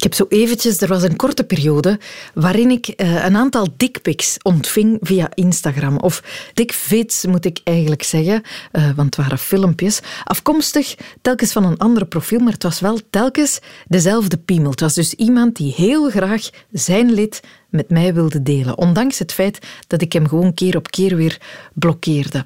Ik 0.00 0.06
heb 0.06 0.14
zo 0.14 0.26
eventjes, 0.28 0.80
er 0.80 0.88
was 0.88 1.02
een 1.02 1.16
korte 1.16 1.44
periode 1.44 1.98
waarin 2.34 2.70
ik 2.70 2.88
uh, 2.96 3.24
een 3.24 3.36
aantal 3.36 3.68
dickpics 3.76 4.36
ontving 4.42 4.98
via 5.00 5.30
Instagram. 5.34 5.96
Of 5.98 6.22
dickvids 6.54 7.24
moet 7.24 7.44
ik 7.44 7.60
eigenlijk 7.64 8.02
zeggen, 8.02 8.42
uh, 8.72 8.90
want 8.96 9.16
het 9.16 9.16
waren 9.16 9.38
filmpjes. 9.38 10.00
Afkomstig 10.24 10.94
telkens 11.22 11.52
van 11.52 11.64
een 11.64 11.76
ander 11.78 12.06
profiel, 12.06 12.38
maar 12.38 12.52
het 12.52 12.62
was 12.62 12.80
wel 12.80 12.98
telkens 13.10 13.58
dezelfde 13.88 14.36
piemel. 14.36 14.70
Het 14.70 14.80
was 14.80 14.94
dus 14.94 15.14
iemand 15.14 15.56
die 15.56 15.72
heel 15.76 16.10
graag 16.10 16.50
zijn 16.72 17.12
lid 17.12 17.40
met 17.68 17.90
mij 17.90 18.14
wilde 18.14 18.42
delen. 18.42 18.78
Ondanks 18.78 19.18
het 19.18 19.32
feit 19.32 19.58
dat 19.86 20.02
ik 20.02 20.12
hem 20.12 20.28
gewoon 20.28 20.54
keer 20.54 20.76
op 20.76 20.90
keer 20.90 21.16
weer 21.16 21.40
blokkeerde. 21.74 22.44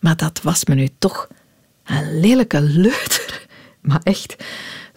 Maar 0.00 0.16
dat 0.16 0.40
was 0.42 0.64
me 0.64 0.74
nu 0.74 0.88
toch 0.98 1.28
een 1.84 2.20
lelijke 2.20 2.60
leuter. 2.60 3.46
Maar 3.80 4.00
echt, 4.02 4.36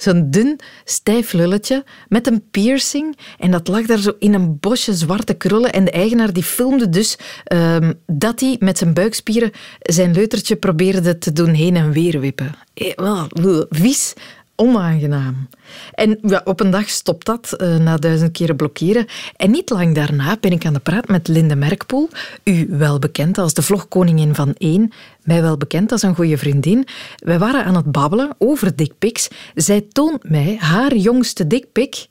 zo'n 0.04 0.32
dun, 0.32 0.60
stijf 0.86 1.34
lulletje 1.34 1.84
met 2.08 2.28
een 2.28 2.44
piercing. 2.52 3.18
En 3.40 3.52
dat 3.52 3.68
lag 3.68 3.86
daar 3.86 4.00
zo 4.00 4.14
in 4.20 4.34
een 4.34 4.60
bosje 4.60 4.94
zwarte 4.94 5.34
krullen. 5.34 5.74
En 5.74 5.86
de 5.86 5.92
eigenaar 5.92 6.34
die 6.34 6.44
filmde 6.44 6.90
dus 6.90 7.18
um, 7.54 7.94
dat 8.06 8.40
hij 8.40 8.56
met 8.60 8.78
zijn 8.78 8.94
buikspieren 8.94 9.52
zijn 9.80 10.14
leutertje 10.14 10.56
probeerde 10.56 11.18
te 11.18 11.32
doen 11.32 11.54
heen 11.54 11.76
en 11.76 11.92
weer 11.92 12.20
wippen. 12.20 12.56
Eh, 12.74 13.24
vies, 13.70 14.14
onaangenaam. 14.56 15.48
En 15.94 16.20
op 16.46 16.60
een 16.60 16.72
dag 16.72 16.90
stopt 16.90 17.26
dat, 17.26 17.54
uh, 17.58 17.78
na 17.78 17.98
duizend 17.98 18.32
keren 18.32 18.56
blokkeren. 18.56 19.06
En 19.36 19.52
niet 19.52 19.70
lang 19.70 19.96
daarna 19.96 20.38
ben 20.40 20.52
ik 20.52 20.66
aan 20.66 20.74
de 20.74 20.80
praat 20.80 21.08
met 21.08 21.28
Linde 21.28 21.56
Merkpoel, 21.56 22.10
u 22.44 22.68
wel 22.70 23.00
bekend 23.00 23.38
als 23.38 23.54
de 23.54 23.62
vlogkoningin 23.62 24.36
van 24.36 24.54
één, 24.58 24.92
mij 25.24 25.42
wel 25.42 25.58
bekend 25.58 25.92
als 25.92 26.02
een 26.02 26.16
goede 26.16 26.38
vriendin. 26.38 26.88
Wij 27.16 27.40
waren 27.40 27.66
aan 27.66 27.76
het 27.76 27.92
babbelen 27.92 28.30
over 28.38 28.76
dickpics. 28.76 29.28
Zij 29.56 29.86
toont 29.92 30.30
mij 30.30 30.58
haar 30.60 30.96
jongste 30.96 31.48
dickpic. 31.48 32.08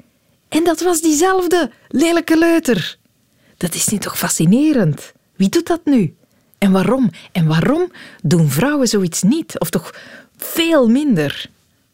En 0.49 0.65
dat 0.65 0.81
was 0.81 1.01
diezelfde 1.01 1.71
lelijke 1.89 2.39
leuter. 2.39 2.99
Dat 3.57 3.75
is 3.75 3.89
niet 3.89 4.03
toch 4.03 4.19
fascinerend? 4.19 5.13
Wie 5.37 5.49
doet 5.49 5.67
dat 5.67 5.81
nu? 5.85 6.15
En 6.59 6.73
waarom? 6.73 7.11
En 7.33 7.47
waarom 7.47 7.93
doen 8.23 8.51
vrouwen 8.51 8.89
zoiets 8.89 9.23
niet? 9.23 9.59
Of 9.59 9.71
toch 9.71 9.95
veel 10.37 10.89
minder? 10.89 11.51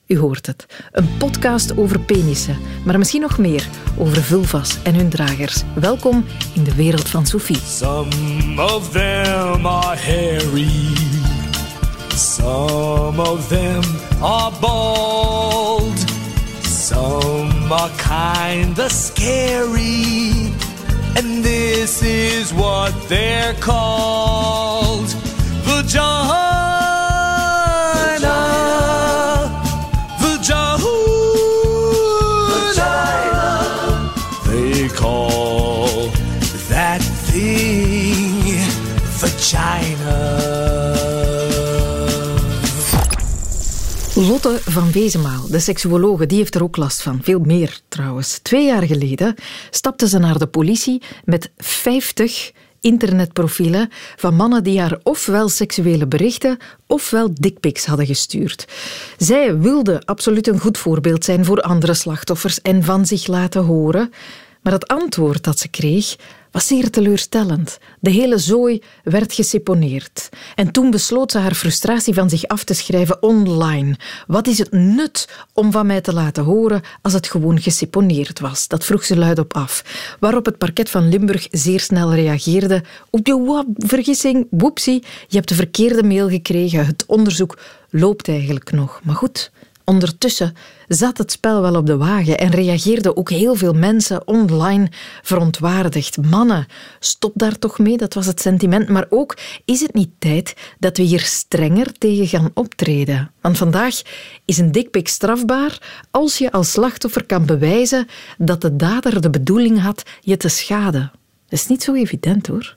U 0.09 0.19
hoort 0.19 0.47
het. 0.47 0.67
Een 0.93 1.17
podcast 1.19 1.77
over 1.77 2.01
penissen, 2.01 2.57
maar 2.85 2.99
misschien 2.99 3.21
nog 3.21 3.39
meer 3.39 3.69
over 3.99 4.23
vulvas 4.23 4.83
en 4.83 4.95
hun 4.95 5.09
dragers. 5.09 5.63
Welkom 5.75 6.25
in 6.55 6.65
de 6.65 6.75
wereld 6.75 7.09
van 7.09 7.27
Sophie. 7.27 7.59
Some 7.59 8.63
of 8.63 8.91
them 8.91 9.67
are 9.67 9.97
hairy. 9.97 10.97
Some 12.15 13.21
of 13.23 13.49
them 13.49 13.83
are 14.21 14.53
bald. 14.61 16.05
Some 16.63 17.75
are 17.75 17.91
kinda 17.97 18.89
scary. 18.89 20.53
And 21.17 21.43
this 21.43 22.03
is 22.03 22.53
what 22.53 23.09
they're 23.09 23.55
called. 23.59 25.15
Vagina. 25.63 26.48
Van 44.79 44.93
Wezenmaal, 44.93 45.49
de 45.49 45.59
seksuologe, 45.59 46.27
die 46.27 46.39
heeft 46.39 46.55
er 46.55 46.63
ook 46.63 46.77
last 46.77 47.03
van. 47.03 47.19
Veel 47.23 47.41
meer 47.41 47.81
trouwens. 47.89 48.39
Twee 48.39 48.67
jaar 48.67 48.83
geleden 48.83 49.35
stapte 49.71 50.09
ze 50.09 50.19
naar 50.19 50.39
de 50.39 50.47
politie 50.47 51.03
met 51.25 51.51
50 51.57 52.53
internetprofielen 52.81 53.89
van 54.17 54.35
mannen 54.35 54.65
die 54.65 54.81
haar 54.81 54.99
ofwel 55.03 55.49
seksuele 55.49 56.07
berichten 56.07 56.59
ofwel 56.87 57.31
dickpics 57.35 57.87
hadden 57.87 58.07
gestuurd. 58.07 58.65
Zij 59.17 59.59
wilde 59.59 60.03
absoluut 60.05 60.47
een 60.47 60.61
goed 60.61 60.79
voorbeeld 60.79 61.25
zijn 61.25 61.45
voor 61.45 61.61
andere 61.61 61.95
slachtoffers 61.95 62.61
en 62.61 62.85
van 62.85 63.07
zich 63.07 63.27
laten 63.27 63.65
horen. 63.65 64.13
Maar 64.63 64.73
het 64.73 64.89
antwoord 64.89 65.45
dat 65.45 65.59
ze 65.59 65.69
kreeg 65.69 66.17
was 66.59 66.67
zeer 66.67 66.91
teleurstellend. 66.91 67.79
De 68.01 68.11
hele 68.11 68.39
zooi 68.39 68.83
werd 69.03 69.33
geseponeerd. 69.33 70.29
En 70.55 70.71
toen 70.71 70.91
besloot 70.91 71.31
ze 71.31 71.39
haar 71.39 71.55
frustratie 71.55 72.15
van 72.15 72.31
zich 72.31 72.47
af 72.47 72.65
te 72.65 72.75
schrijven 72.75 73.23
online. 73.23 73.97
Wat 74.27 74.47
is 74.47 74.59
het 74.59 74.73
nut 74.73 75.29
om 75.53 75.73
van 75.73 75.87
mij 75.87 76.01
te 76.01 76.13
laten 76.13 76.45
horen 76.45 76.83
als 77.03 77.13
het 77.13 77.27
gewoon 77.27 77.61
geseponeerd 77.61 78.41
was? 78.41 78.69
Dat 78.69 78.85
vroeg 78.85 79.05
ze 79.05 79.17
luidop 79.17 79.55
af. 79.55 79.85
Waarop 80.21 80.45
het 80.45 80.59
parket 80.59 80.91
van 80.91 81.09
Limburg 81.09 81.49
zeer 81.51 81.81
snel 81.81 82.15
reageerde. 82.15 82.85
Op 83.11 83.27
je 83.27 83.65
vergissing, 83.77 84.47
woepsie, 84.51 85.05
je 85.29 85.37
hebt 85.37 85.49
de 85.49 85.55
verkeerde 85.55 86.03
mail 86.03 86.29
gekregen. 86.29 86.87
Het 86.87 87.05
onderzoek 87.07 87.59
loopt 87.91 88.29
eigenlijk 88.29 88.73
nog. 88.73 89.01
Maar 89.05 89.17
goed, 89.17 89.51
Ondertussen 89.89 90.55
zat 90.89 91.19
het 91.19 91.33
spel 91.33 91.61
wel 91.61 91.75
op 91.75 91.87
de 91.87 91.97
wagen 91.97 92.39
en 92.39 92.51
reageerden 92.51 93.17
ook 93.17 93.31
heel 93.31 93.55
veel 93.55 93.73
mensen 93.73 94.27
online 94.27 94.91
verontwaardigd. 95.23 96.17
Mannen, 96.31 96.67
stop 97.01 97.33
daar 97.35 97.59
toch 97.59 97.79
mee, 97.79 97.97
dat 97.97 98.15
was 98.15 98.27
het 98.27 98.41
sentiment. 98.41 98.89
Maar 98.89 99.07
ook, 99.09 99.37
is 99.65 99.81
het 99.81 99.95
niet 99.95 100.11
tijd 100.19 100.55
dat 100.79 100.97
we 100.97 101.03
hier 101.03 101.21
strenger 101.21 101.93
tegen 101.93 102.27
gaan 102.27 102.51
optreden? 102.55 103.31
Want 103.41 103.57
vandaag 103.57 104.03
is 104.45 104.59
een 104.59 104.73
dikpik 104.73 105.09
strafbaar 105.09 106.07
als 106.11 106.39
je 106.39 106.53
als 106.53 106.71
slachtoffer 106.71 107.27
kan 107.27 107.47
bewijzen 107.47 108.07
dat 108.39 108.61
de 108.61 108.77
dader 108.77 109.21
de 109.21 109.31
bedoeling 109.31 109.81
had 109.81 110.03
je 110.21 110.37
te 110.37 110.49
schaden. 110.49 111.11
Dat 111.49 111.59
is 111.59 111.67
niet 111.67 111.83
zo 111.83 111.95
evident 111.95 112.47
hoor. 112.47 112.77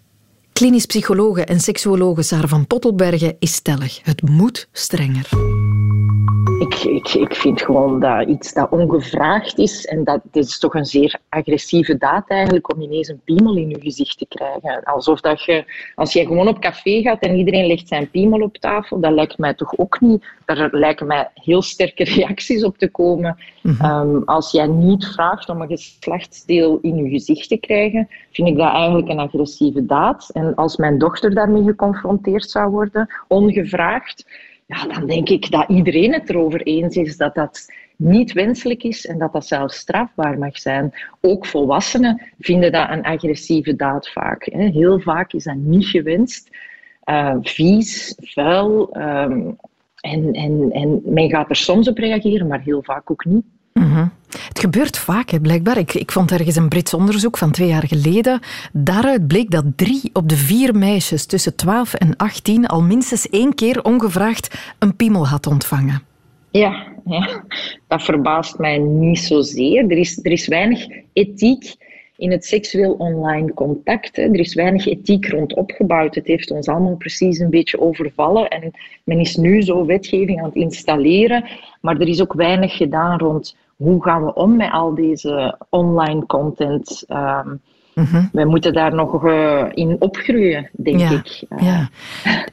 Klinisch 0.53 0.85
psychologe 0.85 1.45
en 1.45 1.59
seksuologe 1.59 2.21
Sarah 2.21 2.49
van 2.49 2.67
Pottelbergen 2.67 3.35
is 3.39 3.53
stellig. 3.53 3.99
Het 4.03 4.21
moet 4.29 4.67
strenger 4.71 5.29
ik, 6.61 6.73
ik, 6.83 7.13
ik 7.13 7.35
vind 7.35 7.61
gewoon 7.61 7.99
dat 7.99 8.27
iets 8.27 8.53
dat 8.53 8.69
ongevraagd 8.69 9.57
is, 9.57 9.85
en 9.85 10.03
dat 10.03 10.21
dit 10.31 10.45
is 10.45 10.59
toch 10.59 10.73
een 10.73 10.85
zeer 10.85 11.19
agressieve 11.29 11.97
daad 11.97 12.27
eigenlijk, 12.27 12.73
om 12.73 12.81
ineens 12.81 13.07
een 13.07 13.21
piemel 13.23 13.55
in 13.55 13.69
je 13.69 13.79
gezicht 13.79 14.17
te 14.17 14.25
krijgen. 14.29 14.83
Alsof 14.83 15.21
dat 15.21 15.43
je, 15.43 15.65
als 15.95 16.13
je 16.13 16.25
gewoon 16.25 16.47
op 16.47 16.59
café 16.59 17.01
gaat 17.01 17.21
en 17.21 17.35
iedereen 17.35 17.65
legt 17.65 17.87
zijn 17.87 18.09
piemel 18.09 18.41
op 18.41 18.57
tafel, 18.57 18.99
dat 18.99 19.11
lijkt 19.11 19.37
mij 19.37 19.53
toch 19.53 19.77
ook 19.77 20.01
niet. 20.01 20.25
Daar 20.45 20.69
lijken 20.71 21.07
mij 21.07 21.29
heel 21.33 21.61
sterke 21.61 22.03
reacties 22.15 22.63
op 22.63 22.77
te 22.77 22.89
komen. 22.89 23.37
Mhm. 23.61 23.83
Ehm, 23.83 24.23
als 24.25 24.51
jij 24.51 24.67
niet 24.67 25.05
vraagt 25.05 25.49
om 25.49 25.61
een 25.61 25.67
geslachtsdeel 25.67 26.79
in 26.81 26.95
je 26.95 27.09
gezicht 27.09 27.49
te 27.49 27.57
krijgen, 27.57 28.07
vind 28.31 28.47
ik 28.47 28.57
dat 28.57 28.73
eigenlijk 28.73 29.09
een 29.09 29.19
agressieve 29.19 29.85
daad. 29.85 30.29
En 30.33 30.55
als 30.55 30.77
mijn 30.77 30.97
dochter 30.97 31.33
daarmee 31.33 31.63
geconfronteerd 31.63 32.49
zou 32.49 32.69
worden, 32.69 33.07
ongevraagd, 33.27 34.25
ja, 34.71 34.87
dan 34.87 35.07
denk 35.07 35.29
ik 35.29 35.51
dat 35.51 35.69
iedereen 35.69 36.13
het 36.13 36.29
erover 36.29 36.61
eens 36.61 36.95
is 36.95 37.17
dat 37.17 37.35
dat 37.35 37.71
niet 37.95 38.31
wenselijk 38.31 38.83
is 38.83 39.05
en 39.05 39.17
dat 39.17 39.33
dat 39.33 39.47
zelfs 39.47 39.77
strafbaar 39.77 40.37
mag 40.37 40.57
zijn. 40.57 40.93
Ook 41.21 41.45
volwassenen 41.45 42.21
vinden 42.39 42.71
dat 42.71 42.89
een 42.89 43.03
agressieve 43.03 43.75
daad 43.75 44.09
vaak. 44.09 44.43
Heel 44.51 44.99
vaak 44.99 45.33
is 45.33 45.43
dat 45.43 45.55
niet 45.55 45.85
gewenst. 45.85 46.49
Uh, 47.05 47.35
vies, 47.41 48.15
vuil. 48.19 48.91
Ehm, 48.93 49.51
en, 49.95 50.33
en, 50.33 50.71
en 50.71 51.01
men 51.05 51.29
gaat 51.29 51.49
er 51.49 51.55
soms 51.55 51.87
op 51.87 51.97
reageren, 51.97 52.47
maar 52.47 52.61
heel 52.61 52.83
vaak 52.83 53.11
ook 53.11 53.25
niet. 53.25 53.45
Mhm. 53.73 54.07
Het 54.47 54.59
gebeurt 54.59 54.97
vaak, 54.97 55.29
hè, 55.29 55.39
blijkbaar. 55.39 55.77
Ik, 55.77 56.11
vond 56.11 56.31
ergens 56.31 56.55
een 56.55 56.69
Brits 56.69 56.93
onderzoek 56.93 57.37
van 57.37 57.51
twee 57.51 57.67
jaar 57.67 57.87
geleden. 57.87 58.39
Daaruit 58.73 59.27
bleek 59.27 59.51
dat 59.51 59.65
drie 59.75 60.09
op 60.13 60.29
de 60.29 60.35
vier 60.35 60.75
meisjes 60.75 61.25
tussen 61.25 61.55
12 61.55 61.93
en 61.93 62.15
18 62.15 62.67
al 62.67 62.81
minstens 62.81 63.29
één 63.29 63.55
keer 63.55 63.83
ongevraagd 63.83 64.73
een 64.79 64.95
piemel 64.95 65.27
had 65.27 65.47
ontvangen. 65.47 66.01
Ja, 66.51 66.87
ja, 67.05 67.43
dat 67.87 68.03
verbaast 68.03 68.57
mij 68.57 68.77
niet 68.77 69.19
zozeer. 69.19 69.83
Er 69.91 69.97
is, 69.97 70.19
er 70.23 70.31
is 70.31 70.47
weinig 70.47 70.87
ethiek 71.13 71.75
in 72.21 72.31
het 72.31 72.45
seksueel 72.45 72.93
online 72.93 73.53
contact. 73.53 74.17
Er 74.17 74.39
is 74.39 74.53
weinig 74.53 74.87
ethiek 74.87 75.27
rond 75.27 75.55
opgebouwd. 75.55 76.15
Het 76.15 76.27
heeft 76.27 76.51
ons 76.51 76.67
allemaal 76.67 76.95
precies 76.95 77.39
een 77.39 77.49
beetje 77.49 77.79
overvallen. 77.79 78.47
En 78.47 78.71
men 79.03 79.19
is 79.19 79.35
nu 79.35 79.61
zo 79.61 79.85
wetgeving 79.85 80.39
aan 80.39 80.45
het 80.45 80.55
installeren. 80.55 81.45
Maar 81.81 81.99
er 81.99 82.07
is 82.07 82.21
ook 82.21 82.33
weinig 82.33 82.77
gedaan 82.77 83.19
rond 83.19 83.55
hoe 83.83 84.03
gaan 84.03 84.25
we 84.25 84.33
om 84.33 84.55
met 84.55 84.71
al 84.71 84.95
deze 84.95 85.57
online 85.69 86.25
content. 86.25 87.05
Um, 87.09 87.61
We 88.31 88.45
moeten 88.45 88.73
daar 88.73 88.95
nog 88.95 89.23
uh, 89.23 89.65
in 89.73 89.95
opgroeien, 89.99 90.69
denk 90.71 91.01
ik. 91.01 91.45
Ja. 91.59 91.89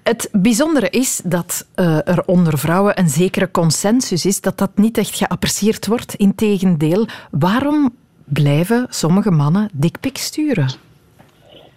Het 0.02 0.28
bijzondere 0.32 0.90
is 0.90 1.20
dat 1.24 1.66
uh, 1.76 2.08
er 2.08 2.22
onder 2.26 2.58
vrouwen 2.58 2.98
een 2.98 3.08
zekere 3.08 3.50
consensus 3.50 4.26
is 4.26 4.40
dat 4.40 4.58
dat 4.58 4.70
niet 4.74 4.98
echt 4.98 5.16
geapprecieerd 5.16 5.86
wordt. 5.86 6.14
Integendeel, 6.14 7.06
waarom 7.30 7.90
blijven 8.24 8.86
sommige 8.88 9.30
mannen 9.30 9.68
dikpik 9.72 10.16
sturen? 10.16 10.68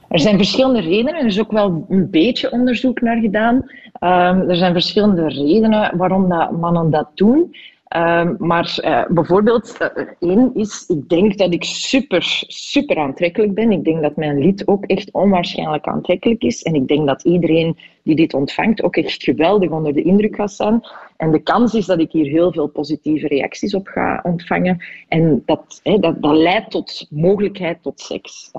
Er 0.07 0.19
zijn 0.19 0.37
verschillende 0.37 0.81
redenen. 0.81 1.15
Er 1.15 1.25
is 1.25 1.39
ook 1.39 1.51
wel 1.51 1.85
een 1.89 2.09
beetje 2.09 2.51
onderzoek 2.51 3.01
naar 3.01 3.17
gedaan. 3.17 3.55
Um, 3.55 4.49
er 4.49 4.55
zijn 4.55 4.73
verschillende 4.73 5.27
redenen 5.27 5.97
waarom 5.97 6.29
dat 6.29 6.51
mannen 6.51 6.89
dat 6.91 7.07
doen. 7.15 7.55
Ehm, 7.91 8.35
maar 8.37 8.77
uh, 8.83 9.05
bijvoorbeeld, 9.07 9.77
uh, 9.81 9.87
één 10.19 10.51
is, 10.53 10.85
ik 10.87 11.09
denk 11.09 11.37
dat 11.37 11.53
ik 11.53 11.63
super, 11.63 12.43
super 12.47 12.97
aantrekkelijk 12.97 13.53
ben. 13.53 13.71
Ik 13.71 13.83
denk 13.83 14.01
dat 14.01 14.15
mijn 14.15 14.39
lied 14.39 14.67
ook 14.67 14.85
echt 14.85 15.11
onwaarschijnlijk 15.11 15.87
aantrekkelijk 15.87 16.43
is. 16.43 16.61
En 16.61 16.75
ik 16.75 16.87
denk 16.87 17.07
dat 17.07 17.23
iedereen 17.23 17.77
die 18.03 18.15
dit 18.15 18.33
ontvangt 18.33 18.83
ook 18.83 18.95
echt 18.95 19.23
geweldig 19.23 19.69
onder 19.69 19.93
de 19.93 20.01
indruk 20.01 20.35
gaat 20.35 20.51
zijn. 20.51 20.81
En 21.17 21.31
de 21.31 21.39
kans 21.39 21.73
is 21.73 21.85
dat 21.85 21.99
ik 21.99 22.11
hier 22.11 22.25
heel 22.25 22.51
veel 22.51 22.67
positieve 22.67 23.27
reacties 23.27 23.75
op 23.75 23.87
ga 23.87 24.19
ontvangen. 24.23 24.85
En 25.07 25.43
dat, 25.45 25.79
dat, 25.83 26.21
dat 26.21 26.35
leidt 26.35 26.71
tot 26.71 27.07
mogelijkheid 27.09 27.77
tot 27.81 27.99
seks. 27.99 28.51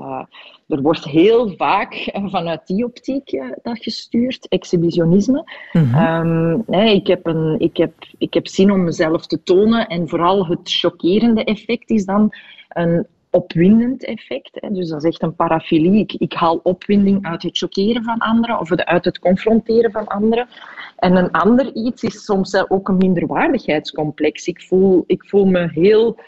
Er 0.73 0.83
wordt 0.83 1.05
heel 1.05 1.55
vaak 1.57 2.11
vanuit 2.13 2.67
die 2.67 2.85
optiek 2.85 3.43
dat 3.63 3.79
gestuurd, 3.79 4.49
exhibitionisme. 4.49 5.45
Mm 5.73 5.85
-hmm. 5.85 6.67
um, 6.69 6.75
ik, 6.75 7.07
heb 7.07 7.27
een, 7.27 7.61
ik, 7.61 7.77
heb, 7.77 7.93
ik 8.19 8.35
heb 8.35 8.47
zin 8.47 8.71
om 8.71 8.85
mezelf 8.85 9.27
te 9.27 9.43
tonen 9.43 9.87
en 9.87 10.09
vooral 10.09 10.47
het 10.47 10.61
chockerende 10.63 11.45
effect 11.45 11.91
is 11.91 12.05
dan 12.05 12.31
een 12.69 13.07
opwindend 13.31 14.05
effect. 14.05 14.51
Hè. 14.53 14.71
Dus 14.71 14.89
dat 14.89 15.05
is 15.05 15.11
echt 15.11 15.23
een 15.23 15.35
parafilie. 15.35 16.01
Ik, 16.01 16.13
ik 16.13 16.33
haal 16.33 16.61
opwinding 16.63 17.27
uit 17.27 17.43
het 17.43 17.59
chockeren 17.59 18.03
van 18.03 18.19
anderen 18.19 18.61
of 18.61 18.73
uit 18.73 19.05
het 19.05 19.19
confronteren 19.19 19.93
van 19.93 20.07
anderen. 20.07 20.49
En 20.97 21.17
een 21.17 21.31
ander 21.31 21.75
iets 21.75 22.03
is 22.03 22.25
soms 22.25 22.71
ook 22.71 22.89
een 22.89 22.97
minderwaardigheidscomplex. 22.97 24.47
Ik 24.47 24.63
voel, 24.63 25.05
ik 25.07 25.25
voel 25.25 25.45
me 25.45 25.69
heel... 25.71 26.19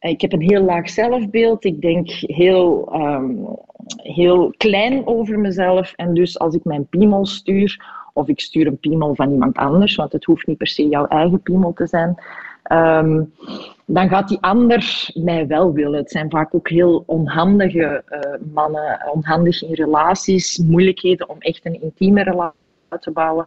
Ik 0.00 0.20
heb 0.20 0.32
een 0.32 0.50
heel 0.50 0.62
laag 0.62 0.90
zelfbeeld. 0.90 1.64
Ik 1.64 1.80
denk 1.80 2.10
heel, 2.10 2.92
um, 2.94 3.46
heel 3.96 4.54
klein 4.56 5.06
over 5.06 5.38
mezelf. 5.38 5.92
En 5.92 6.14
dus 6.14 6.38
als 6.38 6.54
ik 6.54 6.64
mijn 6.64 6.86
piemel 6.86 7.26
stuur, 7.26 7.84
of 8.12 8.28
ik 8.28 8.40
stuur 8.40 8.66
een 8.66 8.78
piemel 8.78 9.14
van 9.14 9.30
iemand 9.30 9.56
anders, 9.56 9.94
want 9.94 10.12
het 10.12 10.24
hoeft 10.24 10.46
niet 10.46 10.58
per 10.58 10.66
se 10.66 10.88
jouw 10.88 11.06
eigen 11.06 11.42
piemel 11.42 11.72
te 11.72 11.86
zijn, 11.86 12.14
um, 12.72 13.32
dan 13.84 14.08
gaat 14.08 14.28
die 14.28 14.38
ander 14.40 15.10
mij 15.14 15.46
wel 15.46 15.72
willen. 15.72 15.98
Het 15.98 16.10
zijn 16.10 16.30
vaak 16.30 16.54
ook 16.54 16.68
heel 16.68 17.02
onhandige 17.06 18.04
uh, 18.08 18.52
mannen, 18.54 19.10
onhandig 19.12 19.62
in 19.62 19.74
relaties, 19.74 20.58
moeilijkheden 20.58 21.28
om 21.28 21.36
echt 21.38 21.66
een 21.66 21.82
intieme 21.82 22.22
relatie 22.22 22.58
te 23.00 23.10
bouwen 23.10 23.46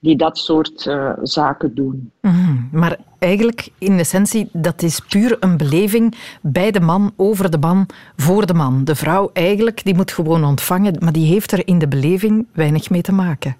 die 0.00 0.16
dat 0.16 0.38
soort 0.38 0.84
uh, 0.84 1.12
zaken 1.22 1.74
doen. 1.74 2.12
Mm, 2.20 2.68
maar 2.72 2.96
eigenlijk, 3.18 3.68
in 3.78 3.98
essentie, 3.98 4.48
dat 4.52 4.82
is 4.82 5.00
puur 5.00 5.36
een 5.40 5.56
beleving 5.56 6.14
bij 6.42 6.70
de 6.70 6.80
man, 6.80 7.12
over 7.16 7.50
de 7.50 7.58
man, 7.58 7.86
voor 8.16 8.46
de 8.46 8.54
man. 8.54 8.84
De 8.84 8.94
vrouw 8.94 9.30
eigenlijk, 9.32 9.84
die 9.84 9.94
moet 9.94 10.12
gewoon 10.12 10.44
ontvangen, 10.44 10.96
maar 10.98 11.12
die 11.12 11.26
heeft 11.26 11.52
er 11.52 11.66
in 11.66 11.78
de 11.78 11.88
beleving 11.88 12.46
weinig 12.52 12.90
mee 12.90 13.02
te 13.02 13.12
maken. 13.12 13.56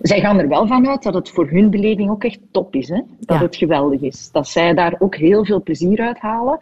Zij 0.00 0.20
gaan 0.20 0.38
er 0.38 0.48
wel 0.48 0.66
van 0.66 0.88
uit 0.88 1.02
dat 1.02 1.14
het 1.14 1.30
voor 1.30 1.48
hun 1.50 1.70
beleving 1.70 2.10
ook 2.10 2.24
echt 2.24 2.38
top 2.50 2.74
is. 2.74 2.88
Hè? 2.88 3.00
Dat 3.20 3.38
ja. 3.38 3.42
het 3.42 3.56
geweldig 3.56 4.00
is. 4.00 4.30
Dat 4.32 4.48
zij 4.48 4.74
daar 4.74 4.96
ook 4.98 5.16
heel 5.16 5.44
veel 5.44 5.62
plezier 5.62 6.00
uit 6.00 6.18
halen. 6.18 6.58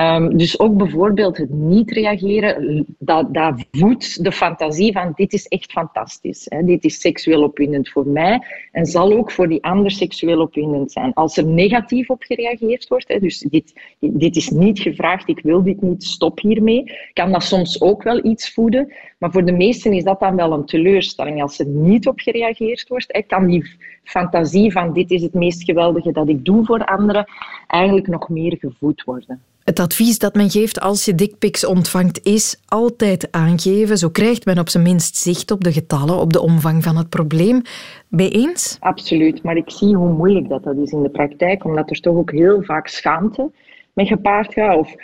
Um, 0.00 0.36
dus 0.36 0.60
ook 0.60 0.76
bijvoorbeeld 0.76 1.36
het 1.36 1.50
niet 1.50 1.90
reageren, 1.90 2.84
dat, 2.98 3.34
dat 3.34 3.64
voedt 3.70 4.24
de 4.24 4.32
fantasie 4.32 4.92
van 4.92 5.12
dit 5.14 5.32
is 5.32 5.46
echt 5.46 5.72
fantastisch. 5.72 6.46
Hè? 6.48 6.64
Dit 6.64 6.84
is 6.84 7.00
seksueel 7.00 7.42
opwindend 7.42 7.88
voor 7.88 8.06
mij 8.06 8.42
en 8.72 8.86
zal 8.86 9.12
ook 9.12 9.30
voor 9.30 9.48
die 9.48 9.64
ander 9.64 9.90
seksueel 9.90 10.40
opwindend 10.40 10.92
zijn. 10.92 11.14
Als 11.14 11.36
er 11.36 11.46
negatief 11.46 12.10
op 12.10 12.22
gereageerd 12.22 12.88
wordt, 12.88 13.08
hè, 13.08 13.18
dus 13.18 13.38
dit, 13.38 13.80
dit 13.98 14.36
is 14.36 14.50
niet 14.50 14.78
gevraagd, 14.78 15.28
ik 15.28 15.40
wil 15.42 15.62
dit 15.62 15.82
niet, 15.82 16.04
stop 16.04 16.40
hiermee, 16.40 16.96
kan 17.12 17.32
dat 17.32 17.42
soms 17.42 17.80
ook 17.80 18.02
wel 18.02 18.24
iets 18.24 18.52
voeden. 18.52 18.92
Maar 19.18 19.30
voor 19.30 19.44
de 19.44 19.52
meesten 19.52 19.92
is 19.92 20.04
dat 20.04 20.20
dan 20.20 20.36
wel 20.36 20.52
een 20.52 20.66
teleurstelling. 20.66 21.42
Als 21.42 21.58
er 21.58 21.66
niet 21.66 22.06
op 22.08 22.20
gereageerd 22.20 22.88
wordt, 22.88 23.06
hè, 23.08 23.22
kan 23.22 23.46
die 23.46 23.76
fantasie 24.04 24.72
van 24.72 24.92
dit 24.92 25.10
is 25.10 25.22
het 25.22 25.34
meest 25.34 25.64
geweldige 25.64 26.12
dat 26.12 26.28
ik 26.28 26.44
doe 26.44 26.64
voor 26.64 26.84
anderen 26.84 27.28
eigenlijk 27.66 28.06
nog 28.06 28.28
meer 28.28 28.56
gevoed 28.60 29.04
worden. 29.04 29.42
Het 29.64 29.80
advies 29.80 30.18
dat 30.18 30.34
men 30.34 30.50
geeft 30.50 30.80
als 30.80 31.04
je 31.04 31.14
dickpics 31.14 31.66
ontvangt 31.66 32.24
is 32.24 32.60
altijd 32.66 33.28
aangeven. 33.30 33.98
Zo 33.98 34.08
krijgt 34.08 34.44
men 34.44 34.58
op 34.58 34.68
zijn 34.68 34.82
minst 34.82 35.16
zicht 35.16 35.50
op 35.50 35.64
de 35.64 35.72
getallen, 35.72 36.20
op 36.20 36.32
de 36.32 36.40
omvang 36.40 36.82
van 36.82 36.96
het 36.96 37.08
probleem. 37.08 37.62
Bij 38.08 38.30
eens? 38.30 38.76
Absoluut, 38.80 39.42
maar 39.42 39.56
ik 39.56 39.70
zie 39.70 39.96
hoe 39.96 40.12
moeilijk 40.12 40.48
dat, 40.48 40.64
dat 40.64 40.76
is 40.76 40.90
in 40.90 41.02
de 41.02 41.10
praktijk, 41.10 41.64
omdat 41.64 41.90
er 41.90 42.00
toch 42.00 42.16
ook 42.16 42.30
heel 42.30 42.62
vaak 42.62 42.88
schaamte 42.88 43.50
mee 43.92 44.06
gepaard 44.06 44.52
gaat. 44.52 44.76
Of 44.76 44.94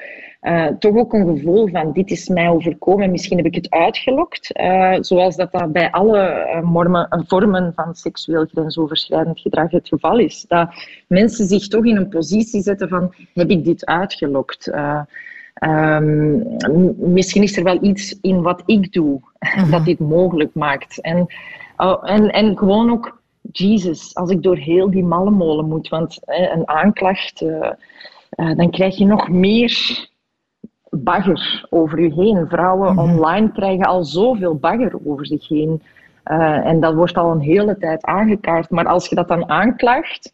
uh, 0.45 0.67
toch 0.67 0.97
ook 0.97 1.13
een 1.13 1.37
gevoel 1.37 1.69
van 1.69 1.93
dit 1.93 2.11
is 2.11 2.29
mij 2.29 2.49
overkomen, 2.49 3.11
misschien 3.11 3.37
heb 3.37 3.47
ik 3.47 3.55
het 3.55 3.71
uitgelokt. 3.71 4.59
Uh, 4.61 4.97
zoals 5.01 5.37
dat, 5.37 5.53
dat 5.53 5.73
bij 5.73 5.91
alle 5.91 6.47
mormen, 6.65 7.25
vormen 7.27 7.73
van 7.75 7.95
seksueel 7.95 8.47
grensoverschrijdend 8.53 9.41
gedrag 9.41 9.71
het 9.71 9.89
geval 9.89 10.19
is. 10.19 10.45
Dat 10.49 10.69
mensen 11.07 11.47
zich 11.47 11.69
toch 11.69 11.85
in 11.85 11.97
een 11.97 12.09
positie 12.09 12.63
zetten 12.63 12.89
van 12.89 13.15
heb 13.35 13.51
ik 13.51 13.65
dit 13.65 13.87
uitgelokt? 13.87 14.73
Um, 15.61 16.57
misschien 16.97 17.43
is 17.43 17.57
er 17.57 17.65
wel 17.65 17.79
iets 17.83 18.19
in 18.21 18.43
wat 18.43 18.63
ik 18.67 18.93
doe 18.93 19.21
-huh. 19.39 19.71
dat 19.71 19.85
dit 19.85 19.99
mogelijk 19.99 20.55
maakt. 20.55 21.01
En, 21.01 21.27
oh, 21.77 22.11
en, 22.11 22.31
en 22.31 22.59
gewoon 22.59 22.91
ook, 22.91 23.21
Jesus, 23.53 24.15
als 24.15 24.31
ik 24.31 24.43
door 24.43 24.57
heel 24.57 24.91
die 24.91 25.05
mallenmolen 25.05 25.69
moet, 25.69 25.89
want 25.89 26.19
een 26.25 26.69
aanklacht, 26.69 27.45
dan 28.37 28.71
krijg 28.71 28.97
je 28.97 29.07
nog 29.07 29.29
meer 29.29 30.13
bagger 30.97 31.67
over 31.71 31.99
u 31.99 32.13
heen. 32.13 32.49
Vrouwen 32.49 32.93
mm 32.93 32.99
-hmm. 32.99 33.11
online 33.11 33.53
krijgen 33.53 33.87
al 33.87 34.05
zoveel 34.05 34.55
bagger 34.55 34.93
over 35.05 35.27
zich 35.27 35.49
heen. 35.49 35.83
Uh, 36.31 36.67
en 36.67 36.81
dat 36.81 36.95
wordt 36.95 37.17
al 37.17 37.31
een 37.31 37.41
hele 37.41 37.79
tijd 37.79 38.05
aangekaart. 38.05 38.71
Maar 38.71 38.87
als 38.87 39.09
je 39.09 39.15
dat 39.15 39.29
dan 39.29 39.49
aanklaagt, 39.49 40.33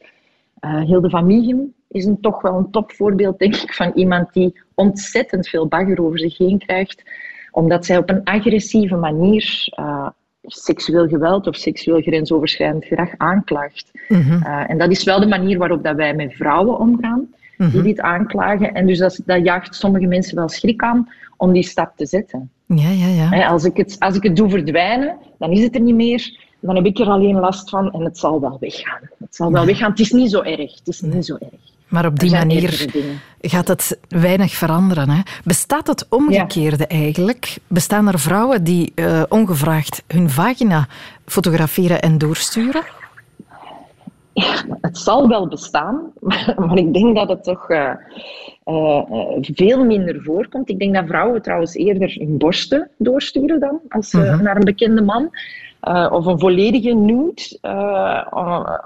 uh, 0.60 0.80
Hilde 0.80 1.10
van 1.10 1.26
Miegem 1.26 1.74
is 1.88 2.04
een, 2.04 2.20
toch 2.20 2.42
wel 2.42 2.56
een 2.56 2.70
topvoorbeeld, 2.70 3.38
denk 3.38 3.56
ik, 3.56 3.74
van 3.74 3.92
iemand 3.94 4.32
die 4.32 4.60
ontzettend 4.74 5.48
veel 5.48 5.66
bagger 5.66 6.02
over 6.02 6.18
zich 6.18 6.38
heen 6.38 6.58
krijgt, 6.58 7.02
omdat 7.50 7.84
zij 7.84 7.96
op 7.96 8.10
een 8.10 8.24
agressieve 8.24 8.96
manier 8.96 9.68
uh, 9.80 10.08
seksueel 10.42 11.08
geweld 11.08 11.46
of 11.46 11.56
seksueel 11.56 12.00
grensoverschrijdend 12.00 12.84
gedrag 12.84 13.10
aanklaagt. 13.16 13.90
Mm 14.08 14.20
-hmm. 14.20 14.42
en 14.42 14.78
dat 14.78 14.90
is 14.90 15.04
wel 15.04 15.20
de 15.20 15.26
manier 15.26 15.58
waarop 15.58 15.84
dat 15.84 15.96
wij 15.96 16.14
met 16.14 16.34
vrouwen 16.34 16.78
omgaan 16.78 17.28
die 17.68 17.78
mhm. 17.78 17.82
dit 17.82 18.00
aanklagen. 18.00 18.74
En 18.74 18.86
dus 18.86 18.98
dat, 18.98 19.20
dat 19.24 19.44
jaagt 19.44 19.74
sommige 19.74 20.06
mensen 20.06 20.36
wel 20.36 20.48
schrik 20.48 20.82
aan 20.82 21.08
om 21.36 21.52
die 21.52 21.62
stap 21.62 21.96
te 21.96 22.06
zetten. 22.06 22.50
Ja, 22.66 22.90
ja, 22.90 23.06
ja. 23.06 23.46
Als 23.48 23.64
ik, 23.64 23.76
het, 23.76 23.96
als 23.98 24.16
ik 24.16 24.22
het 24.22 24.36
doe 24.36 24.50
verdwijnen, 24.50 25.16
dan 25.38 25.50
is 25.50 25.62
het 25.62 25.74
er 25.74 25.80
niet 25.80 25.94
meer. 25.94 26.48
Dan 26.60 26.76
heb 26.76 26.84
ik 26.84 26.98
er 26.98 27.06
alleen 27.06 27.38
last 27.38 27.70
van 27.70 27.92
en 27.92 28.00
het 28.00 28.18
zal 28.18 28.40
wel 28.40 28.56
weggaan. 28.60 29.00
Het 29.18 29.34
zal 29.36 29.52
wel 29.52 29.66
weggaan. 29.66 29.90
Het 29.90 30.00
is 30.00 30.10
niet 30.10 30.30
zo 30.30 30.42
erg. 30.42 30.78
Het 30.78 30.88
is 30.88 31.00
niet 31.00 31.26
zo 31.26 31.36
erg. 31.40 31.70
Maar 31.88 32.06
op 32.06 32.18
die 32.18 32.30
manier 32.30 32.86
gaat 33.40 33.68
het 33.68 33.98
weinig 34.08 34.52
veranderen. 34.52 35.10
Hè? 35.10 35.20
Bestaat 35.44 35.86
het 35.86 36.06
omgekeerde 36.08 36.86
ja. 36.88 36.96
eigenlijk? 36.96 37.58
Bestaan 37.66 38.08
er 38.08 38.18
vrouwen 38.18 38.64
die 38.64 38.92
uh, 38.94 39.22
ongevraagd 39.28 40.02
hun 40.06 40.30
vagina 40.30 40.88
fotograferen 41.26 42.00
en 42.00 42.18
doorsturen? 42.18 42.82
het 44.80 44.98
zal 44.98 45.28
wel 45.28 45.48
bestaan, 45.48 46.12
maar, 46.56 46.76
ik 46.76 46.94
denk 46.94 47.16
dat 47.16 47.28
het 47.28 47.44
toch 47.44 47.70
uh, 47.70 47.92
uh, 48.64 49.02
veel 49.40 49.84
minder 49.84 50.22
voorkomt. 50.22 50.68
Ik 50.68 50.78
denk 50.78 50.94
dat 50.94 51.06
vrouwen 51.06 51.42
trouwens 51.42 51.74
eerder 51.74 52.16
hun 52.18 52.38
borsten 52.38 52.90
doorsturen 52.98 53.60
dan 53.60 53.80
als, 53.88 54.12
uh, 54.12 54.40
naar 54.40 54.56
een 54.56 54.64
bekende 54.64 55.02
man. 55.02 55.30
of 56.10 56.26
een 56.26 56.38
volledige 56.38 56.94
nude 56.94 57.56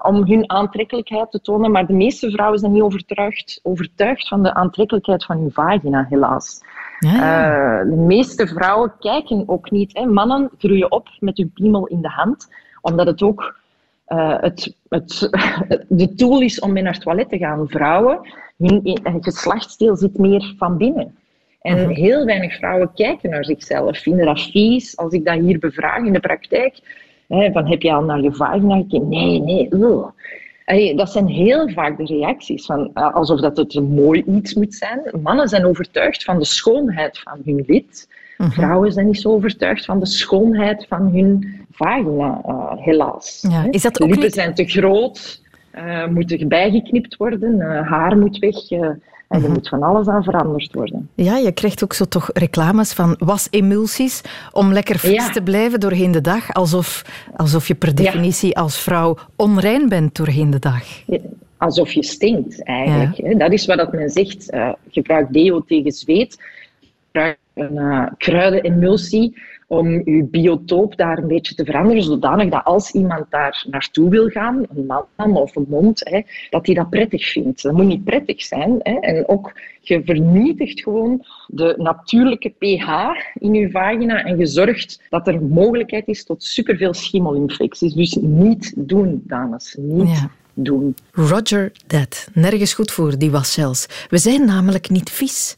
om 0.02 0.26
hun 0.26 0.50
aantrekkelijkheid 0.50 1.30
te 1.30 1.40
tonen. 1.40 1.70
Maar 1.70 1.86
de 1.86 1.92
meeste 1.92 2.30
vrouwen 2.30 2.58
zijn 2.58 2.72
niet 2.72 2.82
overtuigd, 2.82 3.60
overtuigd 3.62 4.28
van 4.28 4.42
de 4.42 4.54
aantrekkelijkheid 4.54 5.24
van 5.24 5.36
hun 5.36 5.52
vagina, 5.52 6.06
helaas. 6.08 6.60
Ja. 6.98 7.84
de 7.84 7.96
meeste 7.96 8.46
vrouwen 8.46 8.92
kijken 8.98 9.44
ook 9.46 9.70
niet. 9.70 9.96
Hè. 9.96 10.06
Mannen 10.06 10.50
groeien 10.58 10.92
op 10.92 11.08
met 11.18 11.36
hun 11.36 11.50
piemel 11.54 11.86
in 11.86 12.02
de 12.02 12.08
hand, 12.08 12.48
omdat 12.80 13.06
het 13.06 13.22
ook 13.22 13.62
uh, 14.08 14.40
het, 14.40 14.76
het, 14.88 15.28
de 15.88 16.14
tool 16.14 16.40
is 16.40 16.60
om 16.60 16.72
mee 16.72 16.82
naar 16.82 16.92
het 16.92 17.02
toilet 17.02 17.28
te 17.28 17.38
gaan. 17.38 17.68
Vrouwen, 17.68 18.18
hun 18.56 18.98
geslachtsdeel 19.20 19.96
zit 19.96 20.18
meer 20.18 20.54
van 20.58 20.76
binnen. 20.76 21.14
En 21.60 21.80
mhm. 21.80 21.90
heel 21.90 22.24
weinig 22.24 22.56
vrouwen 22.56 22.90
kijken 22.94 23.30
naar 23.30 23.44
zichzelf, 23.44 23.98
vinden 23.98 24.26
dat 24.26 24.40
vies. 24.40 24.96
Als 24.96 25.12
ik 25.12 25.24
dat 25.24 25.40
hier 25.40 25.58
bevraag 25.58 26.04
in 26.04 26.12
de 26.12 26.20
praktijk, 26.20 26.78
hè, 27.28 27.52
van 27.52 27.66
heb 27.66 27.82
je 27.82 27.92
al 27.92 28.02
naar 28.02 28.20
je 28.20 28.32
vagina 28.32 28.76
gekeken? 28.76 29.08
Nee, 29.08 29.40
nee, 29.40 29.68
ugh. 29.70 30.08
Dat 30.96 31.10
zijn 31.10 31.26
heel 31.26 31.68
vaak 31.68 31.96
de 31.96 32.04
reacties, 32.04 32.66
van, 32.66 32.90
eh, 32.94 33.14
alsof 33.14 33.40
dat 33.40 33.56
het 33.56 33.74
een 33.74 33.94
mooi 33.94 34.24
iets 34.26 34.54
moet 34.54 34.74
zijn. 34.74 35.00
Mannen 35.22 35.48
zijn 35.48 35.66
overtuigd 35.66 36.24
van 36.24 36.38
de 36.38 36.44
schoonheid 36.44 37.18
van 37.18 37.40
hun 37.44 37.64
lid. 37.66 38.08
Mhm. 38.38 38.50
Vrouwen 38.50 38.92
zijn 38.92 39.06
niet 39.06 39.20
zo 39.20 39.32
overtuigd 39.32 39.84
van 39.84 40.00
de 40.00 40.06
schoonheid 40.06 40.86
van 40.88 41.12
hun 41.12 41.63
vagina, 41.74 42.40
uh, 42.46 42.72
helaas. 42.76 43.46
Ja. 43.48 43.66
Is 43.70 43.82
dat 43.82 44.00
ook 44.00 44.08
Lippen 44.08 44.24
niet... 44.24 44.34
zijn 44.34 44.54
te 44.54 44.64
groot, 44.64 45.42
uh, 45.74 46.06
moeten 46.06 46.48
bijgeknipt 46.48 47.16
worden, 47.16 47.54
uh, 47.54 47.90
haar 47.90 48.18
moet 48.18 48.38
weg. 48.38 48.70
en 48.70 49.00
er 49.28 49.40
-huh. 49.40 49.48
moet 49.48 49.68
van 49.68 49.82
alles 49.82 50.06
aan 50.06 50.22
veranderd 50.24 50.74
worden. 50.74 51.08
Ja, 51.14 51.36
je 51.36 51.52
krijgt 51.52 51.84
ook 51.84 51.92
zo 51.92 52.04
toch 52.04 52.30
reclames 52.32 52.92
van 52.92 53.16
wasemulsies 53.18 54.20
om 54.52 54.72
lekker 54.72 54.98
fris 54.98 55.26
ja. 55.26 55.30
te 55.30 55.42
blijven 55.42 55.80
doorheen 55.80 56.12
de 56.12 56.20
dag. 56.20 56.52
Alsof, 56.52 57.04
alsof 57.36 57.68
je 57.68 57.74
per 57.74 57.94
definitie 57.94 58.48
ja. 58.54 58.60
als 58.60 58.80
vrouw 58.80 59.16
onrein 59.36 59.88
bent 59.88 60.16
doorheen 60.16 60.50
de 60.50 60.58
dag. 60.58 60.84
Alsof 61.56 61.92
je 61.92 62.02
stinkt 62.02 62.62
eigenlijk. 62.62 63.38
Dat 63.38 63.52
is 63.52 63.66
wat 63.66 63.76
dat 63.76 63.92
men 63.92 64.10
zegt. 64.10 64.56
Gebruik 64.90 65.32
deo 65.32 65.60
tegen 65.60 65.92
zweet. 65.92 66.38
Gebruik 67.06 67.38
een 67.54 68.08
kruidenemulsie 68.18 69.34
om 69.66 69.90
je 69.90 70.24
biotoop 70.24 70.96
daar 70.96 71.18
een 71.18 71.26
beetje 71.26 71.54
te 71.54 71.64
veranderen, 71.64 72.02
zodanig 72.02 72.50
dat 72.50 72.64
als 72.64 72.90
iemand 72.90 73.24
daar 73.30 73.66
naartoe 73.70 74.10
wil 74.10 74.28
gaan, 74.28 74.62
een 74.74 74.86
man 75.16 75.36
of 75.36 75.56
een 75.56 75.66
mond, 75.68 76.08
hè, 76.08 76.20
dat 76.50 76.66
hij 76.66 76.74
dat 76.74 76.90
prettig 76.90 77.30
vindt. 77.30 77.62
Dat 77.62 77.72
moet 77.72 77.86
niet 77.86 78.04
prettig 78.04 78.42
zijn. 78.42 78.76
Hè. 78.78 78.94
En 78.94 79.28
ook, 79.28 79.52
je 79.80 80.02
vernietigt 80.04 80.82
gewoon 80.82 81.24
de 81.46 81.74
natuurlijke 81.76 82.48
pH 82.48 82.88
in 83.34 83.54
je 83.54 83.70
vagina 83.70 84.24
en 84.24 84.38
je 84.38 84.46
zorgt 84.46 85.02
dat 85.08 85.28
er 85.28 85.42
mogelijkheid 85.42 86.08
is 86.08 86.24
tot 86.24 86.42
superveel 86.42 86.94
schimmelinfecties. 86.94 87.94
Dus 87.94 88.14
niet 88.20 88.72
doen, 88.76 89.22
dames. 89.24 89.76
Niet 89.78 90.26
doen. 90.54 90.94
Roger 91.12 91.72
Dead. 91.86 92.28
Nergens 92.32 92.74
goed 92.74 92.90
voor, 92.90 93.18
die 93.18 93.30
was 93.30 93.52
zelfs. 93.52 94.06
We 94.08 94.18
zijn 94.18 94.46
namelijk 94.46 94.90
niet 94.90 95.10
vies. 95.10 95.56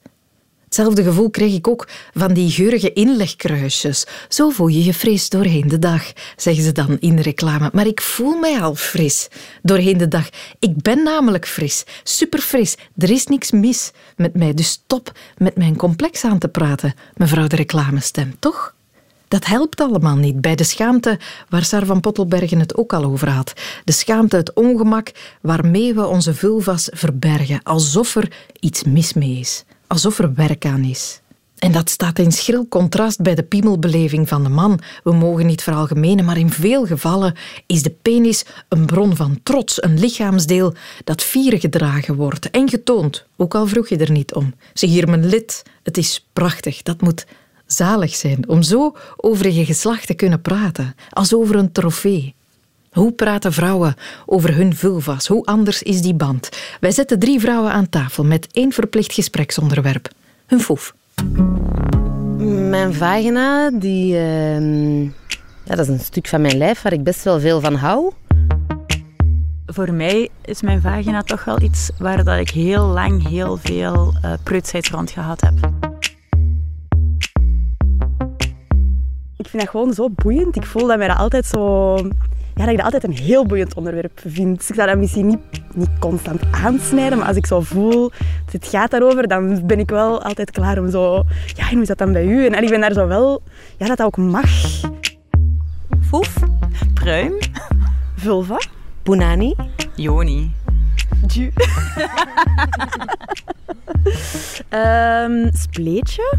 Hetzelfde 0.76 1.10
gevoel 1.10 1.30
kreeg 1.30 1.54
ik 1.54 1.68
ook 1.68 1.88
van 2.14 2.32
die 2.34 2.50
geurige 2.50 2.92
inlegkruisjes. 2.92 4.06
Zo 4.28 4.50
voel 4.50 4.66
je 4.66 4.84
je 4.84 4.94
fris 4.94 5.28
doorheen 5.28 5.68
de 5.68 5.78
dag, 5.78 6.12
zeggen 6.36 6.64
ze 6.64 6.72
dan 6.72 6.96
in 7.00 7.16
de 7.16 7.22
reclame. 7.22 7.70
Maar 7.72 7.86
ik 7.86 8.00
voel 8.00 8.38
mij 8.38 8.60
al 8.60 8.74
fris 8.74 9.28
doorheen 9.62 9.98
de 9.98 10.08
dag. 10.08 10.28
Ik 10.58 10.82
ben 10.82 11.02
namelijk 11.02 11.46
fris, 11.46 11.84
superfris. 12.02 12.76
Er 12.96 13.10
is 13.10 13.26
niks 13.26 13.50
mis 13.50 13.90
met 14.16 14.34
mij, 14.34 14.54
dus 14.54 14.68
stop 14.68 15.12
met 15.36 15.56
mijn 15.56 15.76
complex 15.76 16.24
aan 16.24 16.38
te 16.38 16.48
praten, 16.48 16.94
mevrouw 17.14 17.46
de 17.46 17.56
reclamestem, 17.56 18.36
toch? 18.38 18.74
Dat 19.28 19.46
helpt 19.46 19.80
allemaal 19.80 20.16
niet 20.16 20.40
bij 20.40 20.54
de 20.54 20.64
schaamte 20.64 21.18
waar 21.48 21.64
Sar 21.64 21.86
van 21.86 22.00
Pottelbergen 22.00 22.58
het 22.58 22.76
ook 22.76 22.92
al 22.92 23.04
over 23.04 23.28
had. 23.28 23.52
De 23.84 23.92
schaamte, 23.92 24.36
het 24.36 24.52
ongemak 24.52 25.12
waarmee 25.40 25.94
we 25.94 26.06
onze 26.06 26.34
vulvas 26.34 26.88
verbergen, 26.92 27.60
alsof 27.62 28.16
er 28.16 28.32
iets 28.60 28.84
mis 28.84 29.12
mee 29.12 29.38
is 29.38 29.64
alsof 29.86 30.18
er 30.18 30.34
werk 30.34 30.64
aan 30.64 30.84
is. 30.84 31.20
En 31.58 31.72
dat 31.72 31.90
staat 31.90 32.18
in 32.18 32.32
schril 32.32 32.68
contrast 32.68 33.20
bij 33.22 33.34
de 33.34 33.42
piemelbeleving 33.42 34.28
van 34.28 34.42
de 34.42 34.48
man. 34.48 34.80
We 35.04 35.12
mogen 35.12 35.46
niet 35.46 35.62
veralgemenen, 35.62 36.24
maar 36.24 36.38
in 36.38 36.50
veel 36.50 36.86
gevallen 36.86 37.34
is 37.66 37.82
de 37.82 37.94
penis 38.02 38.44
een 38.68 38.86
bron 38.86 39.16
van 39.16 39.40
trots, 39.42 39.82
een 39.82 39.98
lichaamsdeel 39.98 40.74
dat 41.04 41.22
vieren 41.22 41.60
gedragen 41.60 42.14
wordt 42.14 42.50
en 42.50 42.68
getoond, 42.68 43.26
ook 43.36 43.54
al 43.54 43.66
vroeg 43.66 43.88
je 43.88 43.96
er 43.96 44.10
niet 44.10 44.34
om. 44.34 44.54
Zie 44.72 44.88
hier 44.88 45.08
mijn 45.08 45.26
lid, 45.26 45.62
het 45.82 45.96
is 45.96 46.26
prachtig, 46.32 46.82
dat 46.82 47.00
moet 47.00 47.26
zalig 47.66 48.14
zijn 48.14 48.48
om 48.48 48.62
zo 48.62 48.96
over 49.16 49.50
je 49.50 49.64
geslacht 49.64 50.06
te 50.06 50.14
kunnen 50.14 50.40
praten, 50.40 50.94
als 51.10 51.34
over 51.34 51.56
een 51.56 51.72
trofee. 51.72 52.34
Hoe 52.96 53.12
praten 53.12 53.52
vrouwen 53.52 53.94
over 54.26 54.54
hun 54.54 54.74
vulva's? 54.74 55.26
Hoe 55.26 55.44
anders 55.44 55.82
is 55.82 56.02
die 56.02 56.14
band? 56.14 56.48
Wij 56.80 56.90
zetten 56.90 57.18
drie 57.18 57.40
vrouwen 57.40 57.72
aan 57.72 57.88
tafel 57.88 58.24
met 58.24 58.48
één 58.52 58.72
verplicht 58.72 59.12
gespreksonderwerp. 59.12 60.08
Hun 60.46 60.60
foef. 60.60 60.94
Mijn 62.70 62.94
vagina, 62.94 63.70
die, 63.70 64.14
uh, 64.14 65.02
ja, 65.02 65.10
dat 65.64 65.78
is 65.78 65.88
een 65.88 66.00
stuk 66.00 66.28
van 66.28 66.40
mijn 66.40 66.56
lijf 66.56 66.82
waar 66.82 66.92
ik 66.92 67.04
best 67.04 67.24
wel 67.24 67.40
veel 67.40 67.60
van 67.60 67.74
hou. 67.74 68.12
Voor 69.66 69.92
mij 69.92 70.28
is 70.44 70.62
mijn 70.62 70.80
vagina 70.80 71.22
toch 71.22 71.44
wel 71.44 71.60
iets 71.60 71.90
waar 71.98 72.24
dat 72.24 72.38
ik 72.38 72.50
heel 72.50 72.86
lang 72.86 73.28
heel 73.28 73.56
veel 73.56 74.14
uh, 74.24 74.32
preutsheid 74.42 74.88
rond 74.88 75.10
gehad 75.10 75.40
heb. 75.40 75.54
Ik 79.36 79.48
vind 79.48 79.62
dat 79.62 79.70
gewoon 79.70 79.92
zo 79.92 80.10
boeiend. 80.10 80.56
Ik 80.56 80.66
voel 80.66 80.86
dat 80.86 80.98
mij 80.98 81.08
dat 81.08 81.16
altijd 81.16 81.46
zo 81.46 81.96
ja, 82.56 82.62
dat 82.62 82.70
ik 82.70 82.76
dat 82.76 82.84
altijd 82.84 83.04
een 83.04 83.24
heel 83.24 83.46
boeiend 83.46 83.74
onderwerp 83.74 84.20
vind. 84.26 84.58
Dus 84.58 84.68
ik 84.68 84.74
zou 84.74 84.88
dat 84.88 84.98
misschien 84.98 85.26
niet, 85.26 85.38
niet 85.74 85.98
constant 85.98 86.42
aansnijden, 86.50 87.18
maar 87.18 87.26
als 87.26 87.36
ik 87.36 87.46
zo 87.46 87.60
voel 87.60 88.10
dat 88.44 88.52
het 88.52 88.66
gaat 88.66 88.90
daarover, 88.90 89.28
dan 89.28 89.66
ben 89.66 89.78
ik 89.78 89.90
wel 89.90 90.22
altijd 90.22 90.50
klaar 90.50 90.78
om 90.78 90.90
zo... 90.90 91.24
Ja, 91.46 91.64
en 91.64 91.72
hoe 91.72 91.82
is 91.82 91.88
dat 91.88 91.98
dan 91.98 92.12
bij 92.12 92.26
u? 92.26 92.46
En 92.46 92.62
ik 92.62 92.70
ben 92.70 92.80
daar 92.80 92.92
zo 92.92 93.06
wel... 93.06 93.42
Ja, 93.76 93.86
dat 93.86 93.96
dat 93.96 94.06
ook 94.06 94.16
mag. 94.16 94.50
Foef. 96.08 96.34
Pruim. 96.94 97.38
Vulva. 98.16 98.60
Punani. 99.02 99.54
Joni. 99.94 100.52
Ju. 101.26 101.52
um, 104.70 105.50
spleetje 105.62 106.36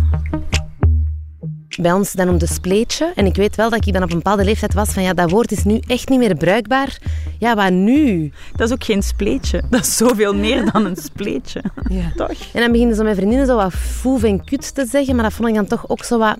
bij 1.82 1.92
ons 1.92 2.12
dan 2.12 2.30
om 2.30 2.38
de 2.38 2.48
spleetje. 2.48 3.12
En 3.16 3.26
ik 3.26 3.36
weet 3.36 3.56
wel 3.56 3.70
dat 3.70 3.86
ik 3.86 3.94
dan 3.94 4.04
op 4.04 4.10
een 4.10 4.18
bepaalde 4.18 4.44
leeftijd 4.44 4.74
was 4.74 4.90
van 4.90 5.04
ja, 5.04 5.14
dat 5.14 5.32
woord 5.32 5.52
is 5.52 5.64
nu 5.64 5.80
echt 5.88 6.10
niet 6.10 6.20
meer 6.20 6.36
bruikbaar. 6.36 6.98
Ja, 7.40 7.56
wat 7.56 7.72
nu? 7.72 8.32
Dat 8.56 8.68
is 8.68 8.74
ook 8.74 8.84
geen 8.84 9.04
spleetje. 9.04 9.62
Dat 9.70 9.82
is 9.82 9.98
zoveel 9.98 10.36
meer 10.36 10.72
dan 10.72 10.86
een 10.86 10.96
spleetje. 10.96 11.64
Ja. 11.90 12.12
Toch? 12.16 12.54
En 12.54 12.62
dan 12.62 12.72
beginnen 12.72 12.96
zo 12.96 13.04
mijn 13.04 13.16
vriendinnen 13.16 13.48
zo 13.48 13.56
wat 13.56 13.74
foef 13.74 14.24
en 14.24 14.44
kut 14.44 14.76
te 14.76 14.86
zeggen, 14.86 15.16
maar 15.16 15.24
dat 15.24 15.34
vond 15.34 15.50
ik 15.50 15.56
dan 15.56 15.68
toch 15.68 15.90
ook 15.90 16.04
zo 16.04 16.18
wat 16.18 16.38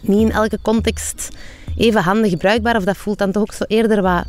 niet 0.00 0.20
in 0.20 0.32
elke 0.32 0.58
context 0.62 1.28
even 1.76 2.02
handig 2.02 2.36
bruikbaar. 2.36 2.76
Of 2.76 2.84
dat 2.84 2.96
voelt 2.96 3.18
dan 3.18 3.32
toch 3.32 3.42
ook 3.42 3.52
zo 3.52 3.64
eerder 3.66 4.02
wat 4.02 4.24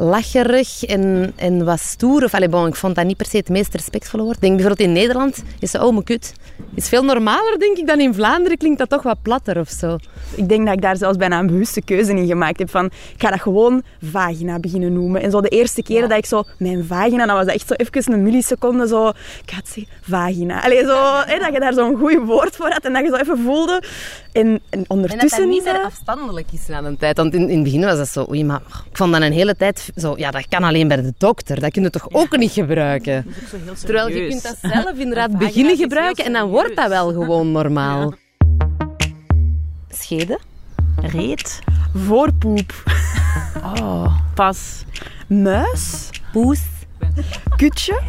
lacherig 0.00 0.84
en, 0.84 1.32
en 1.36 1.64
wat 1.64 1.80
stoer. 1.80 2.24
Of, 2.24 2.34
allez, 2.34 2.48
bon, 2.48 2.66
ik 2.66 2.74
vond 2.74 2.94
dat 2.94 3.04
niet 3.04 3.16
per 3.16 3.26
se 3.26 3.36
het 3.36 3.48
meest 3.48 3.74
respectvolle 3.74 4.22
woord. 4.22 4.34
Ik 4.36 4.42
denk 4.42 4.56
bijvoorbeeld 4.56 4.88
in 4.88 4.94
Nederland 4.94 5.42
is 5.58 5.70
ze 5.70 5.84
oh 5.84 5.92
mijn 5.92 6.04
kut. 6.04 6.32
Is 6.74 6.88
veel 6.88 7.04
normaler, 7.04 7.58
denk 7.58 7.76
ik, 7.76 7.86
dan 7.86 8.00
in 8.00 8.14
Vlaanderen. 8.14 8.58
Klinkt 8.58 8.78
dat 8.78 8.88
toch 8.88 9.02
wat 9.02 9.22
platter 9.22 9.58
of 9.58 9.68
zo. 9.68 9.96
Ik 10.34 10.48
denk 10.48 10.64
dat 10.64 10.74
ik 10.74 10.82
daar 10.82 10.96
zelfs 10.96 11.16
bijna 11.16 11.38
een 11.38 11.46
bewuste 11.46 11.82
keuze 11.82 12.12
in 12.12 12.26
gemaakt 12.26 12.58
heb. 12.58 12.70
Van, 12.70 12.84
ik 12.84 12.92
ga 13.16 13.30
dat 13.30 13.40
gewoon 13.40 13.82
vagina 14.02 14.58
beginnen 14.58 14.92
noemen. 14.92 15.22
En 15.22 15.30
zo 15.30 15.40
de 15.40 15.48
eerste 15.48 15.82
keren 15.82 16.08
dat 16.08 16.18
ik 16.18 16.26
zo, 16.26 16.42
mijn 16.58 16.84
vagina, 16.84 17.26
dan 17.26 17.36
was 17.36 17.46
dat 17.46 17.54
echt 17.54 17.68
zo 17.68 17.74
even 17.74 18.12
een 18.12 18.22
milliseconde 18.22 18.88
zo, 18.88 19.08
ik 19.08 19.60
zeggen, 19.64 19.86
vagina. 20.02 20.62
Allee, 20.62 20.84
zo, 20.84 21.22
hè, 21.26 21.38
dat 21.38 21.52
je 21.52 21.60
daar 21.60 21.72
zo'n 21.72 21.96
goed 21.96 22.24
woord 22.24 22.56
voor 22.56 22.70
had 22.70 22.84
en 22.84 22.92
dat 22.92 23.02
je 23.02 23.08
zo 23.08 23.16
even 23.16 23.38
voelde. 23.38 23.82
En, 24.32 24.60
en 24.70 24.84
ondertussen... 24.88 25.42
En 25.42 25.50
dat 25.50 25.64
dat 25.64 25.74
niet 25.74 25.84
afstandelijk 25.84 26.46
is 26.52 26.66
na 26.66 26.82
een 26.82 26.96
tijd. 26.96 27.16
Want 27.16 27.34
in, 27.34 27.48
in 27.48 27.54
het 27.54 27.64
begin 27.64 27.84
was 27.84 27.96
dat 27.96 28.08
zo, 28.08 28.26
oei, 28.30 28.44
maar 28.44 28.60
ik 28.90 28.96
vond 28.96 29.12
dat 29.12 29.22
een 29.22 29.32
hele 29.32 29.56
tijd 29.56 29.87
zo, 29.96 30.14
ja, 30.16 30.30
dat 30.30 30.48
kan 30.48 30.64
alleen 30.64 30.88
bij 30.88 30.96
de 30.96 31.14
dokter. 31.18 31.60
Dat 31.60 31.72
kun 31.72 31.82
je 31.82 31.90
toch 31.90 32.10
ook 32.10 32.36
niet 32.36 32.52
gebruiken? 32.52 33.34
Terwijl 33.84 34.08
je 34.08 34.28
kunt 34.28 34.42
dat 34.42 34.56
zelf 34.62 34.98
inderdaad 35.04 35.38
beginnen 35.38 35.76
gebruiken 35.76 36.24
en 36.24 36.32
dan 36.32 36.48
wordt 36.48 36.76
dat 36.76 36.88
wel 36.88 37.12
gewoon 37.12 37.52
normaal. 37.52 38.14
Scheden? 39.88 40.38
Reet? 41.00 41.58
Voorpoep. 41.94 42.72
Oh, 43.56 44.16
pas. 44.34 44.84
Muis? 45.26 46.10
Poes? 46.32 46.60
Kutje? 47.56 48.00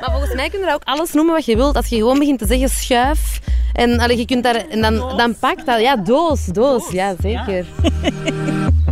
Maar 0.00 0.10
volgens 0.10 0.34
mij 0.34 0.48
kun 0.48 0.58
je 0.58 0.64
dat 0.64 0.74
ook 0.74 0.84
alles 0.84 1.12
noemen 1.12 1.34
wat 1.34 1.44
je 1.44 1.56
wilt. 1.56 1.76
Als 1.76 1.88
je 1.88 1.96
gewoon 1.96 2.18
begint 2.18 2.38
te 2.38 2.46
zeggen 2.46 2.68
schuif 2.68 3.40
en 3.72 3.98
allee, 3.98 4.16
je 4.16 4.24
kunt 4.24 4.42
daar, 4.42 4.54
en 4.68 4.80
dan, 4.80 5.16
dan 5.16 5.38
pakt 5.38 5.66
dat. 5.66 5.80
Ja, 5.80 5.96
doos, 5.96 6.44
doos. 6.44 6.90
Ja, 6.90 7.14
zeker. 7.20 7.66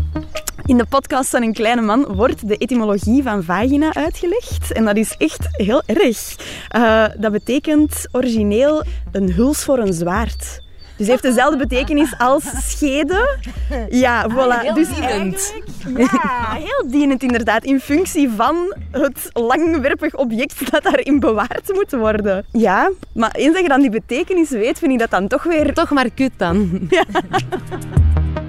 In 0.67 0.77
de 0.77 0.87
podcast 0.89 1.31
van 1.31 1.43
Een 1.43 1.53
Kleine 1.53 1.81
Man 1.81 2.05
wordt 2.05 2.49
de 2.49 2.57
etymologie 2.57 3.23
van 3.23 3.43
vagina 3.45 3.95
uitgelegd. 3.95 4.73
En 4.73 4.85
dat 4.85 4.97
is 4.97 5.15
echt 5.19 5.49
heel 5.51 5.83
erg. 5.87 6.37
Uh, 6.77 7.05
dat 7.19 7.33
betekent 7.33 8.07
origineel 8.13 8.83
een 9.13 9.33
huls 9.33 9.65
voor 9.65 9.79
een 9.79 9.93
zwaard. 9.93 10.61
Dus 10.97 11.07
heeft 11.07 11.23
dezelfde 11.23 11.57
betekenis 11.57 12.15
als 12.19 12.45
scheden. 12.59 13.39
Ja, 13.91 14.31
voilà. 14.31 14.61
Heel 14.61 14.75
dus 14.75 14.89
dienend. 14.95 15.55
Ja, 15.97 16.57
heel 16.69 16.91
dienend 16.91 17.23
inderdaad. 17.23 17.65
In 17.65 17.81
functie 17.81 18.31
van 18.31 18.77
het 18.91 19.31
langwerpig 19.33 20.15
object 20.15 20.71
dat 20.71 20.83
daarin 20.83 21.21
bewaard 21.21 21.73
moet 21.73 21.91
worden. 21.91 22.45
Ja, 22.53 22.91
maar 23.15 23.31
eens 23.33 23.53
dat 23.53 23.63
je 23.63 23.69
dan 23.69 23.81
die 23.81 23.91
betekenis 23.91 24.51
weet, 24.51 24.79
vind 24.79 24.93
ik 24.93 24.99
dat 24.99 25.11
dan 25.11 25.29
toch 25.29 25.43
weer... 25.43 25.75
Toch 25.75 25.91
maar 25.91 26.11
kut 26.11 26.33
dan. 26.37 26.87
Ja. 26.89 27.05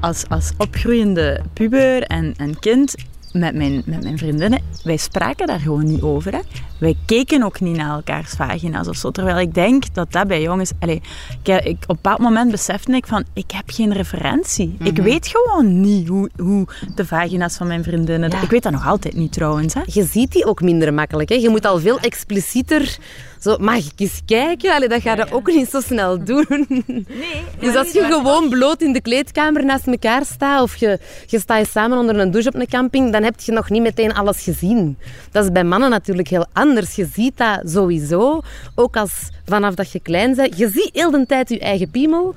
als, 0.00 0.28
als 0.28 0.52
opgroeiende 0.56 1.40
puber 1.52 2.02
en, 2.02 2.34
kind 2.58 2.94
met 3.32 3.54
mijn, 3.54 3.82
met 3.86 4.02
mijn 4.02 4.18
vriendinnen, 4.18 4.60
wij 4.84 4.96
spraken 4.96 5.46
daar 5.46 5.60
gewoon 5.60 5.86
niet 5.86 6.02
over. 6.02 6.32
Hè. 6.32 6.40
Wij 6.78 6.96
keken 7.06 7.42
ook 7.42 7.60
niet 7.60 7.76
naar 7.76 7.94
elkaars 7.94 8.30
vagina's 8.30 8.88
of 8.88 8.96
zo. 8.96 9.10
Terwijl 9.10 9.38
ik 9.38 9.54
denk 9.54 9.94
dat 9.94 10.12
dat 10.12 10.26
bij 10.26 10.42
jongens... 10.42 10.72
Allez, 10.78 10.98
ik, 11.42 11.64
ik, 11.64 11.66
op 11.66 11.66
een 11.66 11.86
bepaald 11.86 12.18
moment 12.18 12.50
besefte 12.50 12.92
ik 12.92 13.06
van, 13.06 13.24
ik 13.32 13.50
heb 13.50 13.64
geen 13.66 13.92
referentie. 13.92 14.76
Ik 14.78 14.92
mhm. 14.92 15.02
weet 15.02 15.26
gewoon 15.26 15.80
niet 15.80 16.08
hoe, 16.08 16.30
hoe 16.36 16.66
de 16.94 17.06
vagina's 17.06 17.56
van 17.56 17.66
mijn 17.66 17.84
vriendinnen... 17.84 18.30
Ik 18.42 18.50
weet 18.50 18.62
dat 18.62 18.72
nog 18.72 18.86
altijd 18.86 19.14
niet 19.14 19.32
trouwens. 19.32 19.74
Hè. 19.74 19.80
Je 19.86 20.04
ziet 20.04 20.32
die 20.32 20.44
ook 20.44 20.60
minder 20.60 20.94
makkelijk. 20.94 21.28
Hè. 21.28 21.34
Je 21.34 21.48
moet 21.48 21.66
al 21.66 21.78
veel 21.78 21.98
explicieter 21.98 22.98
zo, 23.40 23.56
mag 23.58 23.76
ik 23.76 23.92
eens 23.96 24.20
kijken? 24.26 24.74
Allee, 24.74 24.88
dat 24.88 25.02
ga 25.02 25.14
je 25.14 25.26
ook 25.30 25.46
niet 25.46 25.70
zo 25.70 25.80
snel 25.80 26.24
doen. 26.24 26.66
Nee. 26.86 27.06
Dus 27.60 27.74
als 27.76 27.92
je 27.92 28.02
gewoon 28.02 28.48
bloot 28.48 28.82
in 28.82 28.92
de 28.92 29.00
kleedkamer 29.00 29.64
naast 29.64 29.86
elkaar 29.86 30.24
staat 30.24 30.62
of 30.62 30.76
je, 30.76 30.98
je 31.26 31.38
staat 31.38 31.68
samen 31.68 31.98
onder 31.98 32.18
een 32.18 32.30
douche 32.30 32.48
op 32.48 32.54
een 32.54 32.68
camping, 32.68 33.12
dan 33.12 33.22
heb 33.22 33.40
je 33.40 33.52
nog 33.52 33.70
niet 33.70 33.82
meteen 33.82 34.14
alles 34.14 34.42
gezien. 34.42 34.98
Dat 35.30 35.44
is 35.44 35.52
bij 35.52 35.64
mannen 35.64 35.90
natuurlijk 35.90 36.28
heel 36.28 36.46
anders. 36.52 36.67
Je 36.74 37.08
ziet 37.12 37.36
dat 37.36 37.60
sowieso, 37.64 38.40
ook 38.74 38.96
als 38.96 39.28
vanaf 39.44 39.74
dat 39.74 39.92
je 39.92 40.00
klein 40.00 40.34
bent. 40.34 40.58
Je 40.58 40.68
ziet 40.68 40.90
heel 40.92 41.10
de 41.10 41.26
tijd 41.26 41.48
je 41.48 41.58
eigen 41.58 41.90
piemel. 41.90 42.34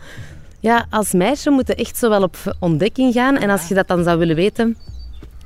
Ja, 0.60 0.86
als 0.90 1.12
meisje 1.12 1.50
moet 1.50 1.68
je 1.68 1.76
echt 1.76 1.98
zo 1.98 2.10
wel 2.10 2.22
op 2.22 2.38
ontdekking 2.60 3.14
gaan. 3.14 3.38
En 3.38 3.50
als 3.50 3.68
je 3.68 3.74
dat 3.74 3.88
dan 3.88 4.04
zou 4.04 4.18
willen 4.18 4.36
weten, 4.36 4.78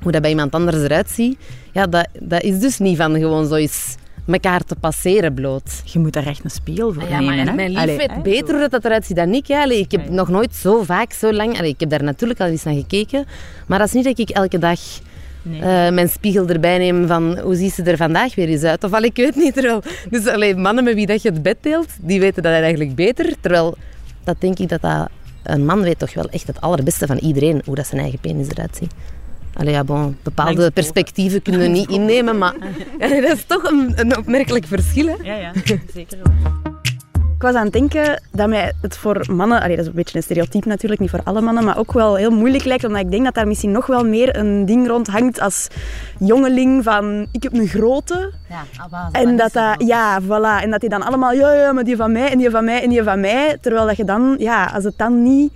hoe 0.02 0.12
dat 0.12 0.20
bij 0.20 0.30
iemand 0.30 0.52
anders 0.52 0.82
eruit 0.82 1.10
ziet, 1.10 1.38
ja, 1.72 1.86
dat, 1.86 2.08
dat 2.20 2.42
is 2.42 2.58
dus 2.58 2.78
niet 2.78 2.96
van 2.96 3.18
gewoon 3.18 3.46
zo 3.46 3.54
eens 3.54 3.96
elkaar 4.26 4.64
te 4.64 4.74
passeren 4.74 5.34
bloot. 5.34 5.82
Je 5.84 5.98
moet 5.98 6.12
daar 6.12 6.26
echt 6.26 6.44
een 6.44 6.50
spiegel 6.50 6.92
voor 6.92 7.02
Ah 7.02 7.08
ja, 7.08 7.18
nemen. 7.18 7.36
maar 7.36 7.46
hè? 7.46 7.52
mijn 7.52 7.70
lief 7.70 7.78
Allee, 7.78 7.96
weet 7.96 8.10
hè, 8.10 8.20
beter 8.20 8.58
hoe 8.58 8.68
dat 8.68 8.84
eruit 8.84 9.06
ziet 9.06 9.16
dan 9.16 9.34
ik. 9.34 9.50
Allee, 9.50 9.78
ik 9.78 9.90
heb 9.90 10.08
nog 10.08 10.28
nooit 10.28 10.54
zo 10.54 10.82
vaak, 10.82 11.12
zo 11.12 11.32
lang... 11.32 11.60
Ik 11.60 11.80
heb 11.80 11.90
daar 11.90 12.02
natuurlijk 12.02 12.40
al 12.40 12.46
eens 12.46 12.62
naar 12.62 12.74
gekeken. 12.74 13.26
Maar 13.66 13.78
dat 13.78 13.86
is 13.88 13.94
niet 13.94 14.04
dat 14.04 14.18
ik 14.18 14.30
elke 14.30 14.58
dag 14.58 14.80
Nee. 15.48 15.60
eh, 15.60 15.92
mijn 15.92 16.08
spiegel 16.08 16.48
erbij 16.48 16.78
neem 16.78 17.06
van 17.06 17.38
hoe 17.38 17.54
ziet 17.54 17.72
ze 17.72 17.82
er 17.82 17.96
vandaag 17.96 18.34
weer 18.34 18.48
eens 18.48 18.62
uit. 18.62 18.84
Of 18.84 18.92
al, 18.92 19.02
ik 19.02 19.16
weet 19.16 19.36
niet. 19.36 19.54
Terwijl, 19.54 19.82
dus 20.10 20.26
allee, 20.26 20.56
mannen 20.56 20.84
met 20.84 20.94
wie 20.94 21.06
dat 21.06 21.22
je 21.22 21.30
het 21.30 21.42
bed 21.42 21.56
deelt, 21.60 21.88
die 22.00 22.20
weten 22.20 22.42
dat 22.42 22.52
eigenlijk 22.52 22.94
beter. 22.94 23.34
Terwijl, 23.40 23.76
dat 24.24 24.36
denk 24.38 24.58
ik 24.58 24.68
dat 24.68 24.80
dat... 24.80 25.08
Een 25.42 25.64
man 25.64 25.82
weet 25.82 25.98
toch 25.98 26.14
wel 26.14 26.28
echt 26.28 26.46
het 26.46 26.60
allerbeste 26.60 27.06
van 27.06 27.16
iedereen, 27.16 27.62
hoe 27.64 27.74
dat 27.74 27.86
zijn 27.86 28.00
eigen 28.00 28.18
penis 28.18 28.48
eruit 28.48 28.76
ziet. 28.76 28.92
Allee, 29.54 29.72
ja, 29.72 29.84
bon, 29.84 30.16
bepaalde 30.22 30.70
perspectieven 30.70 31.42
kunnen 31.42 31.60
we 31.60 31.66
niet 31.66 31.90
innemen, 31.90 32.38
maar 32.38 32.54
dat 32.98 33.10
is 33.10 33.44
toch 33.46 33.70
een, 33.70 33.92
een 33.96 34.16
opmerkelijk 34.16 34.66
verschil. 34.66 35.06
Hè? 35.06 35.14
Ja, 35.22 35.34
ja, 35.36 35.52
zeker 35.94 36.18
wel. 36.22 36.75
Ik 37.36 37.42
was 37.42 37.54
aan 37.54 37.64
het 37.64 37.72
denken 37.72 38.22
dat 38.32 38.48
mij 38.48 38.72
het 38.80 38.96
voor 38.96 39.24
mannen, 39.30 39.60
allee, 39.60 39.76
dat 39.76 39.84
is 39.84 39.90
een 39.90 39.96
beetje 39.96 40.16
een 40.16 40.22
stereotype 40.22 40.68
natuurlijk, 40.68 41.00
niet 41.00 41.10
voor 41.10 41.20
alle 41.24 41.40
mannen, 41.40 41.64
maar 41.64 41.78
ook 41.78 41.92
wel 41.92 42.14
heel 42.14 42.30
moeilijk 42.30 42.64
lijkt, 42.64 42.84
omdat 42.84 43.00
ik 43.00 43.10
denk 43.10 43.24
dat 43.24 43.34
daar 43.34 43.46
misschien 43.46 43.70
nog 43.70 43.86
wel 43.86 44.04
meer 44.04 44.36
een 44.36 44.66
ding 44.66 44.88
rond 44.88 45.06
hangt 45.06 45.40
als 45.40 45.68
jongeling 46.18 46.84
van 46.84 47.26
ik 47.32 47.42
heb 47.42 47.52
een 47.52 47.66
grote. 47.66 48.32
En 49.12 49.36
dat 49.36 49.52
dat, 49.52 49.82
ja, 49.86 50.22
voilà. 50.22 50.62
En 50.62 50.70
dat 50.70 50.80
die 50.80 50.88
dan 50.88 51.02
allemaal, 51.02 51.32
ja, 51.32 51.52
ja, 51.52 51.72
maar 51.72 51.84
die 51.84 51.96
van 51.96 52.12
mij 52.12 52.30
en 52.30 52.38
die 52.38 52.50
van 52.50 52.64
mij 52.64 52.82
en 52.82 52.88
die 52.88 53.02
van 53.02 53.20
mij. 53.20 53.58
Terwijl 53.60 53.86
dat 53.86 53.96
je 53.96 54.04
dan, 54.04 54.34
ja, 54.38 54.64
als 54.64 54.84
het 54.84 54.98
dan 54.98 55.22
niet 55.22 55.52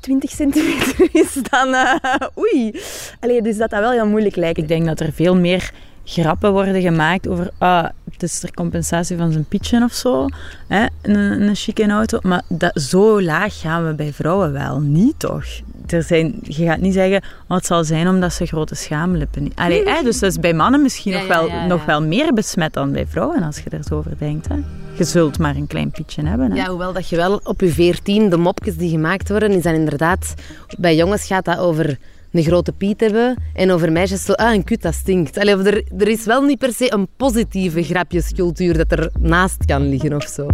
20 0.00 0.30
centimeter 0.30 1.08
is, 1.12 1.38
dan 1.50 1.74
eh, 1.74 1.94
oei. 2.38 2.80
Allee, 3.20 3.42
dus 3.42 3.56
dat 3.56 3.70
dat 3.70 3.80
wel 3.80 3.90
heel 3.90 4.06
moeilijk 4.06 4.36
lijkt. 4.36 4.58
Ik 4.58 4.68
denk 4.68 4.86
dat 4.86 5.00
er 5.00 5.12
veel 5.12 5.36
meer 5.36 5.72
grappen 6.04 6.52
worden 6.52 6.80
gemaakt 6.80 7.28
over 7.28 7.50
ah, 7.58 7.84
het 8.12 8.22
is 8.22 8.38
ter 8.38 8.54
compensatie 8.54 9.16
van 9.16 9.32
zijn 9.32 9.44
pietje 9.44 9.82
of 9.82 9.92
zo. 9.92 10.26
Hè? 10.68 10.86
Een, 11.02 11.42
een 11.48 11.54
chique 11.54 11.88
auto. 11.88 12.18
Maar 12.22 12.42
dat, 12.48 12.80
zo 12.80 13.22
laag 13.22 13.60
gaan 13.60 13.86
we 13.86 13.94
bij 13.94 14.12
vrouwen 14.12 14.52
wel 14.52 14.80
niet, 14.80 15.18
toch? 15.18 15.44
Er 15.86 16.02
zijn, 16.02 16.38
je 16.42 16.64
gaat 16.64 16.80
niet 16.80 16.92
zeggen, 16.92 17.22
oh, 17.48 17.56
het 17.56 17.66
zal 17.66 17.84
zijn 17.84 18.08
omdat 18.08 18.32
ze 18.32 18.46
grote 18.46 18.74
schaamlippen... 18.74 19.52
Allee, 19.54 19.88
hè? 19.88 20.02
Dus 20.02 20.18
dat 20.18 20.30
is 20.30 20.38
bij 20.38 20.54
mannen 20.54 20.82
misschien 20.82 21.12
Ja, 21.12 21.18
nog, 21.18 21.28
wel, 21.28 21.46
ja, 21.46 21.54
ja. 21.54 21.66
nog 21.66 21.84
wel 21.84 22.02
meer 22.02 22.32
besmet 22.32 22.72
dan 22.72 22.92
bij 22.92 23.06
vrouwen, 23.06 23.42
als 23.42 23.58
je 23.58 23.70
er 23.70 23.82
zo 23.82 23.94
over 23.94 24.18
denkt. 24.18 24.48
Hè? 24.48 24.56
Je 24.96 25.04
zult 25.04 25.38
maar 25.38 25.56
een 25.56 25.66
klein 25.66 25.90
pietje 25.90 26.26
hebben. 26.26 26.50
Hè? 26.50 26.56
Ja, 26.56 26.68
hoewel 26.68 26.92
dat 26.92 27.08
je 27.08 27.16
wel 27.16 27.40
op 27.44 27.60
je 27.60 27.68
veertien, 27.68 28.30
de 28.30 28.36
mopjes 28.36 28.76
die 28.76 28.90
gemaakt 28.90 29.28
worden, 29.28 29.50
is 29.50 29.62
dan 29.62 29.74
inderdaad... 29.74 30.34
Bij 30.78 30.96
jongens 30.96 31.26
gaat 31.26 31.44
dat 31.44 31.58
over 31.58 31.98
een 32.34 32.42
grote 32.42 32.72
piet 32.72 33.00
hebben 33.00 33.36
en 33.52 33.70
over 33.70 33.92
meisjes 33.92 34.24
zo, 34.24 34.32
ah, 34.32 34.54
een 34.54 34.64
kut, 34.64 34.82
dat 34.82 34.94
stinkt. 34.94 35.38
Allee, 35.38 35.54
of 35.54 35.66
er, 35.66 35.84
er 35.98 36.08
is 36.08 36.24
wel 36.24 36.42
niet 36.42 36.58
per 36.58 36.72
se 36.72 36.92
een 36.92 37.08
positieve 37.16 37.82
grapjescultuur 37.82 38.76
dat 38.76 38.92
er 38.92 39.10
naast 39.18 39.64
kan 39.64 39.88
liggen 39.88 40.14
of 40.14 40.24
zo. 40.24 40.46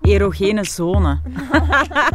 Erogene 0.00 0.64
zone. 0.64 1.18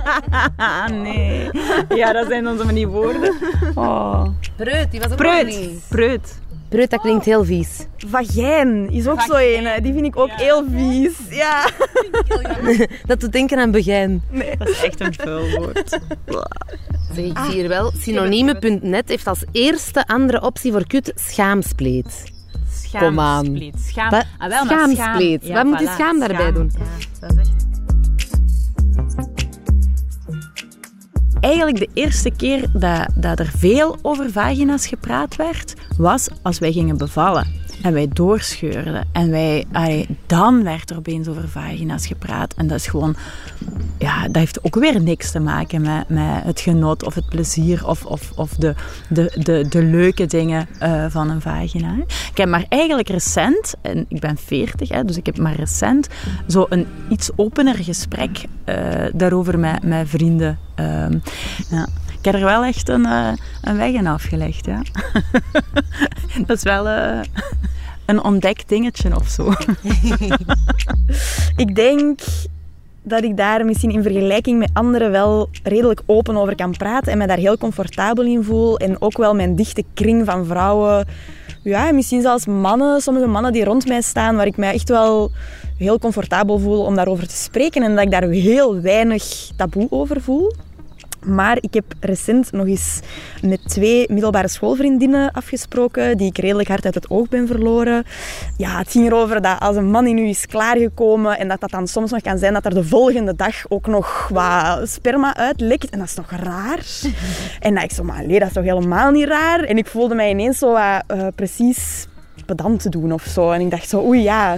nee. 1.03 1.49
Ja, 1.95 2.13
dat 2.13 2.27
zijn 2.27 2.47
onze 2.47 2.63
van 2.65 2.73
die 2.73 2.87
woorden. 2.87 3.35
Oh. 3.75 4.27
Preut, 4.55 4.91
die 4.91 4.99
was 4.99 5.11
ook 5.11 5.17
Preut. 5.17 5.85
Preut. 5.89 6.39
Preut, 6.69 6.89
dat 6.89 7.01
klinkt 7.01 7.25
heel 7.25 7.45
vies. 7.45 7.85
Vagijn 7.97 8.89
is 8.91 9.07
ook 9.07 9.21
zo 9.21 9.33
een. 9.35 9.83
Die 9.83 9.93
vind 9.93 10.05
ik 10.05 10.17
ook 10.17 10.31
heel 10.31 10.63
vies. 10.71 11.13
Ja. 11.29 11.69
Dat 13.07 13.19
doet 13.19 13.31
denken 13.31 13.59
aan 13.59 13.71
begijn. 13.71 14.23
Dat 14.57 14.69
is 14.69 14.83
echt 14.83 14.99
een 14.99 15.13
vuil 15.13 15.49
woord. 15.57 15.99
Zeg, 17.13 17.25
ik 17.25 17.37
zie 17.45 17.53
hier 17.53 17.67
wel, 17.67 17.91
synoniemen.net 17.97 19.09
heeft 19.09 19.27
als 19.27 19.43
eerste 19.51 20.07
andere 20.07 20.41
optie 20.41 20.71
voor 20.71 20.87
kut 20.87 21.11
schaamspleet. 21.15 22.33
Kom 22.99 23.19
aan. 23.19 23.43
Schaamspleet. 23.45 23.79
Schaam. 23.87 24.09
Wat? 24.09 24.25
Ah, 24.37 24.49
wel, 24.49 24.65
maar 24.65 24.79
Schaamspleet. 24.79 25.43
schaam. 25.43 25.55
Wat 25.55 25.65
moet 25.65 25.77
die 25.77 25.87
schaam 25.87 26.19
daarbij 26.19 26.51
doen? 26.51 26.71
Ja, 26.77 26.83
dat 27.19 27.31
is 27.31 27.37
echt... 27.37 27.74
Eigenlijk 31.39 31.77
de 31.77 31.89
eerste 31.93 32.31
keer 32.31 32.65
dat, 32.73 33.07
dat 33.15 33.39
er 33.39 33.51
veel 33.57 33.97
over 34.01 34.31
vagina's 34.31 34.87
gepraat 34.87 35.35
werd, 35.35 35.73
was 35.97 36.27
als 36.41 36.59
wij 36.59 36.71
gingen 36.71 36.97
bevallen. 36.97 37.47
En 37.85 37.93
wij 37.93 38.07
doorscheurden. 38.13 39.07
En 39.11 39.29
wij, 39.29 39.65
dan 40.25 40.63
werd 40.63 40.89
er 40.89 40.97
opeens 40.97 41.27
over 41.27 41.47
vagina's 41.47 42.07
gepraat. 42.07 42.53
En 42.53 42.67
dat 42.67 42.77
is 42.77 42.87
gewoon... 42.87 43.15
Ja, 43.97 44.23
dat 44.23 44.35
heeft 44.35 44.63
ook 44.63 44.75
weer 44.75 45.01
niks 45.01 45.31
te 45.31 45.39
maken 45.39 45.81
met, 45.81 46.09
met 46.09 46.43
het 46.43 46.59
genot 46.59 47.03
of 47.03 47.15
het 47.15 47.29
plezier 47.29 47.87
of, 47.87 48.05
of, 48.05 48.31
of 48.35 48.51
de, 48.51 48.75
de, 49.09 49.31
de, 49.43 49.65
de 49.69 49.83
leuke 49.83 50.25
dingen 50.25 50.67
eh, 50.79 51.05
van 51.09 51.29
een 51.29 51.41
vagina. 51.41 51.95
Ik 52.31 52.37
heb 52.37 52.49
maar 52.49 52.65
eigenlijk 52.69 53.09
recent, 53.09 53.73
en 53.81 54.05
ik 54.07 54.19
ben 54.19 54.37
40, 54.37 54.89
hè, 54.89 55.05
dus 55.05 55.17
ik 55.17 55.25
heb 55.25 55.37
maar 55.37 55.55
recent 55.55 56.07
zo 56.47 56.65
een 56.69 56.87
iets 57.09 57.29
opener 57.35 57.75
gesprek 57.75 58.45
eh, 58.63 58.75
daarover 59.13 59.59
met, 59.59 59.83
met 59.83 60.09
vrienden. 60.09 60.59
Ehm, 60.75 61.17
ja. 61.69 61.87
Ik 62.25 62.31
heb 62.31 62.41
er 62.41 62.47
wel 62.47 62.63
echt 62.63 62.89
een, 62.89 63.05
eh, 63.05 63.31
een 63.61 63.77
weg 63.77 63.91
in 63.91 64.07
afgelegd, 64.07 64.65
ja. 64.65 64.81
dat 66.47 66.57
is 66.57 66.63
wel 66.63 66.87
eh, 66.87 67.19
een 68.05 68.23
ontdekt 68.23 68.69
dingetje 68.69 69.15
of 69.15 69.27
zo. 69.27 69.53
Ik 71.63 71.75
denk 71.75 72.19
dat 73.03 73.23
ik 73.23 73.37
daar 73.37 73.65
misschien 73.65 73.91
in 73.91 74.03
vergelijking 74.03 74.59
met 74.59 74.69
anderen 74.73 75.11
wel 75.11 75.49
redelijk 75.63 76.01
open 76.05 76.37
over 76.37 76.55
kan 76.55 76.71
praten 76.71 77.11
en 77.11 77.17
me 77.17 77.27
daar 77.27 77.37
heel 77.37 77.57
comfortabel 77.57 78.23
in 78.23 78.43
voel. 78.43 78.77
En 78.77 79.01
ook 79.01 79.17
wel 79.17 79.35
mijn 79.35 79.55
dichte 79.55 79.83
kring 79.93 80.25
van 80.25 80.45
vrouwen. 80.45 81.07
Ja, 81.63 81.91
misschien 81.91 82.21
zelfs 82.21 82.45
mannen, 82.45 83.01
sommige 83.01 83.27
mannen 83.27 83.53
die 83.53 83.63
rond 83.63 83.87
mij 83.87 84.01
staan, 84.01 84.35
waar 84.35 84.47
ik 84.47 84.57
mij 84.57 84.73
echt 84.73 84.89
wel 84.89 85.31
heel 85.77 85.99
comfortabel 85.99 86.59
voel 86.59 86.83
om 86.83 86.95
daarover 86.95 87.27
te 87.27 87.35
spreken. 87.35 87.83
En 87.83 87.95
dat 87.95 88.03
ik 88.03 88.11
daar 88.11 88.29
heel 88.29 88.81
weinig 88.81 89.23
taboe 89.55 89.87
over 89.89 90.21
voel. 90.21 90.51
Maar 91.25 91.57
ik 91.59 91.73
heb 91.73 91.85
recent 91.99 92.51
nog 92.51 92.67
eens 92.67 92.99
met 93.41 93.69
twee 93.69 94.05
middelbare 94.11 94.47
schoolvriendinnen 94.47 95.31
afgesproken, 95.31 96.17
die 96.17 96.27
ik 96.27 96.37
redelijk 96.37 96.67
hard 96.67 96.85
uit 96.85 96.95
het 96.95 97.09
oog 97.09 97.29
ben 97.29 97.47
verloren. 97.47 98.03
Ja, 98.57 98.77
het 98.77 98.91
ging 98.91 99.05
erover 99.05 99.41
dat 99.41 99.59
als 99.59 99.75
een 99.75 99.91
man 99.91 100.07
in 100.07 100.17
u 100.17 100.27
is 100.27 100.45
klaargekomen 100.45 101.37
en 101.37 101.47
dat 101.47 101.59
dat 101.59 101.69
dan 101.69 101.87
soms 101.87 102.11
nog 102.11 102.21
kan 102.21 102.37
zijn 102.37 102.53
dat 102.53 102.65
er 102.65 102.73
de 102.73 102.83
volgende 102.83 103.35
dag 103.35 103.69
ook 103.69 103.87
nog 103.87 104.27
wat 104.27 104.89
sperma 104.89 105.35
uitlekt. 105.35 105.89
En 105.89 105.99
dat 105.99 106.07
is 106.07 106.13
toch 106.13 106.31
raar? 106.31 106.79
En 107.59 107.73
dat 107.73 107.83
ik 107.83 107.91
zo, 107.91 108.03
maar 108.03 108.27
nee, 108.27 108.39
dat 108.39 108.47
is 108.47 108.53
toch 108.53 108.63
helemaal 108.63 109.11
niet 109.11 109.27
raar? 109.27 109.59
En 109.63 109.77
ik 109.77 109.87
voelde 109.87 110.15
mij 110.15 110.29
ineens 110.29 110.57
zo 110.57 110.71
wat, 110.71 111.03
eh, 111.07 111.27
precies 111.35 112.07
pedant 112.45 112.81
te 112.81 112.89
doen 112.89 113.11
of 113.11 113.23
zo. 113.23 113.51
En 113.51 113.61
ik 113.61 113.69
dacht 113.69 113.89
zo, 113.89 114.05
oei 114.05 114.21
ja, 114.21 114.57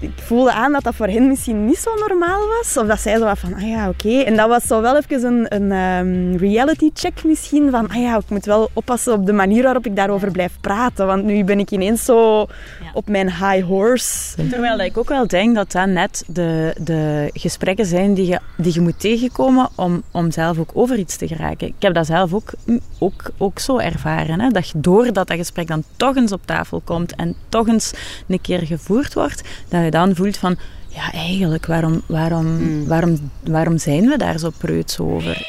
ik 0.00 0.12
voelde 0.16 0.52
aan 0.52 0.72
dat 0.72 0.82
dat 0.82 0.94
voor 0.94 1.06
hen 1.06 1.28
misschien 1.28 1.66
niet 1.66 1.78
zo 1.78 1.90
normaal 2.08 2.40
was. 2.58 2.76
Of 2.76 2.86
dat 2.86 3.00
zij 3.00 3.18
zo 3.18 3.24
wat 3.24 3.38
van, 3.38 3.54
ah 3.54 3.68
ja, 3.68 3.88
oké. 3.88 4.18
En 4.20 4.36
dat 4.36 4.48
was 4.48 4.64
zo 4.64 4.80
wel 4.80 4.96
even 4.96 5.24
een, 5.24 5.54
een 5.54 5.72
ehm, 5.72 6.36
reality 6.36 6.90
check 6.94 7.24
misschien. 7.24 7.70
Van, 7.70 7.88
ah 7.88 8.02
ja, 8.02 8.16
ik 8.16 8.28
moet 8.28 8.44
wel 8.44 8.70
oppassen 8.72 9.12
op 9.12 9.26
de 9.26 9.32
manier 9.32 9.62
waarop 9.62 9.86
ik 9.86 9.96
daarover 9.96 10.30
blijf 10.30 10.52
praten. 10.60 11.06
Want 11.06 11.24
nu 11.24 11.44
ben 11.44 11.58
ik 11.58 11.70
ineens 11.70 12.04
zo 12.04 12.46
op 12.94 13.08
mijn 13.08 13.26
high 13.26 13.66
horse. 13.66 14.34
Terwijl 14.48 14.76
dat 14.76 14.86
ik 14.86 14.98
ook 14.98 15.08
wel 15.08 15.26
denk 15.26 15.54
dat 15.54 15.72
dat 15.72 15.86
net 15.86 16.24
de, 16.26 16.74
de 16.80 17.30
gesprekken 17.32 17.86
zijn 17.86 18.14
die 18.14 18.26
je, 18.26 18.40
die 18.56 18.74
je 18.74 18.80
moet 18.80 19.00
tegenkomen 19.00 19.68
om, 19.74 20.02
om 20.10 20.30
zelf 20.30 20.58
ook 20.58 20.70
over 20.74 20.98
iets 20.98 21.16
te 21.16 21.26
geraken. 21.26 21.66
Ik 21.66 21.74
heb 21.78 21.94
dat 21.94 22.06
zelf 22.06 22.34
ook, 22.34 22.50
ook, 22.98 23.30
ook 23.38 23.58
zo 23.58 23.78
ervaren. 23.78 24.40
Hè? 24.40 24.48
Dat 24.48 24.68
je 24.68 24.80
doordat 24.80 25.28
dat 25.28 25.36
gesprek 25.36 25.66
dan 25.66 25.82
toch 25.96 26.16
eens 26.16 26.32
op 26.32 26.40
tafel 26.44 26.80
komt 26.84 27.14
en 27.14 27.34
toch 27.48 27.68
eens 27.68 27.92
een 28.28 28.40
keer 28.40 28.66
gevoerd 28.66 29.14
wordt, 29.14 29.42
dat 29.68 29.84
je 29.84 29.89
dan 29.90 30.14
voelt 30.14 30.36
van, 30.36 30.56
ja 30.88 31.12
eigenlijk, 31.12 31.66
waarom, 31.66 32.02
waarom, 32.06 32.86
waarom, 32.86 33.30
waarom 33.44 33.78
zijn 33.78 34.08
we 34.08 34.16
daar 34.16 34.38
zo 34.38 34.50
preuts 34.58 34.98
over? 34.98 35.48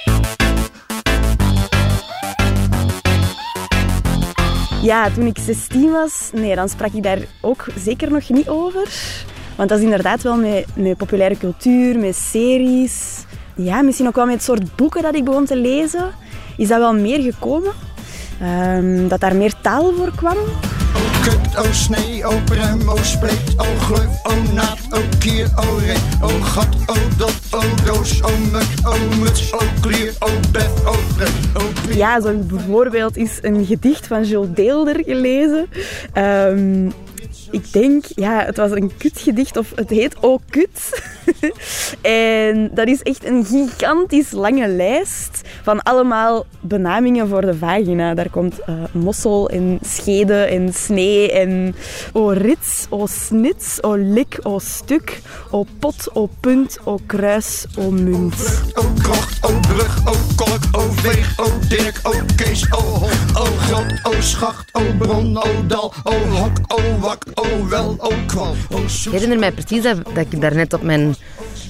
Ja, 4.81 5.09
toen 5.09 5.25
ik 5.25 5.37
16 5.37 5.91
was, 5.91 6.29
nee, 6.33 6.55
dan 6.55 6.69
sprak 6.69 6.93
ik 6.93 7.03
daar 7.03 7.19
ook 7.41 7.65
zeker 7.77 8.11
nog 8.11 8.29
niet 8.29 8.49
over. 8.49 8.89
Want 9.55 9.69
dat 9.69 9.77
is 9.77 9.83
inderdaad 9.83 10.21
wel 10.21 10.35
met, 10.35 10.65
met 10.75 10.97
populaire 10.97 11.37
cultuur, 11.37 11.99
met 11.99 12.15
series. 12.15 13.25
Ja, 13.55 13.81
misschien 13.81 14.07
ook 14.07 14.15
wel 14.15 14.25
met 14.25 14.33
het 14.33 14.43
soort 14.43 14.75
boeken 14.75 15.01
dat 15.01 15.15
ik 15.15 15.23
begon 15.23 15.45
te 15.45 15.57
lezen. 15.57 16.11
Is 16.57 16.67
dat 16.67 16.79
wel 16.79 16.93
meer 16.93 17.21
gekomen. 17.21 17.71
Ehm, 18.39 19.07
dat 19.07 19.19
daar 19.19 19.35
meer 19.35 19.53
taal 19.61 19.93
voor 19.93 20.11
kwam. 20.15 20.37
Kut, 21.23 21.57
oh 21.57 21.71
snee, 21.71 22.23
oh 22.25 22.39
prem, 22.45 22.89
oh 22.89 22.97
spleet, 23.03 23.53
oh 23.57 23.75
gleuf, 23.87 24.19
oh 24.23 24.53
naad, 24.53 24.77
oh 24.91 25.03
kier, 25.19 25.47
oh 25.57 25.77
reet, 25.79 26.01
oh 26.21 26.39
gat, 26.55 26.75
oh 26.87 27.17
dot, 27.17 27.35
oh 27.51 27.75
doos, 27.85 28.21
oh 28.23 28.37
muk, 28.51 28.65
oh 28.85 28.97
muts, 29.19 29.53
oh 29.53 29.67
klier, 29.81 30.13
oh 30.19 30.31
bef, 30.51 30.85
oh 30.85 30.97
pret, 31.17 31.31
oh. 31.55 31.95
Ja, 31.95 32.21
zo 32.21 32.33
bijvoorbeeld 32.37 33.17
is 33.17 33.39
een 33.41 33.65
gedicht 33.65 34.07
van 34.07 34.23
Jules 34.23 34.49
Deelder 34.53 35.03
gelezen. 35.03 35.67
Ehm, 36.13 36.89
Ik 37.51 37.73
denk, 37.73 38.05
ja, 38.05 38.45
het 38.45 38.57
was 38.57 38.71
een 38.71 38.91
kutgedicht 38.97 39.57
of 39.57 39.71
het 39.75 39.89
heet 39.89 40.15
ook 40.21 40.41
kut. 40.49 41.01
en 42.01 42.71
dat 42.73 42.87
is 42.87 43.01
echt 43.01 43.25
een 43.25 43.45
gigantisch 43.45 44.31
lange 44.31 44.67
lijst 44.67 45.41
van 45.63 45.81
allemaal 45.81 46.45
benamingen 46.59 47.27
voor 47.27 47.41
de 47.41 47.55
vagina. 47.55 48.13
Daar 48.13 48.29
komt 48.29 48.59
uh, 48.59 48.75
mossel 48.91 49.49
en 49.49 49.79
schede 49.81 50.43
en 50.43 50.73
snee 50.73 51.31
en 51.31 51.75
o 52.13 52.27
rits, 52.27 52.85
o 52.89 53.05
snits, 53.07 53.83
o 53.83 53.95
lik, 53.95 54.39
o 54.43 54.59
stuk, 54.59 55.21
o 55.49 55.65
pot, 55.79 56.09
o 56.13 56.29
punt, 56.39 56.79
o 56.83 56.99
kruis, 57.05 57.65
o 57.77 57.91
munt. 57.91 58.35
O 58.73 58.83
krocht, 59.01 59.45
o 59.45 59.59
brug, 59.59 59.97
o 60.05 60.21
kolk, 67.41 67.53
o 67.53 67.65
veeg, 67.65 67.81
o 67.81 67.99
dirk, 67.99 68.01
o 68.01 68.09
kees, 68.09 68.11
o 68.11 68.11
hond, 68.11 68.11
o 68.11 68.27
grot, 68.27 68.31
o 68.31 68.31
schacht, 68.31 68.31
o 68.31 68.31
bron, 68.31 68.31
o 68.31 68.31
dal, 68.31 68.31
o 68.31 68.31
hok, 68.31 68.31
o 68.31 68.45
wak, 68.45 68.45
o 68.45 68.45
wel, 68.45 68.55
o 68.55 68.55
kwal, 68.55 68.55
o 68.69 68.81
Ik 69.05 69.11
herinner 69.11 69.39
mij 69.39 69.51
precies 69.51 69.83
dat, 69.83 70.05
dat 70.05 70.25
ik 70.29 70.41
daarnet 70.41 70.73
op 70.73 70.81
mijn 70.81 71.15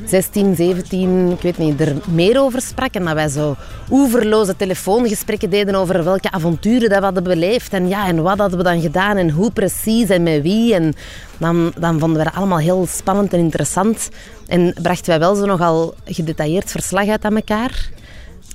16, 0.05 0.55
17, 0.55 1.31
ik 1.31 1.41
weet 1.41 1.57
niet, 1.57 1.81
er 1.81 1.95
meer 2.07 2.41
over 2.41 2.61
sprak. 2.61 2.93
En 2.93 3.05
dat 3.05 3.13
wij 3.13 3.27
zo 3.27 3.55
oeverloze 3.89 4.55
telefoongesprekken 4.55 5.49
deden 5.49 5.75
over 5.75 6.03
welke 6.03 6.31
avonturen 6.31 6.89
dat 6.89 6.97
we 6.97 7.03
hadden 7.03 7.23
beleefd. 7.23 7.73
En 7.73 7.87
ja, 7.87 8.07
en 8.07 8.21
wat 8.21 8.37
hadden 8.37 8.57
we 8.57 8.63
dan 8.63 8.81
gedaan 8.81 9.17
en 9.17 9.29
hoe 9.29 9.51
precies 9.51 10.09
en 10.09 10.23
met 10.23 10.41
wie. 10.41 10.73
En 10.73 10.93
dan, 11.37 11.73
dan 11.77 11.99
vonden 11.99 12.17
we 12.17 12.23
dat 12.23 12.33
allemaal 12.33 12.59
heel 12.59 12.87
spannend 12.89 13.33
en 13.33 13.39
interessant. 13.39 14.09
En 14.47 14.73
brachten 14.81 15.09
wij 15.09 15.19
wel 15.19 15.35
zo 15.35 15.45
nogal 15.45 15.93
gedetailleerd 16.05 16.71
verslag 16.71 17.07
uit 17.07 17.25
aan 17.25 17.35
elkaar. 17.35 17.89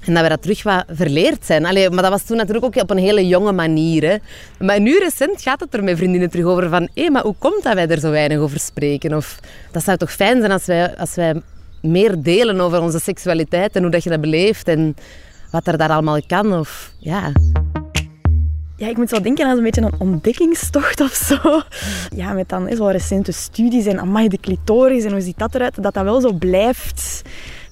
En 0.06 0.14
dat 0.14 0.22
we 0.22 0.28
dat 0.28 0.42
terug 0.42 0.62
wat 0.62 0.84
verleerd 0.88 1.44
zijn. 1.44 1.66
Allee, 1.66 1.90
maar 1.90 2.02
dat 2.02 2.10
was 2.10 2.22
toen 2.22 2.36
natuurlijk 2.36 2.64
ook 2.64 2.82
op 2.82 2.90
een 2.90 2.98
hele 2.98 3.26
jonge 3.26 3.52
manier. 3.52 4.02
Hè. 4.02 4.16
Maar 4.64 4.80
nu 4.80 4.98
recent 4.98 5.42
gaat 5.42 5.60
het 5.60 5.74
er 5.74 5.84
met 5.84 5.96
vriendinnen 5.96 6.30
terug 6.30 6.46
over 6.46 6.68
van... 6.68 6.88
Hé, 6.94 7.10
maar 7.10 7.22
hoe 7.22 7.34
komt 7.38 7.62
dat 7.62 7.74
wij 7.74 7.88
er 7.88 8.00
zo 8.00 8.10
weinig 8.10 8.38
over 8.38 8.60
spreken? 8.60 9.14
Of 9.16 9.38
dat 9.72 9.84
zou 9.84 9.96
toch 9.96 10.12
fijn 10.12 10.38
zijn 10.38 10.52
als 10.52 10.66
wij, 10.66 10.96
als 10.96 11.14
wij 11.14 11.42
meer 11.82 12.22
delen 12.22 12.60
over 12.60 12.80
onze 12.80 13.00
seksualiteit 13.00 13.76
en 13.76 13.82
hoe 13.82 13.90
dat 13.90 14.02
je 14.02 14.10
dat 14.10 14.20
beleeft 14.20 14.68
en 14.68 14.96
wat 15.50 15.66
er 15.66 15.78
daar 15.78 15.90
allemaal 15.90 16.20
kan. 16.26 16.58
Of, 16.58 16.92
ja. 16.98 17.32
Ja, 18.76 18.88
ik 18.88 18.96
moet 18.96 19.08
zo 19.08 19.20
denken 19.20 19.46
aan 19.46 19.56
een 19.56 19.62
beetje 19.62 19.82
een 19.82 20.00
ontdekkingstocht 20.00 21.00
of 21.00 21.12
zo. 21.12 21.62
Ja, 22.16 22.32
met 22.32 22.48
dan 22.48 22.76
zo 22.76 22.86
recente 22.86 23.32
studies 23.32 23.86
en 23.86 24.00
amai, 24.00 24.28
de 24.28 24.40
clitoris 24.40 25.04
en 25.04 25.10
hoe 25.12 25.20
ziet 25.20 25.38
dat 25.38 25.54
eruit, 25.54 25.82
dat 25.82 25.94
dat 25.94 26.04
wel 26.04 26.20
zo 26.20 26.32
blijft 26.32 27.22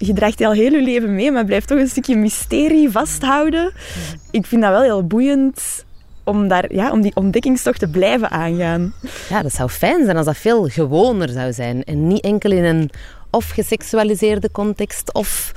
je 0.07 0.13
draagt 0.13 0.39
je 0.39 0.47
al 0.47 0.53
heel 0.53 0.73
je 0.73 0.83
leven 0.83 1.15
mee, 1.15 1.33
maar 1.33 1.45
blijft 1.45 1.69
toch 1.69 1.79
een 1.79 1.89
stukje 1.89 2.17
mysterie 2.17 2.91
vasthouden. 2.91 3.73
Ik 4.31 4.47
vind 4.47 4.63
dat 4.63 4.71
wel 4.71 4.83
heel 4.83 5.07
boeiend 5.07 5.85
om, 6.25 6.49
daar, 6.49 6.75
ja, 6.75 6.91
om 6.91 7.01
die 7.01 7.17
ontdekkingstocht 7.17 7.79
te 7.79 7.89
blijven 7.89 8.31
aangaan. 8.31 8.95
Ja, 9.29 9.43
dat 9.43 9.53
zou 9.53 9.69
fijn 9.69 10.05
zijn 10.05 10.17
als 10.17 10.27
dat 10.27 10.37
veel 10.37 10.69
gewoner 10.69 11.29
zou 11.29 11.53
zijn. 11.53 11.85
En 11.85 12.07
niet 12.07 12.25
enkel 12.25 12.51
in 12.51 12.65
een 12.65 12.91
of 13.31 13.49
geseksualiseerde 13.49 14.51
context 14.51 15.15
of 15.15 15.53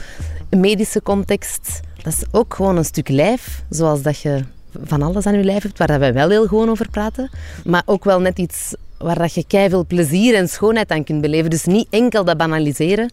medische 0.49 1.01
context. 1.01 1.79
Dat 2.03 2.13
is 2.13 2.23
ook 2.31 2.53
gewoon 2.53 2.77
een 2.77 2.85
stuk 2.85 3.09
lijf, 3.09 3.63
zoals 3.69 4.01
dat 4.01 4.19
je 4.19 4.43
van 4.83 5.01
alles 5.01 5.25
aan 5.25 5.37
je 5.37 5.43
lijf 5.43 5.63
hebt, 5.63 5.77
waar 5.77 5.99
wij 5.99 6.13
wel 6.13 6.29
heel 6.29 6.47
gewoon 6.47 6.69
over 6.69 6.89
praten. 6.89 7.29
Maar 7.65 7.83
ook 7.85 8.03
wel 8.03 8.19
net 8.19 8.39
iets 8.39 8.75
waar 8.97 9.17
dat 9.17 9.33
je 9.33 9.43
veel 9.47 9.85
plezier 9.85 10.35
en 10.35 10.47
schoonheid 10.47 10.91
aan 10.91 11.03
kunt 11.03 11.21
beleven. 11.21 11.49
Dus 11.49 11.65
niet 11.65 11.87
enkel 11.89 12.23
dat 12.23 12.37
banaliseren. 12.37 13.11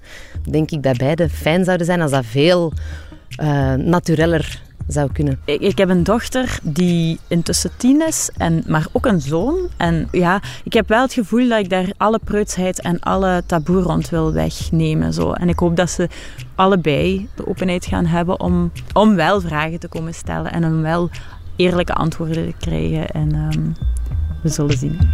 Denk 0.51 0.71
ik 0.71 0.83
dat 0.83 0.97
beide 0.97 1.29
fijn 1.29 1.65
zouden 1.65 1.87
zijn 1.87 2.01
als 2.01 2.11
dat 2.11 2.25
veel 2.25 2.73
uh, 3.41 3.75
natureller 3.75 4.63
zou 4.87 5.13
kunnen. 5.13 5.41
Ik, 5.45 5.79
heb 5.79 5.89
een 5.89 6.03
dochter 6.03 6.59
die 6.63 7.19
intussen 7.29 7.71
tien 7.77 8.07
is, 8.07 8.31
en, 8.37 8.65
maar 8.67 8.87
ook 8.93 9.07
een 9.07 9.21
zoon. 9.21 9.69
En 9.77 10.09
ja, 10.11 10.43
ik 10.65 10.73
heb 10.73 10.89
wel 10.89 11.03
het 11.03 11.13
gevoel 11.13 11.49
dat 11.49 11.59
ik 11.59 11.71
daar 11.71 11.93
alle 11.97 12.21
preutsheid 12.25 12.81
en 12.81 13.01
alle 13.01 13.43
taboe 13.47 13.83
rond 13.83 14.09
wil 14.09 14.33
wegnemen. 14.33 15.13
Zo. 15.13 15.33
En 15.33 15.49
ik 15.49 15.59
hoop 15.59 15.77
dat 15.77 15.91
ze 15.91 16.09
allebei 16.55 17.29
de 17.35 17.47
openheid 17.47 17.87
gaan 17.87 18.07
hebben 18.07 18.41
om, 18.41 18.73
om 18.93 19.15
wel 19.15 19.41
vragen 19.41 19.81
te 19.81 19.89
komen 19.89 20.15
stellen 20.15 20.53
en 20.53 20.65
om 20.65 20.83
wel 20.83 21.11
eerlijke 21.57 21.95
antwoorden 21.95 22.47
te 22.47 22.55
krijgen. 22.59 23.09
En 23.09 23.35
um, 23.35 23.75
we 24.45 24.51
zullen 24.51 24.79
zien. 24.79 24.99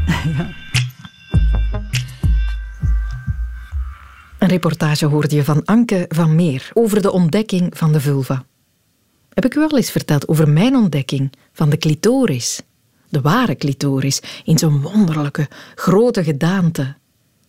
Een 4.38 4.48
reportage 4.48 5.06
hoorde 5.06 5.34
je 5.34 5.44
van 5.44 5.64
Anke 5.64 6.04
van 6.08 6.34
Meer 6.34 6.70
over 6.72 7.02
de 7.02 7.12
ontdekking 7.12 7.76
van 7.76 7.92
de 7.92 8.00
vulva. 8.00 8.44
Heb 9.34 9.44
ik 9.44 9.54
u 9.54 9.58
wel 9.58 9.76
eens 9.76 9.90
verteld 9.90 10.28
over 10.28 10.48
mijn 10.48 10.76
ontdekking 10.76 11.32
van 11.52 11.70
de 11.70 11.76
clitoris? 11.76 12.62
De 13.08 13.20
ware 13.20 13.56
clitoris, 13.56 14.22
in 14.44 14.58
zo'n 14.58 14.80
wonderlijke, 14.80 15.48
grote 15.74 16.24
gedaante. 16.24 16.94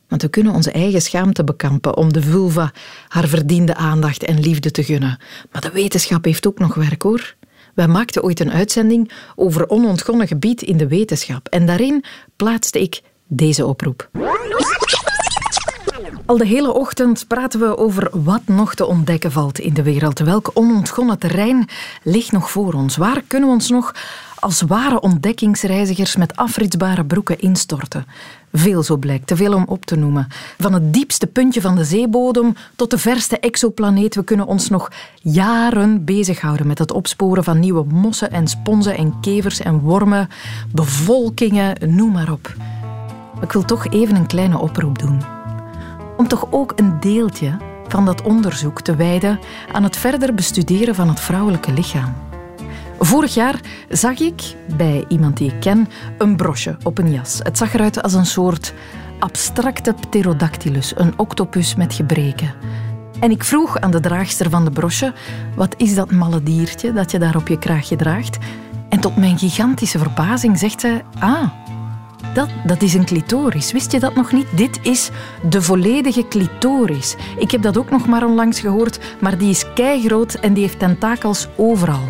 Want 0.08 0.22
we 0.22 0.28
kunnen 0.28 0.54
onze 0.54 0.72
eigen 0.72 1.02
schaamte 1.02 1.44
bekampen 1.44 1.98
om 1.98 2.14
de 2.14 2.22
vulva 2.22 2.72
haar 3.08 3.28
verdiende 3.28 3.76
aandacht 3.76 4.24
en 4.24 4.40
liefde 4.40 4.72
te 4.72 4.84
gunnen. 4.84 5.20
Maar 5.52 5.62
de 5.62 5.72
wetenschap 5.72 6.24
heeft 6.24 6.48
ook 6.48 6.60
nog 6.60 6.74
werk 6.74 7.02
hoor. 7.02 7.36
Wij 7.76 7.88
maakten 7.88 8.24
ooit 8.24 8.40
een 8.40 8.52
uitzending 8.52 9.12
over 9.36 9.70
onontgonnen 9.70 10.28
gebied 10.28 10.62
in 10.62 10.78
de 10.78 10.88
wetenschap. 10.88 11.48
En 11.48 11.66
daarin 11.66 12.04
plaatste 12.36 12.82
ik 12.82 13.02
deze 13.28 13.66
oproep. 13.66 14.10
Al 16.26 16.38
de 16.38 16.46
hele 16.46 16.74
ochtend 16.74 17.28
praten 17.28 17.60
we 17.60 17.78
over 17.78 18.10
wat 18.24 18.42
nog 18.46 18.76
te 18.76 18.86
ontdekken 18.86 19.32
valt 19.32 19.60
in 19.60 19.74
de 19.74 19.84
wereld. 19.84 20.20
Welk 20.20 20.52
onontgonnen 20.54 21.20
terrein 21.20 21.70
ligt 22.04 22.32
nog 22.32 22.52
voor 22.52 22.74
ons? 22.74 22.98
Waar 22.98 23.22
kunnen 23.28 23.50
we 23.50 23.56
ons 23.56 23.70
nog 23.70 23.96
als 24.40 24.62
ware 24.62 25.02
ontdekkingsreizigers 25.02 26.16
met 26.16 26.36
afritsbare 26.36 27.06
broeken 27.06 27.40
instorten? 27.40 28.06
Veel 28.52 28.84
zo 28.84 28.98
blijkt, 28.98 29.28
te 29.28 29.36
veel 29.36 29.54
om 29.54 29.66
op 29.68 29.86
te 29.86 29.96
noemen. 29.96 30.28
Van 30.58 30.74
het 30.74 30.94
diepste 30.94 31.28
puntje 31.28 31.62
van 31.62 31.76
de 31.76 31.84
zeebodem 31.84 32.54
tot 32.76 32.90
de 32.90 32.98
verste 32.98 33.40
exoplaneet. 33.40 34.16
We 34.16 34.24
kunnen 34.24 34.46
ons 34.46 34.70
nog 34.70 34.92
jaren 35.22 36.06
bezighouden 36.06 36.68
met 36.68 36.80
het 36.80 36.92
opsporen 36.92 37.44
van 37.44 37.60
nieuwe 37.60 37.84
mossen 37.84 38.32
en 38.32 38.48
sponsen 38.48 38.98
en 38.98 39.20
kevers 39.22 39.60
en 39.60 39.80
wormen, 39.80 40.30
bevolkingen, 40.72 41.96
noem 41.96 42.12
maar 42.12 42.32
op. 42.32 42.56
Ik 43.42 43.52
wil 43.52 43.66
toch 43.66 43.88
even 43.88 44.16
een 44.16 44.28
kleine 44.28 44.60
oproep 44.60 45.00
doen. 45.00 45.22
Om 46.18 46.28
toch 46.28 46.48
ook 46.52 46.74
een 46.76 47.00
deeltje 47.00 47.58
van 47.88 48.06
dat 48.06 48.22
onderzoek 48.22 48.82
te 48.82 48.96
wijden 48.96 49.40
aan 49.72 49.84
het 49.84 49.98
verder 49.98 50.34
bestuderen 50.34 50.96
van 50.96 51.08
het 51.08 51.20
vrouwelijke 51.20 51.74
lichaam. 51.74 52.31
Vorig 53.04 53.34
jaar 53.34 53.60
zag 53.90 54.20
ik 54.20 54.56
bij 54.78 55.06
iemand 55.08 55.38
die 55.38 55.54
ik 55.54 55.60
ken 55.60 55.88
een 56.18 56.36
brosje 56.36 56.78
op 56.84 56.98
een 56.98 57.12
jas. 57.12 57.40
Het 57.44 57.58
zag 57.58 57.74
eruit 57.74 58.02
als 58.02 58.14
een 58.14 58.26
soort 58.26 58.74
abstracte 59.20 59.94
pterodactylus, 60.00 60.94
een 60.96 61.14
octopus 61.18 61.76
met 61.76 61.94
gebreken. 61.94 62.54
En 63.20 63.32
ik 63.32 63.44
vroeg 63.44 63.80
aan 63.80 63.92
de 63.92 64.00
draagster 64.00 64.50
van 64.50 64.66
de 64.66 64.72
brosje: 64.72 65.14
wat 65.56 65.76
is 65.78 65.96
dat 65.96 66.12
malle 66.12 66.44
diertje 66.44 66.94
dat 66.94 67.12
je 67.12 67.20
daar 67.20 67.36
op 67.36 67.48
je 67.48 67.60
kraagje 67.60 67.96
draagt? 67.96 68.38
En 68.90 69.00
tot 69.00 69.16
mijn 69.16 69.38
gigantische 69.38 69.98
verbazing 69.98 70.60
zegt 70.60 70.82
ze: 70.82 71.02
Ah, 71.20 71.50
dat, 72.34 72.50
dat 72.66 72.82
is 72.82 72.94
een 72.94 73.06
clitoris. 73.06 73.72
Wist 73.72 73.92
je 73.92 74.00
dat 74.00 74.16
nog 74.16 74.32
niet? 74.32 74.48
Dit 74.56 74.80
is 74.82 75.10
de 75.50 75.62
volledige 75.62 76.28
clitoris. 76.28 77.16
Ik 77.38 77.52
heb 77.52 77.62
dat 77.62 77.78
ook 77.78 77.90
nog 77.90 78.08
maar 78.08 78.26
onlangs 78.26 78.60
gehoord, 78.60 79.00
maar 79.20 79.38
die 79.38 79.50
is 79.50 79.74
keigroot 79.74 80.34
en 80.34 80.54
die 80.54 80.64
heeft 80.64 80.80
tentakels 80.80 81.48
overal. 81.56 82.10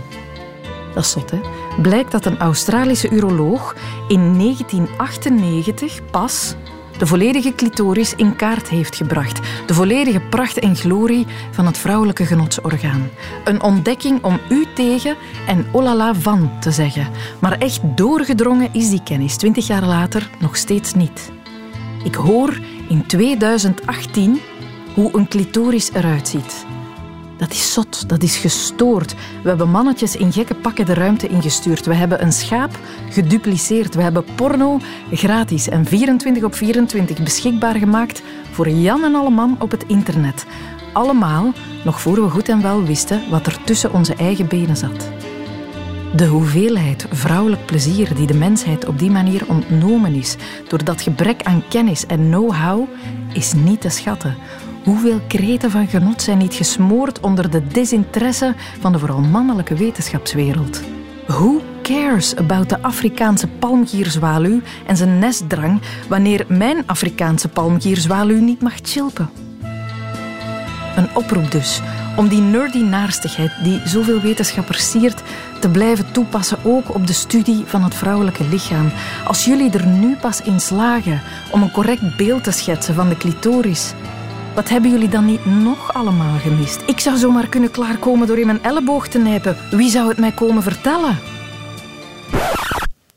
Dat 0.93 1.03
is 1.03 1.11
zot, 1.11 1.31
hè? 1.31 1.39
Blijkt 1.81 2.11
dat 2.11 2.25
een 2.25 2.39
Australische 2.39 3.09
uroloog 3.09 3.75
in 4.07 4.37
1998 4.37 5.99
pas 6.11 6.55
de 7.01 7.07
volledige 7.07 7.55
clitoris 7.55 8.15
in 8.15 8.35
kaart 8.35 8.69
heeft 8.69 8.95
gebracht. 8.95 9.39
De 9.65 9.73
volledige 9.73 10.19
pracht 10.19 10.59
en 10.59 10.75
glorie 10.75 11.27
van 11.51 11.65
het 11.65 11.77
vrouwelijke 11.77 12.25
genotsorgaan. 12.25 13.09
Een 13.43 13.61
ontdekking 13.61 14.23
om 14.23 14.39
u 14.49 14.65
tegen 14.75 15.15
en 15.47 15.65
olala 15.71 16.15
van 16.15 16.51
te 16.59 16.71
zeggen. 16.71 17.07
Maar 17.39 17.57
echt 17.57 17.81
doorgedrongen 17.95 18.69
is 18.73 18.89
die 18.89 19.03
kennis, 19.03 19.37
twintig 19.37 19.67
jaar 19.67 19.85
later, 19.85 20.29
nog 20.39 20.57
steeds 20.57 20.93
niet. 20.93 21.31
Ik 22.03 22.15
hoor 22.15 22.59
in 22.89 23.05
2018 23.05 24.39
hoe 24.95 25.17
een 25.17 25.27
clitoris 25.27 25.91
eruit 25.93 26.27
ziet. 26.27 26.65
Dat 27.41 27.51
is 27.51 27.73
zot, 27.73 28.09
dat 28.09 28.23
is 28.23 28.37
gestoord. 28.37 29.15
We 29.43 29.49
hebben 29.49 29.69
mannetjes 29.69 30.15
in 30.15 30.31
gekke 30.31 30.55
pakken 30.55 30.85
de 30.85 30.93
ruimte 30.93 31.27
ingestuurd. 31.27 31.85
We 31.85 31.93
hebben 31.93 32.21
een 32.21 32.31
schaap 32.31 32.79
gedupliceerd. 33.09 33.95
We 33.95 34.01
hebben 34.01 34.25
porno 34.35 34.79
gratis 35.11 35.69
en 35.69 35.85
24 35.85 36.43
op 36.43 36.55
24 36.55 37.23
beschikbaar 37.23 37.75
gemaakt 37.75 38.23
voor 38.51 38.69
Jan 38.69 39.03
en 39.03 39.15
alle 39.15 39.29
man 39.29 39.55
op 39.59 39.71
het 39.71 39.83
internet. 39.87 40.45
Allemaal 40.93 41.51
nog 41.83 42.01
voor 42.01 42.23
we 42.23 42.29
goed 42.29 42.49
en 42.49 42.61
wel 42.61 42.83
wisten 42.83 43.21
wat 43.29 43.45
er 43.45 43.63
tussen 43.63 43.93
onze 43.93 44.15
eigen 44.15 44.47
benen 44.47 44.77
zat. 44.77 45.09
De 46.15 46.25
hoeveelheid 46.25 47.05
vrouwelijk 47.11 47.65
plezier 47.65 48.15
die 48.15 48.27
de 48.27 48.37
mensheid 48.37 48.85
op 48.85 48.99
die 48.99 49.11
manier 49.11 49.43
ontnomen 49.47 50.13
is 50.13 50.35
door 50.67 50.83
dat 50.83 51.01
gebrek 51.01 51.43
aan 51.43 51.63
kennis 51.69 52.05
en 52.05 52.19
know-how 52.19 52.87
is 53.33 53.53
niet 53.53 53.81
te 53.81 53.89
schatten. 53.89 54.35
Hoeveel 54.83 55.21
kreten 55.27 55.71
van 55.71 55.87
genot 55.87 56.21
zijn 56.21 56.37
niet 56.37 56.53
gesmoord 56.53 57.19
onder 57.19 57.49
de 57.49 57.67
desinteresse 57.67 58.55
van 58.79 58.91
de 58.91 58.99
vooral 58.99 59.21
mannelijke 59.21 59.75
wetenschapswereld? 59.75 60.81
Hoe 61.27 61.61
cares 61.81 62.35
about 62.35 62.69
de 62.69 62.81
Afrikaanse 62.81 63.47
palmgierzwaluw 63.47 64.61
en 64.85 64.97
zijn 64.97 65.19
nestdrang 65.19 65.81
wanneer 66.09 66.45
mijn 66.47 66.83
Afrikaanse 66.85 67.47
palmgierzwaluw 67.47 68.39
niet 68.39 68.61
mag 68.61 68.73
chilpen? 68.81 69.29
Een 70.95 71.07
oproep 71.15 71.51
dus 71.51 71.81
om 72.15 72.27
die 72.27 72.41
nerdy 72.41 72.77
naarstigheid 72.77 73.51
die 73.63 73.81
zoveel 73.85 74.21
wetenschappers 74.21 74.91
siert 74.91 75.21
te 75.59 75.69
blijven 75.69 76.11
toepassen 76.11 76.57
ook 76.63 76.95
op 76.95 77.07
de 77.07 77.13
studie 77.13 77.63
van 77.65 77.83
het 77.83 77.95
vrouwelijke 77.95 78.43
lichaam. 78.43 78.91
Als 79.25 79.45
jullie 79.45 79.71
er 79.71 79.87
nu 79.87 80.15
pas 80.15 80.41
in 80.41 80.59
slagen 80.59 81.21
om 81.51 81.61
een 81.61 81.71
correct 81.71 82.17
beeld 82.17 82.43
te 82.43 82.51
schetsen 82.51 82.95
van 82.95 83.09
de 83.09 83.17
clitoris, 83.17 83.93
wat 84.55 84.69
hebben 84.69 84.91
jullie 84.91 85.09
dan 85.09 85.25
niet 85.25 85.45
nog 85.45 85.93
allemaal 85.93 86.39
gemist? 86.39 86.81
Ik 86.85 86.99
zou 86.99 87.17
zomaar 87.17 87.49
kunnen 87.49 87.71
klaarkomen 87.71 88.27
door 88.27 88.39
in 88.39 88.45
mijn 88.45 88.63
elleboog 88.63 89.07
te 89.07 89.19
nijpen. 89.19 89.57
Wie 89.71 89.89
zou 89.89 90.09
het 90.09 90.17
mij 90.17 90.31
komen 90.31 90.63
vertellen? 90.63 91.19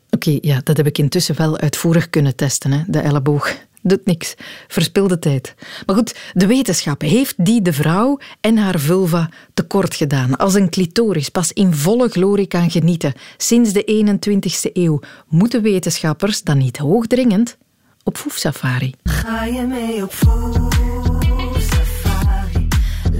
Oké, 0.09 0.37
ja, 0.41 0.61
dat 0.63 0.77
heb 0.77 0.85
ik 0.85 0.97
intussen 0.97 1.37
wel 1.37 1.57
uitvoerig 1.57 2.09
kunnen 2.09 2.35
testen, 2.35 2.71
hè, 2.71 2.83
de 2.87 2.99
elleboog 2.99 3.55
doet 3.81 4.05
niks. 4.05 4.35
Verspilde 4.67 5.19
tijd. 5.19 5.55
Maar 5.85 5.95
goed, 5.95 6.15
de 6.33 6.47
wetenschap 6.47 7.01
heeft 7.01 7.45
die 7.45 7.61
de 7.61 7.73
vrouw 7.73 8.19
en 8.41 8.57
haar 8.57 8.79
vulva 8.79 9.29
tekort 9.53 9.95
gedaan. 9.95 10.37
Als 10.37 10.53
een 10.53 10.69
clitoris 10.69 11.29
pas 11.29 11.51
in 11.51 11.73
volle 11.73 12.09
glorie 12.09 12.47
kan 12.47 12.71
genieten 12.71 13.13
sinds 13.37 13.73
de 13.73 14.05
21ste 14.05 14.71
eeuw, 14.73 14.99
moeten 15.27 15.61
wetenschappers 15.61 16.41
dan 16.41 16.57
niet 16.57 16.77
hoogdringend 16.77 17.57
op 18.03 18.17
foefsafari. 18.17 18.93
Ga 19.03 19.45
je 19.45 19.61
mee 19.61 20.03
op 20.03 20.11
foefsafari? 20.11 20.84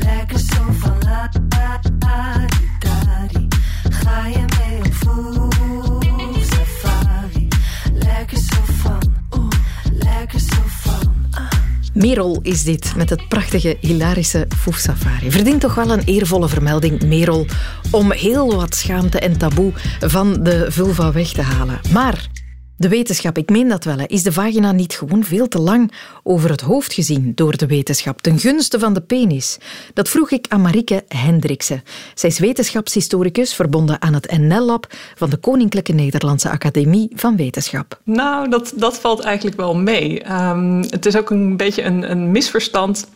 Lekker 0.05 0.39
zo 0.39 0.71
van 0.79 0.97
la, 1.03 1.29
Ga 3.89 4.27
je 4.27 4.45
foefsafari? 4.91 6.17
Lekker 7.93 8.37
zo 8.37 8.55
van, 8.65 9.01
oeh, 9.37 9.47
lekker 9.93 10.39
zo 10.39 10.55
Merel 11.93 12.39
is 12.41 12.63
dit, 12.63 12.95
met 12.95 13.09
het 13.09 13.27
prachtige, 13.27 13.77
hilarische 13.79 14.47
Foef-safari. 14.57 15.31
Verdient 15.31 15.61
toch 15.61 15.75
wel 15.75 15.91
een 15.91 16.03
eervolle 16.05 16.49
vermelding, 16.49 17.03
Merel, 17.03 17.45
om 17.91 18.11
heel 18.11 18.55
wat 18.55 18.75
schaamte 18.75 19.19
en 19.19 19.37
taboe 19.37 19.73
van 19.99 20.43
de 20.43 20.65
vulva 20.69 21.11
weg 21.11 21.27
te 21.27 21.41
halen. 21.41 21.79
Maar 21.91 22.27
de 22.77 22.89
wetenschap, 22.89 23.37
ik 23.37 23.49
meen 23.49 23.67
dat 23.67 23.83
wel, 23.83 23.97
is 24.07 24.23
de 24.23 24.31
vagina 24.31 24.71
niet 24.71 24.93
gewoon 24.93 25.23
veel 25.23 25.47
te 25.47 25.59
lang 25.59 25.91
over 26.23 26.49
het 26.49 26.61
hoofd 26.61 26.93
gezien 26.93 27.31
door 27.35 27.57
de 27.57 27.67
wetenschap, 27.67 28.21
ten 28.21 28.39
gunste 28.39 28.79
van 28.79 28.93
de 28.93 29.01
penis? 29.01 29.57
Dat 29.93 30.09
vroeg 30.09 30.31
ik 30.31 30.45
aan 30.49 30.61
Marike 30.61 31.03
Hendriksen. 31.07 31.83
Zij 32.13 32.29
is 32.29 32.39
wetenschapshistoricus 32.39 33.53
verbonden 33.53 34.01
aan 34.01 34.13
het 34.13 34.37
NL-lab 34.37 34.87
van 35.15 35.29
de 35.29 35.37
Koninklijke 35.37 35.93
Nederlandse 35.93 36.49
Academie 36.49 37.11
van 37.15 37.35
Wetenschap. 37.35 37.99
Nou, 38.03 38.49
dat, 38.49 38.73
dat 38.75 38.99
valt 38.99 39.19
eigenlijk 39.19 39.57
wel 39.57 39.75
mee. 39.75 40.21
Ehm, 40.21 40.83
het 40.89 41.05
is 41.05 41.17
ook 41.17 41.29
een 41.29 41.57
beetje 41.57 41.83
een, 41.83 42.11
een 42.11 42.31
misverstand 42.31 43.07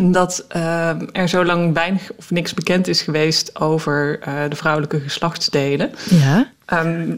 dat 0.00 0.46
uh, 0.56 0.88
er 1.12 1.28
zo 1.28 1.44
lang 1.44 1.74
weinig 1.74 2.10
of 2.16 2.30
niks 2.30 2.54
bekend 2.54 2.88
is 2.88 3.02
geweest 3.02 3.60
over 3.60 4.20
uh, 4.28 4.34
de 4.48 4.56
vrouwelijke 4.56 5.00
geslachtsdelen. 5.00 5.90
Ja. 6.10 6.50
Um, 6.72 7.14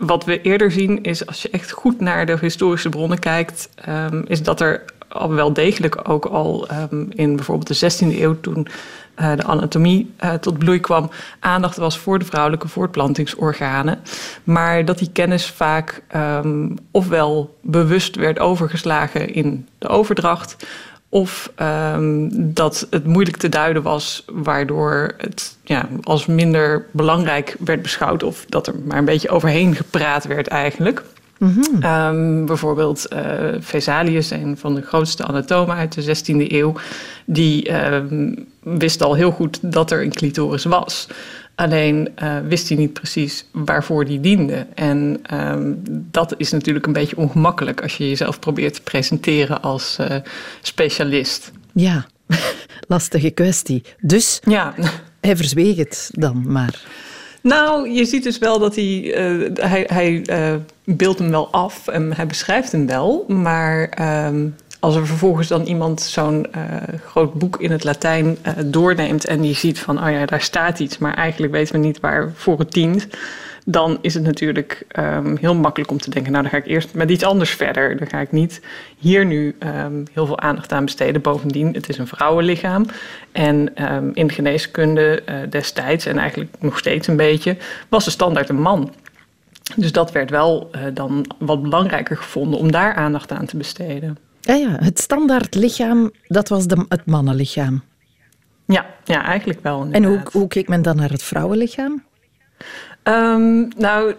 wat 0.00 0.24
we 0.24 0.40
eerder 0.40 0.70
zien 0.70 1.02
is, 1.02 1.26
als 1.26 1.42
je 1.42 1.50
echt 1.50 1.70
goed 1.70 2.00
naar 2.00 2.26
de 2.26 2.36
historische 2.40 2.88
bronnen 2.88 3.18
kijkt, 3.18 3.68
um, 3.88 4.24
is 4.26 4.42
dat 4.42 4.60
er 4.60 4.84
al 5.08 5.34
wel 5.34 5.52
degelijk 5.52 6.08
ook 6.08 6.24
al 6.24 6.68
um, 6.90 7.08
in 7.10 7.36
bijvoorbeeld 7.36 7.80
de 7.80 7.92
16e 7.92 8.20
eeuw, 8.20 8.40
toen 8.40 8.66
uh, 9.20 9.36
de 9.36 9.44
anatomie 9.44 10.14
uh, 10.24 10.32
tot 10.34 10.58
bloei 10.58 10.80
kwam, 10.80 11.10
aandacht 11.40 11.76
was 11.76 11.98
voor 11.98 12.18
de 12.18 12.24
vrouwelijke 12.24 12.68
voortplantingsorganen. 12.68 13.98
Maar 14.44 14.84
dat 14.84 14.98
die 14.98 15.10
kennis 15.12 15.46
vaak 15.46 16.02
um, 16.16 16.74
ofwel 16.90 17.56
bewust 17.62 18.16
werd 18.16 18.38
overgeslagen 18.38 19.34
in 19.34 19.68
de 19.78 19.88
overdracht, 19.88 20.56
of 21.12 21.52
um, 21.56 22.28
dat 22.54 22.86
het 22.90 23.06
moeilijk 23.06 23.36
te 23.36 23.48
duiden 23.48 23.82
was, 23.82 24.24
waardoor 24.32 25.14
het 25.16 25.56
ja, 25.64 25.88
als 26.02 26.26
minder 26.26 26.86
belangrijk 26.90 27.56
werd 27.58 27.82
beschouwd. 27.82 28.22
Of 28.22 28.44
dat 28.48 28.66
er 28.66 28.74
maar 28.84 28.98
een 28.98 29.04
beetje 29.04 29.30
overheen 29.30 29.74
gepraat 29.74 30.24
werd 30.24 30.46
eigenlijk. 30.48 31.02
Mm 31.38 31.54
-hmm. 31.54 31.84
um, 31.84 32.46
bijvoorbeeld 32.46 33.06
uh, 33.12 33.20
Vesalius, 33.60 34.30
een 34.30 34.56
van 34.56 34.74
de 34.74 34.82
grootste 34.82 35.24
anatomen 35.24 35.76
uit 35.76 35.92
de 35.92 36.16
16e 36.16 36.52
eeuw, 36.52 36.74
die 37.24 37.84
um, 37.92 38.46
wist 38.62 39.02
al 39.02 39.14
heel 39.14 39.30
goed 39.30 39.58
dat 39.62 39.90
er 39.90 40.02
een 40.02 40.12
clitoris 40.12 40.64
was. 40.64 41.08
Alleen 41.60 42.08
uh, 42.22 42.38
wist 42.48 42.68
hij 42.68 42.76
niet 42.76 42.92
precies 42.92 43.44
waarvoor 43.52 44.04
die 44.04 44.20
diende. 44.20 44.66
En 44.74 45.20
um, 45.34 45.82
dat 46.10 46.34
is 46.36 46.50
natuurlijk 46.50 46.86
een 46.86 46.92
beetje 46.92 47.16
ongemakkelijk 47.16 47.82
als 47.82 47.96
je 47.96 48.08
jezelf 48.08 48.38
probeert 48.38 48.74
te 48.74 48.82
presenteren 48.82 49.62
als 49.62 49.96
uh, 50.00 50.16
specialist. 50.62 51.50
Ja, 51.72 52.06
lastige 52.88 53.30
kwestie. 53.30 53.82
Dus 54.00 54.40
ja. 54.44 54.74
hij 55.20 55.36
verzweeg 55.36 55.76
het 55.76 56.10
dan 56.12 56.52
maar. 56.52 56.80
Nou, 57.42 57.90
je 57.90 58.04
ziet 58.04 58.22
dus 58.22 58.38
wel 58.38 58.58
dat 58.58 58.74
hij. 58.74 59.02
Uh, 59.02 59.48
hij, 59.54 59.84
hij 59.86 60.24
beeldt 60.84 61.18
hem 61.18 61.30
wel 61.30 61.50
af 61.50 61.88
en 61.88 62.14
hij 62.14 62.26
beschrijft 62.26 62.72
hem 62.72 62.86
wel. 62.86 63.24
Maar 63.28 63.92
um, 64.26 64.54
als 64.80 64.96
er 64.96 65.06
vervolgens 65.06 65.48
dan 65.48 65.62
iemand 65.62 66.00
zo'n 66.00 66.46
uh, 66.56 66.64
groot 67.06 67.34
boek 67.34 67.60
in 67.60 67.70
het 67.70 67.84
Latijn 67.84 68.26
uh, 68.46 68.52
doorneemt 68.64 69.24
en 69.24 69.40
die 69.40 69.54
ziet 69.54 69.78
van, 69.78 70.04
oh 70.04 70.10
ja, 70.10 70.26
daar 70.26 70.40
staat 70.40 70.78
iets, 70.78 70.98
maar 70.98 71.14
eigenlijk 71.14 71.52
weten 71.52 71.74
we 71.74 71.86
niet 71.86 72.00
waarvoor 72.00 72.58
het 72.58 72.72
dient, 72.72 73.08
dan 73.64 73.98
is 74.00 74.14
het 74.14 74.22
natuurlijk 74.22 74.86
um, 74.98 75.36
heel 75.36 75.54
makkelijk 75.54 75.90
om 75.90 75.98
te 75.98 76.10
denken, 76.10 76.32
nou 76.32 76.42
dan 76.42 76.52
ga 76.52 76.58
ik 76.58 76.66
eerst 76.66 76.94
met 76.94 77.10
iets 77.10 77.24
anders 77.24 77.50
verder. 77.50 77.96
Dan 77.96 78.08
ga 78.08 78.20
ik 78.20 78.32
niet 78.32 78.60
hier 78.98 79.26
nu 79.26 79.56
um, 79.84 80.04
heel 80.12 80.26
veel 80.26 80.40
aandacht 80.40 80.72
aan 80.72 80.84
besteden. 80.84 81.22
Bovendien, 81.22 81.74
het 81.74 81.88
is 81.88 81.98
een 81.98 82.06
vrouwenlichaam. 82.06 82.86
En 83.32 83.84
um, 83.94 84.10
in 84.14 84.26
de 84.26 84.34
geneeskunde 84.34 85.22
uh, 85.28 85.34
destijds, 85.50 86.06
en 86.06 86.18
eigenlijk 86.18 86.50
nog 86.58 86.78
steeds 86.78 87.06
een 87.06 87.16
beetje, 87.16 87.56
was 87.88 88.04
de 88.04 88.10
standaard 88.10 88.48
een 88.48 88.60
man. 88.60 88.92
Dus 89.76 89.92
dat 89.92 90.12
werd 90.12 90.30
wel 90.30 90.70
dan 90.94 91.24
wat 91.38 91.62
belangrijker 91.62 92.16
gevonden 92.16 92.58
om 92.58 92.70
daar 92.70 92.94
aandacht 92.94 93.32
aan 93.32 93.46
te 93.46 93.56
besteden. 93.56 94.18
Ja, 94.40 94.54
ja, 94.54 94.76
het 94.80 95.00
standaard 95.00 95.54
lichaam, 95.54 96.10
dat 96.26 96.48
was 96.48 96.66
de, 96.66 96.84
het 96.88 97.06
mannenlichaam. 97.06 97.82
Ja, 98.66 98.86
ja, 99.04 99.24
eigenlijk 99.24 99.60
wel. 99.62 99.82
Inderdaad. 99.82 100.02
En 100.02 100.08
hoe, 100.08 100.30
hoe 100.32 100.48
keek 100.48 100.68
men 100.68 100.82
dan 100.82 100.96
naar 100.96 101.10
het 101.10 101.22
vrouwenlichaam? 101.22 102.02
Um, 103.04 103.68
nou, 103.76 104.14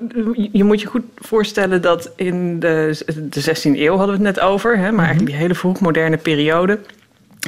je 0.52 0.64
moet 0.64 0.82
je 0.82 0.88
goed 0.88 1.04
voorstellen 1.16 1.82
dat 1.82 2.12
in 2.16 2.60
de, 2.60 3.04
de 3.30 3.42
16e 3.42 3.80
eeuw 3.80 3.98
hadden 3.98 4.18
we 4.18 4.26
het 4.26 4.36
net 4.36 4.40
over, 4.40 4.78
hè, 4.78 4.92
maar 4.92 5.06
eigenlijk 5.06 5.32
die 5.32 5.42
hele 5.42 5.56
vroegmoderne 5.56 6.18
periode 6.18 6.80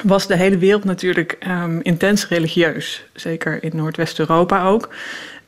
was 0.03 0.27
de 0.27 0.35
hele 0.35 0.57
wereld 0.57 0.83
natuurlijk 0.83 1.37
um, 1.47 1.79
intens 1.81 2.27
religieus. 2.27 3.05
Zeker 3.13 3.63
in 3.63 3.75
Noordwest-Europa 3.75 4.67
ook. 4.67 4.89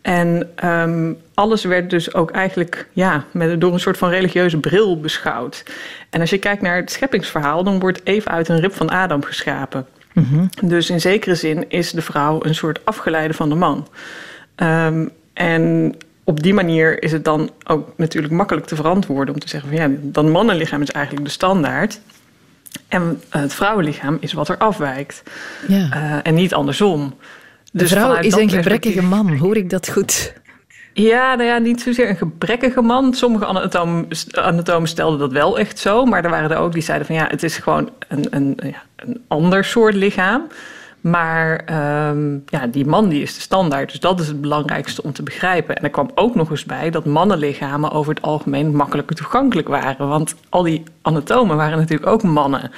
En 0.06 0.50
um, 0.66 1.18
alles 1.34 1.64
werd 1.64 1.90
dus 1.90 2.14
ook 2.14 2.32
eigenlijk 2.32 2.88
ja, 2.94 3.24
met, 3.32 3.62
door 3.62 3.74
een 3.74 3.80
soort 3.80 3.98
van 3.98 4.10
religieuze 4.10 4.58
bril 4.58 5.00
beschouwd. 5.00 5.64
En 6.10 6.22
als 6.22 6.30
je 6.30 6.38
kijkt 6.38 6.62
naar 6.62 6.76
het 6.76 6.92
scheppingsverhaal, 6.92 7.64
dan 7.64 7.80
wordt 7.80 8.02
Eva 8.04 8.32
uit 8.32 8.48
een 8.48 8.60
rib 8.60 8.74
van 8.74 8.90
Adam 8.90 9.24
geschapen. 9.24 9.86
Mm 10.14 10.24
-hmm. 10.24 10.50
Dus 10.70 10.90
in 10.90 11.02
zekere 11.02 11.36
zin 11.36 11.70
is 11.70 11.92
de 11.92 12.02
vrouw 12.02 12.44
een 12.44 12.56
soort 12.56 12.86
afgeleide 12.86 13.34
van 13.34 13.50
de 13.50 13.56
man. 13.56 13.88
Um, 14.56 15.10
en 15.34 15.96
op 16.24 16.44
die 16.44 16.54
manier 16.54 17.04
is 17.04 17.12
het 17.12 17.24
dan 17.24 17.50
ook 17.68 17.94
natuurlijk 17.98 18.34
makkelijk 18.34 18.66
te 18.66 18.76
verantwoorden 18.76 19.34
om 19.34 19.40
te 19.40 19.50
zeggen 19.50 19.70
van 19.70 19.78
ja, 19.78 19.98
dat 20.02 20.26
mannenlichaam 20.26 20.82
is 20.82 20.92
eigenlijk 20.92 21.26
de 21.26 21.32
standaard. 21.32 22.00
En 22.88 23.22
het 23.30 23.54
vrouwenlichaam 23.54 24.18
is 24.20 24.34
wat 24.34 24.50
er 24.50 24.58
afwijkt. 24.58 25.24
Ja. 25.68 25.90
Uh, 25.94 26.20
en 26.24 26.34
niet 26.34 26.54
andersom. 26.54 27.14
De 27.76 27.82
dus 27.82 27.92
vrouw 27.92 28.16
is 28.16 28.36
een 28.36 28.50
gebrekkige 28.50 29.02
man, 29.02 29.38
hoor 29.38 29.58
ik 29.58 29.70
dat 29.70 29.90
goed? 29.90 30.34
Ja, 30.94 31.36
nou 31.36 31.50
ja, 31.50 31.58
niet 31.58 31.82
zozeer 31.82 32.10
een 32.10 32.16
gebrekkige 32.16 32.82
man. 32.82 33.14
Sommige 33.14 33.46
anatomen, 33.46 34.08
anatomen 34.32 34.88
stelden 34.88 35.20
dat 35.20 35.32
wel 35.32 35.60
echt 35.60 35.80
zo. 35.80 36.06
Maar 36.06 36.24
er 36.24 36.30
waren 36.30 36.52
er 36.52 36.58
ook 36.58 36.74
die 36.74 36.82
zeiden 36.82 37.08
van 37.08 37.16
ja, 37.16 37.28
het 37.28 37.44
is 37.44 37.58
gewoon 37.58 37.90
een, 38.08 38.28
een, 38.30 38.58
ja, 38.64 38.84
een 38.96 39.24
ander 39.28 39.66
soort 39.66 39.94
lichaam. 39.94 40.48
Maar 41.06 41.64
um, 42.10 42.44
ja, 42.46 42.68
die 42.68 42.86
man 42.86 43.10
die 43.10 43.22
is 43.22 43.36
de 43.36 43.42
standaard, 43.42 43.92
dus 43.92 44.00
dat 44.00 44.20
is 44.20 44.28
het 44.28 44.42
belangrijkste 44.42 45.04
om 45.04 45.14
te 45.14 45.24
begrijpen. 45.24 45.76
En 45.76 45.84
er 45.84 45.90
kwam 45.90 46.10
ook 46.16 46.36
nog 46.36 46.50
eens 46.50 46.66
bij 46.66 46.90
dat 46.90 47.06
mannenlichamen 47.06 47.92
over 47.92 48.14
het 48.14 48.24
algemeen 48.24 48.76
makkelijker 48.76 49.16
toegankelijk 49.16 49.68
waren. 49.68 50.08
Want 50.08 50.36
al 50.50 50.64
die 50.64 50.84
anatomen 51.02 51.58
waren 51.58 51.78
natuurlijk 51.78 52.12
ook 52.12 52.24
mannen. 52.24 52.72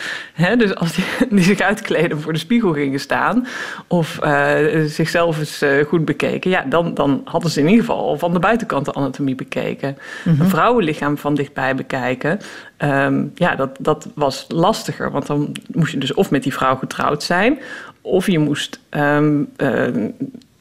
Dus 0.57 0.75
als 0.75 0.93
die, 0.93 1.05
die, 1.35 1.43
zich 1.43 1.59
uitkleden 1.59 2.21
voor 2.21 2.33
de 2.33 2.39
spiegel 2.39 2.73
gingen 2.73 2.99
staan 2.99 3.47
of 3.87 4.19
uh, 4.23 4.55
zichzelf 4.85 5.39
eens 5.39 5.63
uh, 5.63 5.85
goed 5.85 6.05
bekeken, 6.05 6.49
ja, 6.49 6.65
dan, 6.69 6.93
dan 6.93 7.21
hadden 7.25 7.51
ze 7.51 7.59
in 7.59 7.67
ieder 7.67 7.85
geval 7.85 8.17
van 8.17 8.33
de 8.33 8.39
buitenkant 8.39 8.85
de 8.85 8.93
anatomie 8.93 9.35
bekeken. 9.35 9.97
Mm-hmm. 10.23 10.41
Een 10.41 10.49
vrouwenlichaam 10.49 11.17
van 11.17 11.35
dichtbij 11.35 11.75
bekijken, 11.75 12.39
um, 12.77 13.31
ja, 13.35 13.55
dat, 13.55 13.77
dat 13.79 14.07
was 14.15 14.45
lastiger. 14.47 15.11
Want 15.11 15.27
dan 15.27 15.55
moest 15.71 15.91
je 15.91 15.97
dus 15.97 16.13
of 16.13 16.31
met 16.31 16.43
die 16.43 16.53
vrouw 16.53 16.75
getrouwd 16.75 17.23
zijn 17.23 17.59
of 18.07 18.27
je 18.27 18.39
moest 18.39 18.79
um, 18.89 19.49
uh, 19.57 20.05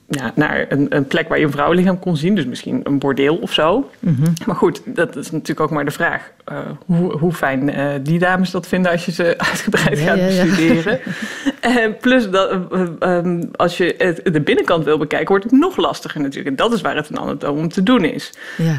ja, 0.09 0.33
naar 0.35 0.67
een, 0.69 0.87
een, 0.89 1.07
plek 1.07 1.29
waar 1.29 1.39
je 1.39 1.45
een 1.45 1.51
vrouwenlichaam 1.51 1.99
kon 1.99 2.17
zien. 2.17 2.35
Dus 2.35 2.47
misschien 2.47 2.81
een 2.85 2.99
bordeel 2.99 3.37
of 3.37 3.53
zo. 3.53 3.91
Mhm. 3.99 4.33
Maar 4.47 4.57
goed, 4.57 4.81
dat 4.85 5.17
is 5.17 5.31
natuurlijk 5.31 5.61
ook 5.61 5.71
maar 5.71 5.85
de 5.85 5.91
vraag. 5.91 6.31
Uh, 6.53 6.59
hoe, 6.87 7.19
hoe 7.19 7.33
fijn 7.33 7.69
uh, 7.69 7.91
die 8.03 8.19
dames 8.19 8.51
dat 8.51 8.67
vinden 8.67 8.93
als 8.93 9.05
je 9.05 9.13
ze 9.13 9.35
uitgebreid 9.51 9.99
gaat 9.99 10.17
bestuderen. 10.17 11.01
en 11.61 11.97
plus, 11.97 12.31
dat, 12.31 12.59
um, 13.01 13.49
als 13.53 13.77
je 13.77 13.95
het, 13.99 14.21
de 14.33 14.41
binnenkant 14.41 14.85
wil 14.85 14.99
bekijken, 14.99 15.29
wordt 15.29 15.45
het 15.45 15.53
nog 15.53 15.77
lastiger 15.77 16.21
natuurlijk. 16.21 16.49
En 16.49 16.57
dat 16.57 16.73
is 16.73 16.81
waar 16.81 16.97
het 16.97 17.09
een 17.09 17.19
anatoom 17.19 17.59
om 17.59 17.69
te 17.69 17.83
doen 17.83 18.05
is. 18.05 18.33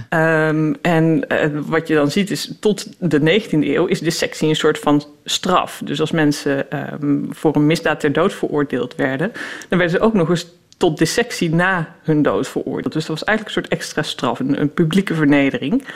Um, 0.09 0.75
en 0.81 1.25
wat 1.65 1.87
je 1.87 1.95
dan 1.95 2.11
ziet 2.11 2.31
is, 2.31 2.51
tot 2.59 2.87
de 2.99 3.41
19e 3.41 3.49
eeuw 3.49 3.85
is 3.85 3.99
dissectie 3.99 4.49
een 4.49 4.55
soort 4.55 4.79
van 4.79 5.03
straf. 5.23 5.81
Dus 5.83 5.99
als 5.99 6.11
mensen 6.11 6.65
um, 7.01 7.27
voor 7.29 7.55
een 7.55 7.65
misdaad 7.65 7.99
ter 7.99 8.13
dood 8.13 8.33
veroordeeld 8.33 8.95
werden, 8.95 9.31
dan 9.69 9.79
werden 9.79 9.97
ze 9.97 10.05
ook 10.05 10.13
nog 10.13 10.29
eens 10.29 10.55
tot 10.77 10.97
dissectie 10.97 11.55
na 11.55 11.95
hun 12.03 12.21
dood 12.21 12.47
veroordeeld. 12.47 12.93
Dus 12.93 13.05
dat 13.05 13.19
was 13.19 13.27
eigenlijk 13.27 13.57
een 13.57 13.63
soort 13.63 13.79
extra 13.79 14.01
straf, 14.01 14.39
een, 14.39 14.61
een 14.61 14.73
publieke 14.73 15.15
vernedering. 15.15 15.87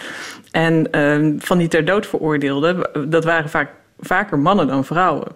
En 0.52 0.88
uh, 0.92 1.34
van 1.38 1.58
die 1.58 1.68
ter 1.68 1.86
dood 1.86 2.08
veroordeelden, 2.08 2.90
dat 3.10 3.24
waren 3.24 3.50
vaak, 3.50 3.70
vaker 4.00 4.40
mannen 4.40 4.68
dan 4.68 4.86
vrouwen. 4.86 5.28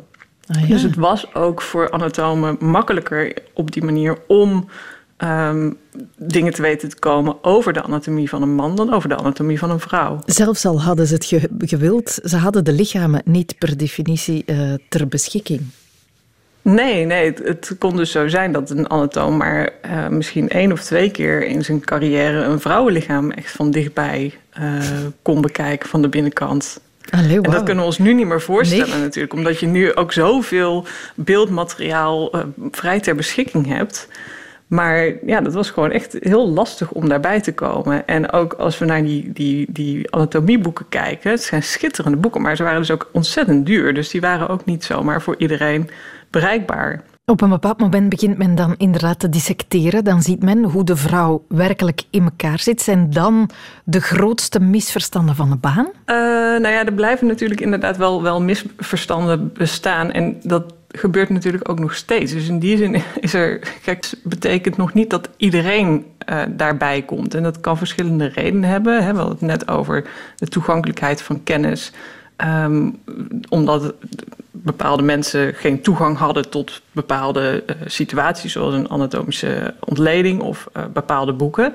Ah, 0.48 0.62
ja. 0.62 0.68
Dus 0.68 0.82
het 0.82 0.96
was 0.96 1.34
ook 1.36 1.62
voor 1.62 1.92
anatomen 1.92 2.58
makkelijker 2.60 3.34
op 3.54 3.72
die 3.72 3.84
manier 3.84 4.18
om 4.28 4.70
um, 5.18 5.78
dingen 6.18 6.54
te 6.54 6.62
weten 6.62 6.90
te 6.90 7.00
komen 7.00 7.44
over 7.44 7.74
de 7.74 7.82
anatomie 7.82 8.30
van 8.30 8.42
een 8.42 8.56
man 8.56 8.76
dan 8.76 8.94
over 8.94 9.10
de 9.10 9.16
anatomie 9.16 9.60
van 9.60 9.72
een 9.72 9.80
vrouw. 9.80 10.20
Zelfs 10.26 10.66
al 10.66 10.82
hadden 10.82 11.08
ze 11.08 11.14
het 11.14 11.36
gewild, 11.58 12.20
ze 12.24 12.38
hadden 12.38 12.64
de 12.64 12.72
lichamen 12.72 13.22
niet 13.26 13.58
per 13.58 13.78
definitie 13.78 14.44
uh, 14.46 14.74
ter 14.90 15.08
beschikking. 15.08 15.62
Nee, 16.74 17.06
nee 17.06 17.26
het, 17.26 17.38
het, 17.44 17.76
kon 17.80 17.96
dus 17.96 18.12
zo 18.12 18.28
zijn 18.28 18.52
dat 18.52 18.70
een 18.70 18.90
anatoom 18.90 19.38
maar 19.38 19.70
uh, 19.86 20.08
misschien 20.08 20.50
één 20.50 20.72
of 20.72 20.82
twee 20.82 21.12
keer 21.12 21.46
in 21.46 21.64
zijn 21.64 21.80
carrière 21.80 22.44
een 22.44 22.60
vrouwenlichaam 22.60 23.32
echt 23.32 23.52
van 23.52 23.72
dichtbij 23.72 24.34
uh, 24.60 24.74
kon 25.22 25.42
bekijken 25.42 25.90
van 25.90 26.02
de 26.02 26.10
binnenkant. 26.10 26.80
Allee, 27.10 27.36
wow. 27.36 27.46
En 27.46 27.52
dat 27.52 27.64
kunnen 27.64 27.84
we 27.84 27.90
ons 27.90 27.98
nu 27.98 28.14
niet 28.14 28.28
meer 28.28 28.42
voorstellen 28.42 28.90
nee. 28.90 29.00
natuurlijk, 29.00 29.34
omdat 29.34 29.60
je 29.60 29.66
nu 29.66 29.96
ook 29.96 30.14
zoveel 30.14 30.86
beeldmateriaal 31.16 32.36
uh, 32.36 32.44
vrij 32.72 33.00
ter 33.00 33.16
beschikking 33.16 33.68
hebt. 33.68 34.08
Maar 34.68 35.14
ja, 35.26 35.42
dat 35.42 35.54
was 35.54 35.70
gewoon 35.70 35.92
echt 35.92 36.18
heel 36.20 36.50
lastig 36.50 36.92
om 36.92 37.10
daarbij 37.10 37.42
te 37.42 37.54
komen. 37.54 38.08
En 38.08 38.32
ook 38.32 38.54
als 38.54 38.78
we 38.78 38.86
naar 38.86 39.04
die, 39.04 39.32
die, 39.34 39.66
die 39.70 40.12
anatomieboeken 40.12 40.86
kijken, 40.90 41.32
het 41.32 41.44
zijn 41.44 41.64
schitterende 41.64 42.18
boeken, 42.18 42.42
maar 42.42 42.56
ze 42.56 42.64
waren 42.64 42.80
dus 42.80 42.92
ook 42.92 43.10
ontzettend 43.12 43.66
duur. 43.66 43.94
Dus 43.94 44.10
die 44.10 44.22
waren 44.22 44.50
ook 44.50 44.66
niet 44.66 44.84
zomaar 44.84 45.22
voor 45.22 45.36
iedereen 45.38 45.90
bereikbaar. 46.30 47.04
Op 47.28 47.42
een 47.42 47.50
bepaald 47.50 47.80
moment 47.80 48.10
begint 48.10 48.38
men 48.38 48.56
dan 48.56 48.76
inderdaad 48.78 49.20
te 49.20 49.30
dissecteren. 49.30 50.04
Dan 50.04 50.22
ziet 50.22 50.44
men 50.44 50.64
hoe 50.64 50.84
de 50.84 50.96
vrouw 50.96 51.46
werkelijk 51.48 52.04
in 52.10 52.24
elkaar 52.24 52.60
zit. 52.60 52.82
Zijn 52.82 53.10
dan 53.10 53.50
de 53.84 54.02
grootste 54.02 54.60
misverstanden 54.60 55.36
van 55.36 55.50
de 55.50 55.56
baan? 55.56 55.86
Uh, 55.86 56.16
nou 56.62 56.68
ja, 56.68 56.86
er 56.86 56.94
blijven 56.94 57.28
natuurlijk 57.28 57.62
inderdaad 57.62 57.98
wel, 57.98 58.24
wel 58.24 58.42
misverstanden 58.42 59.54
bestaan. 59.54 60.12
En 60.12 60.38
dat 60.44 60.74
gebeurt 60.88 61.30
natuurlijk 61.30 61.70
ook 61.70 61.80
nog 61.80 61.96
steeds. 61.96 62.32
Dus 62.32 62.48
in 62.48 62.60
die 62.60 62.78
zin 62.78 62.96
is 63.20 63.34
er. 63.34 63.60
Kijk, 63.84 64.12
betekent 64.24 64.78
nog 64.78 64.94
niet 64.94 65.10
dat 65.10 65.30
iedereen 65.38 66.06
uh, 66.30 66.42
daarbij 66.50 67.02
komt. 67.02 67.34
En 67.34 67.44
dat 67.44 67.60
kan 67.60 67.78
verschillende 67.78 68.26
redenen 68.28 68.70
hebben. 68.70 69.04
Hè. 69.04 69.12
We 69.12 69.18
hadden 69.18 69.38
het 69.38 69.48
net 69.48 69.68
over 69.68 70.08
de 70.36 70.48
toegankelijkheid 70.48 71.22
van 71.22 71.44
kennis. 71.44 71.92
Um, 72.38 72.98
omdat 73.50 73.94
bepaalde 74.66 75.04
mensen 75.04 75.54
geen 75.54 75.82
toegang 75.82 76.18
hadden 76.18 76.50
tot 76.50 76.82
bepaalde 76.92 77.64
uh, 77.68 77.76
situaties, 77.86 78.52
zoals 78.52 78.74
een 78.74 78.90
anatomische 78.90 79.74
ontleding 79.80 80.42
of 80.42 80.68
uh, 80.78 80.84
bepaalde 80.94 81.34
boeken. 81.34 81.74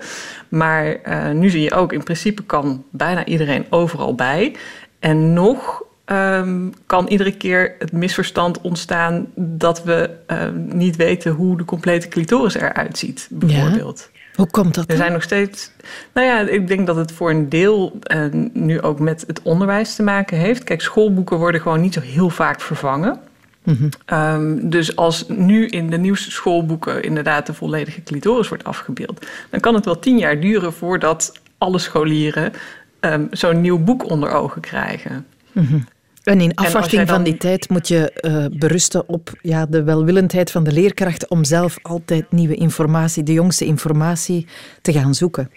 Maar 0.48 0.96
uh, 1.08 1.30
nu 1.30 1.50
zie 1.50 1.62
je 1.62 1.74
ook, 1.74 1.92
in 1.92 2.02
principe 2.02 2.42
kan 2.42 2.84
bijna 2.90 3.24
iedereen 3.24 3.66
overal 3.70 4.14
bij. 4.14 4.56
En 4.98 5.32
nog 5.32 5.82
um, 6.06 6.72
kan 6.86 7.06
iedere 7.08 7.32
keer 7.32 7.74
het 7.78 7.92
misverstand 7.92 8.60
ontstaan 8.60 9.26
dat 9.34 9.82
we 9.82 10.10
niet 10.54 10.96
weten 10.96 11.32
hoe 11.32 11.56
de 11.56 11.64
complete 11.64 12.08
clitoris 12.08 12.54
eruit 12.54 12.98
ziet, 12.98 13.28
bijvoorbeeld. 13.30 14.09
Hoe 14.34 14.50
komt 14.50 14.74
dat? 14.74 14.90
Er 14.90 14.96
zijn 14.96 15.12
nog 15.12 15.22
steeds. 15.22 15.70
Nou 16.12 16.26
ja, 16.26 16.40
ik 16.40 16.68
denk 16.68 16.86
dat 16.86 16.96
het 16.96 17.12
voor 17.12 17.30
een 17.30 17.48
deel 17.48 17.98
uh, 18.14 18.24
nu 18.52 18.80
ook 18.80 18.98
met 18.98 19.24
het 19.26 19.42
onderwijs 19.42 19.94
te 19.94 20.02
maken 20.02 20.38
heeft. 20.38 20.64
Kijk, 20.64 20.80
schoolboeken 20.80 21.38
worden 21.38 21.60
gewoon 21.60 21.80
niet 21.80 21.94
zo 21.94 22.00
heel 22.00 22.30
vaak 22.30 22.60
vervangen. 22.60 23.20
Mm 23.62 23.76
-hmm. 23.76 24.18
um, 24.18 24.70
dus 24.70 24.96
als 24.96 25.24
nu 25.28 25.66
in 25.66 25.90
de 25.90 25.98
nieuwste 25.98 26.30
schoolboeken 26.30 27.02
inderdaad 27.02 27.46
de 27.46 27.54
volledige 27.54 28.02
clitoris 28.02 28.48
wordt 28.48 28.64
afgebeeld, 28.64 29.26
dan 29.50 29.60
kan 29.60 29.74
het 29.74 29.84
wel 29.84 29.98
tien 29.98 30.18
jaar 30.18 30.40
duren 30.40 30.72
voordat 30.72 31.32
alle 31.58 31.78
scholieren 31.78 32.52
um, 33.00 33.28
zo'n 33.30 33.60
nieuw 33.60 33.78
boek 33.78 34.10
onder 34.10 34.30
ogen 34.30 34.60
krijgen. 34.60 35.26
Mm 35.52 35.66
-hmm. 35.66 35.84
En 36.22 36.40
in 36.40 36.54
afwachting 36.54 37.06
dan... 37.06 37.14
van 37.14 37.24
die 37.24 37.36
tijd 37.36 37.68
moet 37.68 37.88
je 37.88 38.20
uh, 38.20 38.58
berusten 38.58 39.08
op 39.08 39.32
ja, 39.42 39.66
de 39.66 39.82
welwillendheid 39.82 40.50
van 40.50 40.64
de 40.64 40.72
leerkrachten 40.72 41.30
om 41.30 41.44
zelf 41.44 41.78
altijd 41.82 42.32
nieuwe 42.32 42.54
informatie, 42.54 43.22
de 43.22 43.32
jongste 43.32 43.64
informatie, 43.64 44.46
te 44.82 44.92
gaan 44.92 45.14
zoeken. 45.14 45.50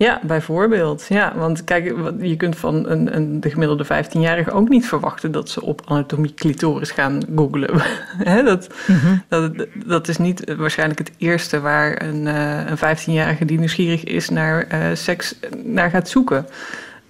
Ja, 0.00 0.20
bijvoorbeeld. 0.22 1.06
Ja, 1.08 1.32
want 1.36 1.64
kijk, 1.64 1.84
je 2.20 2.36
kunt 2.36 2.56
van 2.56 2.88
een, 2.88 3.16
een, 3.16 3.40
de 3.40 3.50
gemiddelde 3.50 3.84
15-jarige 3.84 4.50
ook 4.50 4.68
niet 4.68 4.86
verwachten 4.86 5.32
dat 5.32 5.48
ze 5.48 5.62
op 5.62 5.82
anatomie 5.84 6.34
clitoris 6.34 6.90
gaan 6.90 7.22
googlen. 7.34 7.82
dat, 8.44 8.68
mm 8.86 8.96
-hmm. 8.96 9.22
dat, 9.28 9.66
dat 9.86 10.08
is 10.08 10.18
niet 10.18 10.54
waarschijnlijk 10.56 10.98
het 10.98 11.12
eerste 11.18 11.60
waar 11.60 12.02
een, 12.02 12.26
uh, 12.26 12.66
een 12.66 12.98
15-jarige 12.98 13.44
die 13.44 13.58
nieuwsgierig 13.58 14.04
is 14.04 14.28
naar 14.28 14.66
uh, 14.72 14.86
seks 14.94 15.34
naar 15.64 15.90
gaat 15.90 16.08
zoeken. 16.08 16.46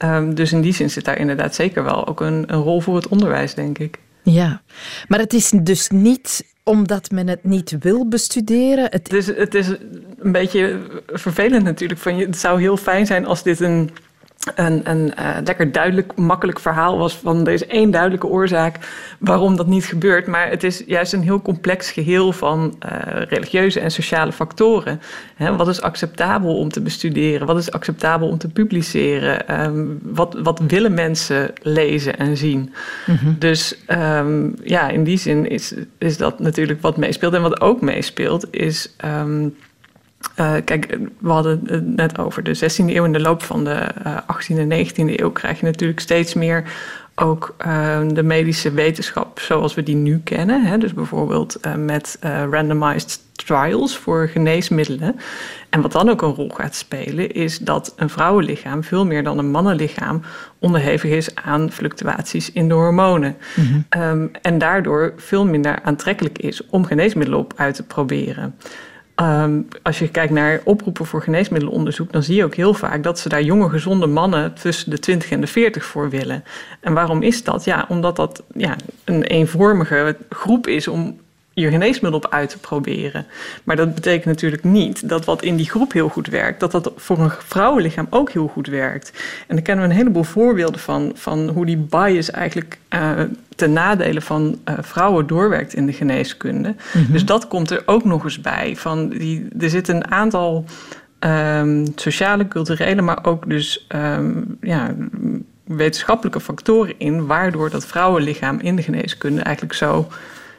Um, 0.05 0.35
dus 0.35 0.53
in 0.53 0.61
die 0.61 0.75
zin 0.75 0.91
zit 0.91 1.05
daar 1.05 1.19
inderdaad 1.19 1.55
zeker 1.55 1.85
wel 1.85 2.07
ook 2.07 2.21
een, 2.21 2.45
een 2.47 2.61
rol 2.61 2.81
voor 2.81 2.97
het 2.97 3.09
onderwijs, 3.09 3.55
denk 3.55 3.79
ik. 3.79 3.99
Ja, 4.23 4.63
maar 5.09 5.19
het 5.19 5.33
is 5.33 5.51
dus 5.63 5.89
niet 5.89 6.45
omdat 6.63 7.11
men 7.11 7.29
het 7.29 7.45
niet 7.45 7.77
wil 7.81 8.09
bestuderen. 8.09 8.87
Het, 8.91 9.11
dus 9.11 9.27
het 9.27 9.55
is 9.55 9.69
een 10.19 10.33
beetje 10.33 10.81
vervelend 11.07 11.65
natuurlijk. 11.65 12.01
Van 12.01 12.17
je, 12.17 12.27
het 12.27 12.39
zou 12.39 12.61
heel 12.61 12.77
fijn 12.77 13.07
zijn 13.07 13.27
als 13.27 13.43
dit 13.43 13.61
een 13.61 13.91
een, 14.55 14.90
een 14.90 15.12
uh, 15.18 15.37
lekker 15.44 15.72
duidelijk, 15.72 16.16
makkelijk 16.16 16.61
verhaal 16.61 16.98
was 16.98 17.16
van 17.16 17.48
is 17.48 17.66
één 17.66 17.90
duidelijke 17.90 18.26
oorzaak 18.26 18.76
waarom 19.18 19.57
dat 19.57 19.66
niet 19.66 19.85
gebeurt. 19.85 20.26
Maar 20.26 20.48
het 20.48 20.64
is 20.64 20.83
juist 20.87 21.12
een 21.12 21.22
heel 21.22 21.42
complex 21.42 21.90
geheel 21.90 22.33
van 22.33 22.74
uh, 22.87 23.22
religieuze 23.29 23.81
en 23.81 23.90
sociale 23.90 24.33
factoren. 24.33 25.00
Wat 25.57 25.68
is 25.68 25.83
acceptabel 25.83 26.57
om 26.57 26.68
te 26.68 26.81
bestuderen? 26.81 27.46
Wat 27.46 27.59
is 27.59 27.72
acceptabel 27.72 28.29
om 28.29 28.38
te 28.38 28.48
publiceren? 28.48 29.64
Um, 29.64 29.98
wat, 30.03 30.37
wat 30.42 30.61
willen 30.66 30.94
mensen 30.94 31.50
lezen 31.62 32.18
en 32.18 32.37
zien? 32.37 32.74
Mm 33.07 33.16
-hmm. 33.16 33.37
Dus 33.38 33.79
um, 33.88 34.55
ja, 34.64 34.88
in 34.88 35.05
die 35.05 35.18
zin 35.18 35.50
is, 35.50 35.74
is 35.98 36.16
dat 36.16 36.38
natuurlijk 36.38 36.81
wat 36.81 36.96
meespeelt. 36.96 37.35
En 37.35 37.42
wat 37.42 37.61
ook 37.61 37.81
meespeelt 37.81 38.46
is. 38.50 38.94
Um, 39.05 39.55
uh, 40.37 40.52
kijk, 40.64 40.98
we 41.18 41.30
hadden 41.30 41.61
het 41.66 41.96
net 41.96 42.18
over 42.18 42.42
de 42.42 42.56
16e 42.56 42.87
eeuw. 42.87 43.04
In 43.04 43.12
de 43.12 43.20
loop 43.20 43.42
van 43.42 43.64
de 43.64 43.87
uh, 44.06 44.16
18e 44.16 44.56
en 44.56 44.87
19e 44.87 45.20
eeuw 45.20 45.30
krijg 45.30 45.61
je 45.61 45.66
natuurlijk 45.66 46.00
steeds 46.00 46.35
meer 46.35 46.64
ook 47.14 47.54
uh, 47.66 48.00
de 48.09 48.22
medische 48.22 48.72
wetenschap 48.72 49.40
zoals 49.40 49.74
we 49.74 49.83
die 49.83 49.96
nu 49.96 50.20
kennen. 50.24 50.64
Hè? 50.64 50.78
Dus 50.78 50.94
bijvoorbeeld 50.94 51.59
uh, 51.66 51.74
met 51.74 52.18
randomized 52.50 53.20
trials 53.33 53.96
voor 53.96 54.28
geneesmiddelen. 54.28 55.16
En 55.70 55.80
wat 55.80 55.92
dan 55.92 56.09
ook 56.09 56.22
een 56.22 56.35
rol 56.35 56.48
gaat 56.48 56.74
spelen, 56.74 57.33
is 57.33 57.59
dat 57.59 57.92
een 57.96 58.11
vrouwenlichaam 58.11 58.85
veel 58.85 59.06
meer 59.06 59.22
dan 59.22 59.38
een 59.38 59.50
mannenlichaam 59.50 60.22
onderhevig 60.59 61.11
is 61.11 61.35
aan 61.35 61.70
fluctuaties 61.70 62.52
in 62.52 62.68
de 62.68 62.74
hormonen. 62.74 63.37
Mm 63.56 63.64
-hmm. 63.64 64.02
um, 64.02 64.30
en 64.42 64.59
daardoor 64.59 65.12
veel 65.16 65.46
minder 65.46 65.83
aantrekkelijk 65.83 66.38
is 66.38 66.66
om 66.66 66.85
geneesmiddelen 66.85 67.40
op 67.40 67.52
uit 67.56 67.74
te 67.74 67.83
proberen. 67.83 68.54
Um, 69.16 69.68
als 69.83 69.99
je 69.99 70.09
kijkt 70.09 70.33
naar 70.33 70.61
oproepen 70.64 71.07
voor 71.07 71.23
geneesmiddelenonderzoek, 71.23 72.12
dan 72.12 72.23
zie 72.23 72.37
je 72.37 72.44
ook 72.44 72.55
heel 72.55 72.75
vaak 72.75 73.03
dat 73.03 73.18
ze 73.18 73.29
daar 73.29 73.42
jonge, 73.42 73.68
gezonde 73.68 74.07
mannen 74.07 74.55
tussen 74.55 74.90
de 74.90 74.99
20 74.99 75.31
en 75.31 75.40
de 75.40 75.46
40 75.46 75.85
voor 75.85 76.11
willen. 76.11 76.44
En 76.81 76.94
waarom 76.94 77.23
is 77.23 77.44
dat? 77.44 77.64
Ja, 77.64 77.85
omdat 77.88 78.16
dat 78.16 78.42
ja, 78.55 78.77
een 79.05 79.23
eenvormige 79.23 80.16
groep 80.29 80.66
is 80.66 80.88
om 80.88 81.18
je 81.61 81.70
geneesmiddel 81.70 82.20
op 82.20 82.33
uit 82.33 82.51
te 82.51 82.59
proberen. 82.59 83.27
Maar 83.64 83.77
dat 83.77 83.94
betekent 83.94 84.25
natuurlijk 84.25 84.64
niet 84.64 85.09
dat 85.09 85.25
wat 85.25 85.42
in 85.42 85.57
die 85.57 85.70
groep 85.70 85.92
heel 85.92 86.09
goed 86.09 86.27
werkt, 86.27 86.61
dat 86.61 86.70
dat 86.70 86.92
voor 86.96 87.19
een 87.19 87.31
vrouwenlichaam 87.31 88.06
ook 88.11 88.31
heel 88.31 88.46
goed 88.46 88.67
werkt. 88.67 89.13
En 89.46 89.54
daar 89.54 89.65
kennen 89.65 89.85
we 89.85 89.90
een 89.90 89.96
heleboel 89.96 90.25
voorbeelden 90.25 90.81
van, 90.81 91.13
van 91.15 91.48
hoe 91.48 91.67
die 91.67 91.77
bias 91.77 92.31
eigenlijk 92.31 92.79
uh, 92.94 93.11
ten 93.56 93.73
nadele 93.73 94.21
van 94.21 94.58
uh, 94.69 94.75
vrouwen 94.81 95.27
doorwerkt 95.27 95.75
in 95.75 95.87
de 95.87 95.92
geneeskunde. 95.92 96.69
Mm 96.69 97.02
-hmm. 97.04 97.13
Dus 97.13 97.25
dat 97.25 97.48
komt 97.48 97.71
er 97.71 97.83
ook 97.87 98.04
nog 98.04 98.25
eens 98.25 98.40
bij. 98.40 98.77
Van 98.77 99.08
die, 99.08 99.48
er 99.58 99.71
zitten 99.71 99.94
een 99.96 100.11
aantal 100.11 100.65
um, 101.21 101.87
sociale, 101.94 102.48
culturele, 102.48 103.02
maar 103.02 103.25
ook 103.25 103.48
dus 103.48 103.87
um, 103.88 104.56
ja, 104.61 104.94
wetenschappelijke 105.65 106.40
factoren 106.40 106.94
in, 106.98 107.27
waardoor 107.27 107.71
dat 107.71 107.87
vrouwenlichaam 107.87 108.61
in 108.61 108.77
de 108.77 108.83
geneeskunde 108.83 109.42
eigenlijk 109.42 109.75
zo 109.75 110.08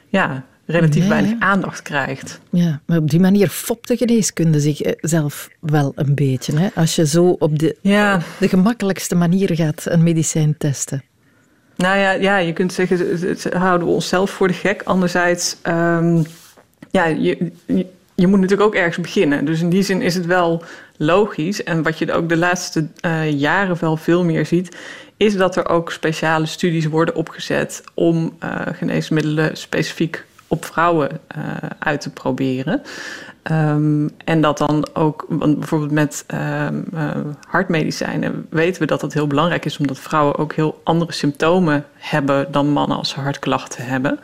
ja, 0.08 0.44
relatief 0.72 1.08
weinig 1.08 1.40
aandacht 1.40 1.82
krijgt. 1.82 2.40
Ja, 2.50 2.82
maar 2.86 2.98
op 2.98 3.10
die 3.10 3.20
manier 3.20 3.48
fopt 3.48 3.88
de 3.88 3.98
geneeskunde 3.98 4.60
zichzelf 4.60 5.50
wel 5.60 5.92
een 5.96 6.16
beetje. 6.16 6.60
Hè? 6.60 6.68
Als 6.76 6.96
je 6.96 7.08
zo 7.08 7.36
op 7.40 7.60
de, 7.60 7.76
ja. 7.82 8.22
de 8.40 8.50
gemakkelijkste 8.50 9.16
manier 9.16 9.56
gaat 9.56 9.86
een 9.86 10.04
medicijn 10.04 10.56
testen. 10.58 11.04
Nou 11.76 11.98
ja, 11.98 12.12
ja, 12.12 12.38
je 12.38 12.54
kunt 12.54 12.74
zeggen, 12.74 13.38
houden 13.58 13.88
we 13.88 13.94
onszelf 13.94 14.30
voor 14.30 14.48
de 14.48 14.54
gek. 14.54 14.82
Anderzijds, 14.84 15.58
um, 15.68 16.26
ja, 16.92 17.06
je, 17.06 17.52
je, 18.16 18.28
moet 18.28 18.40
natuurlijk 18.40 18.68
ook 18.68 18.76
ergens 18.76 19.02
beginnen. 19.02 19.46
Dus 19.46 19.62
in 19.62 19.70
die 19.70 19.84
zin 19.84 20.02
is 20.02 20.16
het 20.16 20.26
wel 20.26 20.64
logisch. 20.98 21.64
En 21.64 21.84
wat 21.84 21.98
je 21.98 22.14
ook 22.14 22.30
de 22.30 22.38
laatste 22.38 22.88
uh, 23.06 23.32
jaren 23.32 23.78
wel 23.80 23.98
veel 23.98 24.24
meer 24.24 24.46
ziet, 24.46 24.78
is 25.18 25.36
dat 25.36 25.56
er 25.56 25.70
ook 25.70 25.92
speciale 25.92 26.46
studies 26.46 26.86
worden 26.86 27.16
opgezet 27.16 27.84
om 27.94 28.38
uh, 28.44 28.62
geneesmiddelen 28.72 29.58
specifiek 29.58 30.26
op 30.52 30.66
vrouwen 30.66 31.10
uh, 31.38 31.44
uit 31.80 32.02
te 32.02 32.10
proberen. 32.10 32.82
Um, 33.52 34.10
en 34.26 34.42
dat 34.42 34.58
dan 34.58 34.88
ook, 34.94 35.26
want 35.30 35.60
bijvoorbeeld 35.60 35.92
met 35.92 36.26
um, 36.68 36.86
uh, 36.94 37.10
hartmedicijnen 37.48 38.46
weten 38.50 38.82
we 38.82 38.88
dat 38.88 39.02
dat 39.02 39.14
heel 39.14 39.28
belangrijk 39.28 39.66
is, 39.66 39.78
omdat 39.78 40.00
vrouwen 40.00 40.38
ook 40.38 40.54
heel 40.54 40.82
andere 40.84 41.12
symptomen 41.12 41.86
hebben 41.94 42.52
dan 42.52 42.68
mannen 42.68 42.98
als 42.98 43.10
ze 43.10 43.20
hartklachten 43.20 43.86
hebben. 43.86 44.20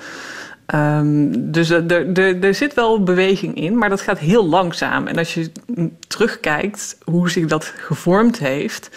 Um, 0.76 1.52
dus 1.52 1.70
er 1.70 2.56
zit 2.56 2.74
wel 2.74 3.04
beweging 3.04 3.56
in, 3.56 3.78
maar 3.78 3.90
dat 3.90 4.02
gaat 4.02 4.20
heel 4.20 4.48
langzaam. 4.48 5.08
En 5.08 5.18
als 5.18 5.34
je 5.34 5.52
terugkijkt 6.08 6.98
hoe 7.04 7.30
zich 7.30 7.46
dat 7.46 7.74
gevormd 7.78 8.40
heeft, 8.40 8.90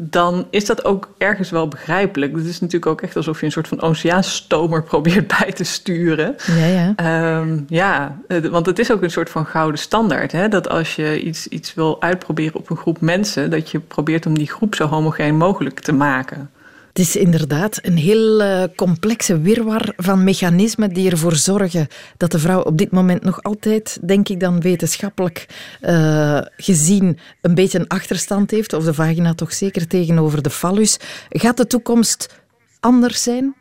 dan 0.00 0.46
is 0.50 0.66
dat 0.66 0.84
ook 0.84 1.14
ergens 1.18 1.50
wel 1.50 1.68
begrijpelijk. 1.68 2.36
Het 2.36 2.44
is 2.44 2.60
natuurlijk 2.60 2.92
ook 2.92 3.00
echt 3.00 3.16
alsof 3.16 3.40
je 3.40 3.46
een 3.46 3.52
soort 3.52 3.68
van 3.68 3.80
oceaanstomer 3.80 4.82
probeert 4.92 5.26
bij 5.26 5.52
te 5.52 5.64
sturen. 5.64 6.36
Ja, 6.46 6.66
ja. 6.66 7.38
Um, 7.38 7.64
ja, 7.68 8.18
want 8.50 8.66
het 8.66 8.78
is 8.78 8.92
ook 8.92 9.02
een 9.02 9.10
soort 9.10 9.30
van 9.30 9.46
gouden 9.46 9.80
standaard. 9.80 10.32
Hè? 10.32 10.48
Dat 10.48 10.68
als 10.68 10.96
je 10.96 11.20
iets, 11.22 11.48
iets 11.48 11.74
wil 11.74 12.02
uitproberen 12.02 12.54
op 12.54 12.70
een 12.70 12.76
groep 12.76 13.00
mensen, 13.00 13.50
dat 13.50 13.70
je 13.70 13.80
probeert 13.80 14.26
om 14.26 14.38
die 14.38 14.50
groep 14.50 14.74
zo 14.74 14.86
homogeen 14.86 15.36
mogelijk 15.36 15.80
te 15.80 15.92
maken. 15.92 16.50
Het 16.98 17.06
is 17.06 17.16
inderdaad 17.16 17.78
een 17.82 17.96
heel 17.96 18.40
uh, 18.40 18.62
complexe 18.76 19.40
wirwar 19.40 19.92
van 19.96 20.24
mechanismen 20.24 20.92
die 20.92 21.10
ervoor 21.10 21.36
zorgen 21.36 21.86
dat 22.16 22.30
de 22.30 22.38
vrouw 22.38 22.62
op 22.62 22.78
dit 22.78 22.90
moment 22.90 23.22
nog 23.22 23.42
altijd, 23.42 23.98
denk 24.02 24.28
ik 24.28 24.40
dan 24.40 24.60
wetenschappelijk 24.60 25.46
uh, 25.82 26.40
gezien, 26.56 27.18
een 27.40 27.54
beetje 27.54 27.78
een 27.78 27.88
achterstand 27.88 28.50
heeft. 28.50 28.72
Of 28.72 28.84
de 28.84 28.94
vagina 28.94 29.34
toch 29.34 29.52
zeker 29.52 29.86
tegenover 29.86 30.42
de 30.42 30.50
fallus. 30.50 30.96
Gaat 31.28 31.56
de 31.56 31.66
toekomst 31.66 32.34
anders 32.80 33.22
zijn? 33.22 33.54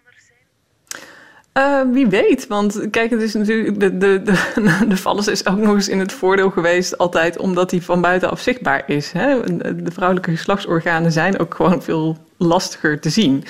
Uh, 1.58 1.82
wie 1.92 2.08
weet, 2.08 2.48
want 2.48 2.88
kijk, 2.92 3.10
het 3.10 3.22
is 3.22 3.34
natuurlijk 3.34 3.80
de, 3.80 3.98
de, 3.98 4.22
de, 4.22 4.86
de 4.90 4.98
vallus 4.98 5.28
is 5.28 5.48
ook 5.48 5.58
nog 5.58 5.74
eens 5.74 5.90
in 5.90 6.00
het 6.00 6.12
voordeel 6.12 6.50
geweest 6.50 6.98
altijd 6.98 7.38
omdat 7.38 7.72
hij 7.72 7.82
van 7.82 8.02
buitenaf 8.02 8.40
zichtbaar 8.40 8.84
is. 8.86 9.12
Hè? 9.12 9.58
De 9.84 9.92
vrouwelijke 9.92 10.32
geslachtsorganen 10.32 11.12
zijn 11.12 11.40
ook 11.40 11.56
gewoon 11.56 11.84
veel 11.84 12.18
lastiger 12.38 13.00
te 13.00 13.10
zien. 13.10 13.44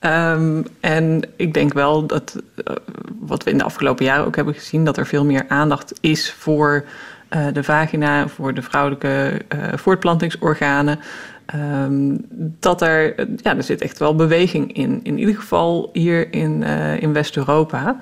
Um, 0.00 0.66
en 0.80 1.22
ik 1.36 1.54
denk 1.54 1.72
wel 1.72 2.06
dat 2.06 2.36
uh, 2.36 2.74
wat 3.20 3.44
we 3.44 3.50
in 3.50 3.58
de 3.58 3.64
afgelopen 3.64 4.04
jaren 4.04 4.26
ook 4.26 4.36
hebben 4.36 4.54
gezien, 4.54 4.84
dat 4.84 4.96
er 4.96 5.06
veel 5.06 5.24
meer 5.24 5.44
aandacht 5.48 5.92
is 6.00 6.32
voor 6.32 6.84
uh, 7.30 7.46
de 7.52 7.62
vagina, 7.62 8.28
voor 8.28 8.54
de 8.54 8.62
vrouwelijke 8.62 9.40
voortplantingsorganen. 9.74 10.98
Um, 11.54 12.26
dat 12.60 12.82
er, 12.82 13.26
ja, 13.42 13.56
er 13.56 13.62
zit 13.62 13.80
echt 13.80 13.98
wel 13.98 14.14
beweging 14.14 14.72
in. 14.72 15.00
In 15.02 15.18
ieder 15.18 15.34
geval 15.34 15.90
hier 15.92 16.32
in, 16.32 16.62
in 17.00 17.12
West-Europa. 17.12 17.98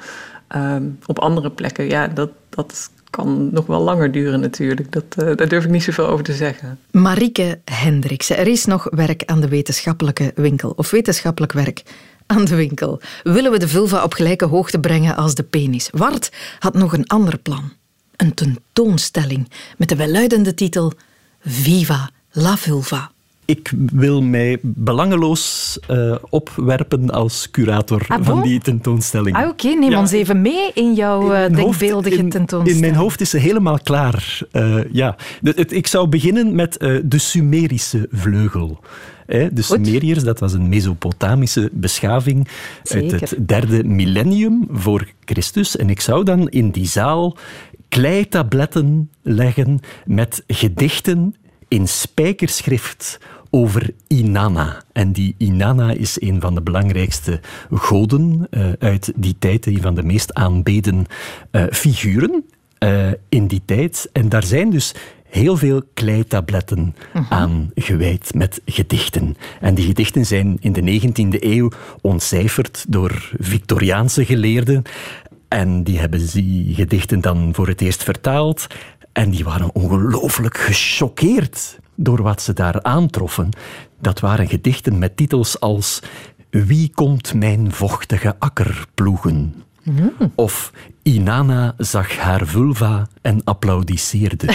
Um, 0.57 0.99
op 1.07 1.19
andere 1.19 1.51
plekken, 1.51 1.89
ja, 1.89 2.09
dat, 2.09 2.31
dat 2.49 2.91
kan 3.11 3.53
nog 3.53 3.67
wel 3.67 3.81
langer 3.81 4.13
duren 4.13 4.41
natuurlijk. 4.41 4.93
Dat, 4.93 5.05
uh, 5.19 5.37
daar 5.37 5.49
durf 5.49 5.65
ik 5.65 5.71
niet 5.71 5.83
zoveel 5.83 6.07
over 6.07 6.25
te 6.25 6.33
zeggen. 6.33 6.79
Marike 6.91 7.61
Hendriksen, 7.65 8.37
er 8.37 8.47
is 8.47 8.65
nog 8.65 8.87
werk 8.91 9.25
aan 9.25 9.41
de 9.41 9.49
wetenschappelijke 9.49 10.33
winkel. 10.35 10.73
Of 10.77 10.91
wetenschappelijk 10.91 11.53
werk 11.53 11.83
aan 12.27 12.45
de 12.45 12.55
winkel. 12.55 13.01
Willen 13.23 13.51
we 13.51 13.59
de 13.59 13.69
vulva 13.69 14.03
op 14.03 14.15
gelijke 14.15 14.45
hoogte 14.45 14.81
brengen 14.81 15.17
als 15.17 15.35
de 15.35 15.43
penis? 15.43 15.89
Wart 15.93 16.33
had 16.59 16.75
nog 16.75 16.93
een 16.93 17.07
ander 17.07 17.39
plan. 17.39 17.73
Een 18.17 18.35
tentoonstelling 18.35 19.51
met 19.77 19.89
de 19.89 19.97
welluidende 19.97 20.55
titel 20.55 20.93
Viva 21.41 22.11
la 22.31 22.57
vulva 22.57 23.11
ik 23.47 23.73
wil 23.93 24.23
mij 24.23 24.59
belangeloos 24.63 25.79
uh, 25.91 26.15
opwerpen 26.29 27.11
als 27.11 27.51
curator 27.51 28.05
ah, 28.09 28.25
van 28.25 28.43
die 28.43 28.61
tentoonstelling. 28.61 29.37
Ah, 29.37 29.49
Oké, 29.49 29.69
neem 29.69 29.95
ons 29.95 30.13
even 30.13 30.43
mee 30.43 30.71
in 30.75 30.95
jouw 30.95 31.33
uh, 31.33 31.57
denkbeeldige 31.57 32.17
in, 32.17 32.29
tentoonstelling. 32.29 32.75
In 32.75 32.81
mijn 32.81 32.95
hoofd 32.95 33.21
is 33.21 33.31
ze 33.31 33.39
helemaal 33.39 33.79
klaar. 33.83 34.39
Uh, 34.53 34.93
ja. 34.93 35.17
Het, 35.43 35.73
ik 35.73 35.87
zou 35.87 36.09
beginnen 36.09 36.55
met 36.55 36.73
de 37.05 37.19
Sumerische 37.19 38.09
vleugel. 38.11 38.81
de 39.27 39.51
Sumeriërs, 39.63 40.25
dat 40.25 40.41
was 40.41 40.53
een 40.53 40.69
Mesopotamische 40.69 41.71
beschaving 41.73 42.49
Zeker. 42.83 43.13
uit 43.21 43.31
het 43.31 43.49
derde 43.49 43.85
millennium 43.85 44.69
voor 44.71 45.09
Christus. 45.25 45.77
En 45.77 45.91
ik 45.91 46.01
zou 46.01 46.25
dan 46.25 46.49
in 46.49 46.71
die 46.71 46.87
zaal 46.87 47.37
kleitabletten 47.89 49.11
leggen 49.23 49.81
met 50.05 50.45
gedichten 50.47 51.35
in 51.69 51.89
spijkerschrift 51.89 53.19
over 53.51 53.91
Inanna. 54.07 54.83
En 54.93 55.13
die 55.13 55.35
Inanna 55.39 55.91
is 55.91 56.21
een 56.21 56.41
van 56.41 56.55
de 56.55 56.63
belangrijkste 56.63 57.41
goden 57.73 58.47
uh, 58.51 58.73
uit 58.79 59.13
die 59.17 59.37
tijd, 59.39 59.67
een 59.67 59.83
van 59.83 59.95
de 59.95 60.03
meest 60.03 60.35
aanbeden 60.35 61.07
uh, 61.53 61.65
figuren 61.71 62.45
uh, 62.79 63.09
in 63.29 63.47
die 63.47 63.63
tijd. 63.65 64.09
En 64.13 64.29
daar 64.29 64.45
zijn 64.45 64.71
dus 64.71 64.95
heel 65.29 65.57
veel 65.57 65.83
kleitabletten 65.95 66.95
mhm. 67.13 67.25
aan 67.33 67.71
gewijd 67.75 68.35
met 68.35 68.61
gedichten. 68.65 69.37
En 69.61 69.75
die 69.75 69.87
gedichten 69.87 70.27
zijn 70.27 70.57
in 70.61 70.73
de 70.73 71.01
19e 71.01 71.43
eeuw 71.43 71.71
ontcijferd 72.01 72.85
door 72.89 73.33
Victoriaanse 73.39 74.25
geleerden. 74.25 74.83
En 75.49 75.83
die 75.83 75.99
hebben 75.99 76.29
die 76.33 76.75
gedichten 76.75 77.21
dan 77.21 77.49
voor 77.53 77.69
het 77.69 77.81
eerst 77.81 78.03
vertaald. 78.03 78.67
En 79.17 79.31
die 79.31 79.45
waren 79.45 79.75
ongelooflijk 79.75 80.59
gechoqueerd 80.59 81.79
door 81.95 82.23
wat 82.23 82.43
ze 82.43 82.53
daar 82.53 82.83
aantroffen. 82.83 83.49
Dat 84.01 84.21
waren 84.21 84.49
gedichten 84.49 84.99
met 84.99 85.17
titels 85.17 85.61
als 85.61 86.03
Wie 86.51 86.91
komt 86.95 87.35
mijn 87.35 87.73
vochtige 87.73 88.37
akker 88.39 88.87
ploegen? 88.95 89.55
Mm. 89.83 90.13
Of 90.35 90.73
Inanna 91.03 91.75
zag 91.77 92.17
haar 92.17 92.47
vulva 92.47 93.07
en 93.23 93.41
applaudisseerde. 93.45 94.47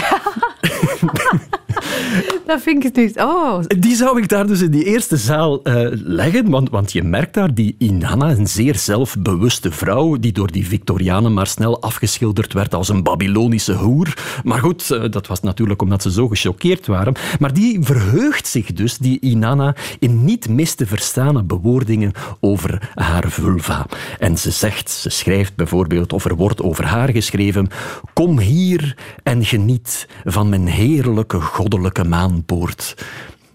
dat 2.46 2.62
vind 2.62 2.84
ik 2.84 2.96
niet. 2.96 3.18
Oh. 3.18 3.58
Die 3.78 3.96
zou 3.96 4.18
ik 4.18 4.28
daar 4.28 4.46
dus 4.46 4.60
in 4.60 4.70
die 4.70 4.84
eerste 4.84 5.16
zaal 5.16 5.60
uh, 5.64 5.88
leggen, 5.92 6.50
want, 6.50 6.70
want 6.70 6.92
je 6.92 7.02
merkt 7.02 7.34
daar 7.34 7.54
die 7.54 7.74
Inanna, 7.78 8.30
een 8.30 8.46
zeer 8.46 8.76
zelfbewuste 8.76 9.70
vrouw, 9.70 10.16
die 10.16 10.32
door 10.32 10.52
die 10.52 10.66
Victorianen 10.66 11.34
maar 11.34 11.46
snel 11.46 11.82
afgeschilderd 11.82 12.52
werd 12.52 12.74
als 12.74 12.88
een 12.88 13.02
Babylonische 13.02 13.72
hoer. 13.72 14.40
Maar 14.44 14.58
goed, 14.58 14.90
uh, 14.92 15.10
dat 15.10 15.26
was 15.26 15.40
natuurlijk 15.40 15.82
omdat 15.82 16.02
ze 16.02 16.12
zo 16.12 16.28
gechoqueerd 16.28 16.86
waren. 16.86 17.14
Maar 17.38 17.52
die 17.52 17.78
verheugt 17.80 18.46
zich 18.46 18.72
dus, 18.72 18.98
die 18.98 19.20
Inanna, 19.20 19.74
in 19.98 20.24
niet 20.24 20.48
mis 20.48 20.74
te 20.74 20.86
verstaande 20.86 21.42
bewoordingen 21.42 22.12
over 22.40 22.90
haar 22.94 23.24
vulva. 23.28 23.86
En 24.18 24.38
ze 24.38 24.50
zegt, 24.50 24.90
ze 24.90 25.10
schrijft 25.10 25.56
bijvoorbeeld, 25.56 26.12
of 26.12 26.24
er 26.24 26.36
wordt 26.36 26.62
over 26.62 26.84
haar 26.84 27.10
geschreven, 27.10 27.68
kom 28.12 28.38
hier 28.38 28.96
en 29.22 29.44
geniet 29.44 30.08
van 30.24 30.48
mijn 30.48 30.66
heerlijke 30.66 31.40
goddelijke 31.40 31.91
maanpoort 32.08 32.94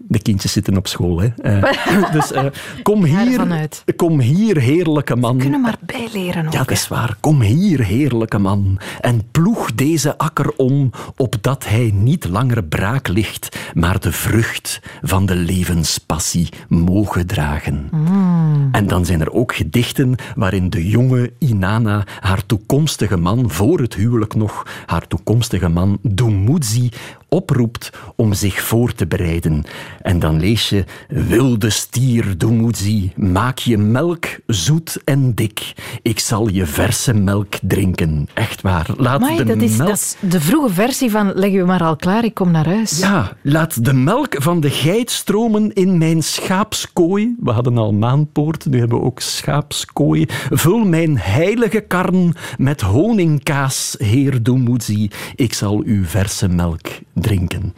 de 0.08 0.22
kindjes 0.22 0.52
zitten 0.52 0.76
op 0.76 0.86
school. 0.86 1.20
Hè. 1.20 1.60
Uh, 1.60 2.12
dus 2.16 2.32
uh, 2.32 2.44
kom, 2.82 3.04
hier, 3.04 3.68
kom 3.96 4.20
hier, 4.20 4.58
heerlijke 4.58 5.16
man. 5.16 5.36
We 5.36 5.42
kunnen 5.42 5.60
maar 5.60 5.78
bijleren. 5.80 6.46
Ook, 6.46 6.52
ja, 6.52 6.58
dat 6.58 6.70
is 6.70 6.88
waar. 6.88 7.16
Kom 7.20 7.40
hier, 7.40 7.84
heerlijke 7.84 8.38
man. 8.38 8.78
En 9.00 9.30
ploeg 9.30 9.74
deze 9.74 10.18
akker 10.18 10.52
om, 10.56 10.90
opdat 11.16 11.68
hij 11.68 11.90
niet 11.94 12.28
langer 12.28 12.64
braak 12.64 13.08
ligt, 13.08 13.56
maar 13.74 14.00
de 14.00 14.12
vrucht 14.12 14.80
van 15.02 15.26
de 15.26 15.34
levenspassie 15.34 16.48
mogen 16.68 17.26
dragen. 17.26 17.88
Mm. 17.90 18.68
En 18.72 18.86
dan 18.86 19.04
zijn 19.04 19.20
er 19.20 19.32
ook 19.32 19.54
gedichten 19.54 20.14
waarin 20.34 20.70
de 20.70 20.88
jonge 20.88 21.32
Inanna 21.38 22.04
haar 22.20 22.46
toekomstige 22.46 23.16
man, 23.16 23.50
voor 23.50 23.80
het 23.80 23.94
huwelijk 23.94 24.34
nog, 24.34 24.66
haar 24.86 25.06
toekomstige 25.06 25.68
man 25.68 25.98
Dumuzi 26.02 26.90
oproept 27.28 27.90
om 28.16 28.32
zich 28.32 28.62
voor 28.62 28.92
te 28.92 29.06
bereiden. 29.06 29.64
En 30.02 30.18
dan 30.18 30.40
lees 30.40 30.68
je: 30.68 30.84
Wilde 31.08 31.70
stier, 31.70 32.38
Dumuzi, 32.38 33.12
maak 33.16 33.58
je 33.58 33.78
melk 33.78 34.26
zoet 34.46 35.00
en 35.04 35.34
dik. 35.34 35.72
Ik 36.02 36.18
zal 36.18 36.48
je 36.48 36.66
verse 36.66 37.14
melk 37.14 37.54
drinken. 37.62 38.28
Echt 38.34 38.60
waar. 38.60 38.86
Laat 38.96 39.20
Amai, 39.20 39.36
de 39.36 39.44
dat, 39.44 39.62
is, 39.62 39.76
melk... 39.76 39.88
dat 39.88 39.98
is 39.98 40.16
de 40.20 40.40
vroege 40.40 40.72
versie 40.72 41.10
van 41.10 41.32
leg 41.34 41.50
je 41.50 41.64
maar 41.64 41.82
al 41.82 41.96
klaar, 41.96 42.24
ik 42.24 42.34
kom 42.34 42.50
naar 42.50 42.66
huis. 42.66 42.98
Ja, 42.98 43.32
laat 43.42 43.84
de 43.84 43.92
melk 43.92 44.42
van 44.42 44.60
de 44.60 44.70
geit 44.70 45.10
stromen 45.10 45.72
in 45.72 45.98
mijn 45.98 46.22
schaapskooi. 46.22 47.34
We 47.40 47.50
hadden 47.50 47.78
al 47.78 47.92
maanpoort, 47.92 48.66
nu 48.66 48.78
hebben 48.78 48.98
we 48.98 49.04
ook 49.04 49.20
schaapskooi. 49.20 50.26
Vul 50.50 50.78
mijn 50.84 51.18
heilige 51.18 51.80
karn 51.80 52.34
met 52.58 52.80
honingkaas, 52.80 53.94
heer 53.98 54.42
Dumuzi. 54.42 55.10
Ik 55.34 55.52
zal 55.52 55.82
uw 55.84 56.04
verse 56.04 56.48
melk 56.48 56.86
drinken. 57.20 57.74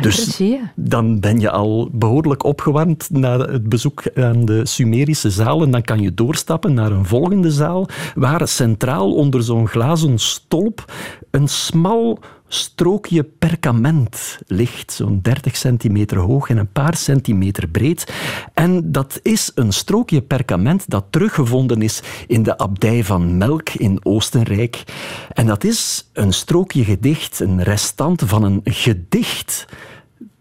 Dus 0.00 0.42
dan 0.74 1.20
ben 1.20 1.40
je 1.40 1.50
al 1.50 1.88
behoorlijk 1.92 2.44
opgewarmd 2.44 3.08
na 3.10 3.38
het 3.38 3.68
bezoek 3.68 4.02
aan 4.14 4.44
de 4.44 4.66
Sumerische 4.66 5.30
zaal. 5.30 5.62
En 5.62 5.70
dan 5.70 5.82
kan 5.82 6.00
je 6.00 6.14
doorstappen 6.14 6.74
naar 6.74 6.92
een 6.92 7.06
volgende 7.06 7.50
zaal, 7.50 7.88
waar 8.14 8.48
centraal 8.48 9.14
onder 9.14 9.42
zo'n 9.42 9.68
glazen 9.68 10.18
stolp 10.18 10.92
een 11.30 11.48
smal 11.48 12.18
strookje 12.54 13.22
perkament 13.22 14.38
ligt, 14.46 14.92
zo'n 14.92 15.18
30 15.22 15.56
centimeter 15.56 16.18
hoog 16.18 16.48
en 16.48 16.56
een 16.56 16.72
paar 16.72 16.96
centimeter 16.96 17.68
breed. 17.68 18.12
En 18.54 18.92
dat 18.92 19.20
is 19.22 19.52
een 19.54 19.72
strookje 19.72 20.22
perkament 20.22 20.90
dat 20.90 21.04
teruggevonden 21.10 21.82
is 21.82 22.02
in 22.26 22.42
de 22.42 22.58
abdij 22.58 23.04
van 23.04 23.36
Melk 23.36 23.68
in 23.70 24.04
Oostenrijk. 24.04 24.84
En 25.32 25.46
dat 25.46 25.64
is 25.64 26.10
een 26.12 26.32
strookje 26.32 26.84
gedicht, 26.84 27.40
een 27.40 27.62
restant 27.62 28.22
van 28.26 28.42
een 28.42 28.60
gedicht 28.64 29.66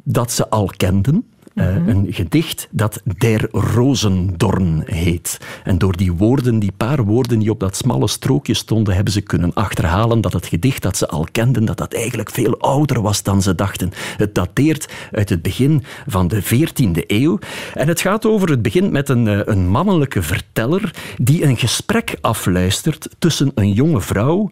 dat 0.04 0.32
ze 0.32 0.50
al 0.50 0.72
kenden. 0.78 1.31
Eh, 1.54 1.88
een 1.88 2.08
gedicht 2.10 2.68
dat 2.72 3.02
Der 3.18 3.48
Rozendorn 3.52 4.84
heet. 4.86 5.38
En 5.64 5.78
door 5.78 5.98
die 5.98 6.14
woorden, 6.14 6.60
die 6.60 6.72
paar 6.78 7.04
woorden 7.04 7.40
die 7.40 7.50
op 7.50 7.60
dat 7.60 7.76
smalle 7.76 8.08
strookje 8.08 8.54
stonden, 8.54 8.96
hebben 8.96 9.14
ze 9.14 9.22
kunnen 9.22 9.54
achterhalen 9.54 10.22
dat 10.22 10.34
het 10.34 10.46
gedicht 10.46 10.82
dat 10.82 10.98
ze 10.98 11.08
al 11.08 11.28
kenden, 11.32 11.66
dat 11.66 11.78
dat 11.78 11.94
eigenlijk 11.94 12.30
veel 12.30 12.60
ouder 12.60 13.02
was 13.02 13.24
dan 13.24 13.42
ze 13.42 13.56
dachten. 13.56 13.92
Het 14.18 14.36
dateert 14.36 14.94
uit 15.12 15.30
het 15.30 15.42
begin 15.42 15.84
van 16.08 16.28
de 16.28 16.42
14e 16.44 17.04
eeuw. 17.08 17.40
En 17.74 17.88
het 17.88 18.02
gaat 18.02 18.26
over, 18.26 18.50
het 18.50 18.62
begint 18.62 18.92
met 18.92 19.10
een, 19.10 19.28
eh, 19.28 19.40
een 19.46 19.70
mannelijke 19.70 20.22
verteller 20.22 20.94
die 21.18 21.44
een 21.44 21.58
gesprek 21.58 22.18
afluistert 22.22 23.10
tussen 23.20 23.52
een 23.56 23.74
jonge 23.74 24.02
vrouw 24.02 24.50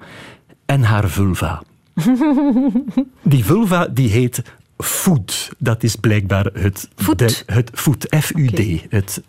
en 0.66 0.84
haar 0.84 1.10
vulva. 1.10 1.62
Die 3.24 3.46
vulva 3.46 3.88
die 3.88 4.10
heet 4.10 4.44
Food, 4.84 5.50
dat 5.58 5.84
is 5.84 5.96
blijkbaar 5.96 6.46
het... 6.54 6.90
Food? 6.96 7.44
Het 7.46 7.72
food, 7.74 8.08
F-U-D. 8.20 8.86
Het, 8.90 9.22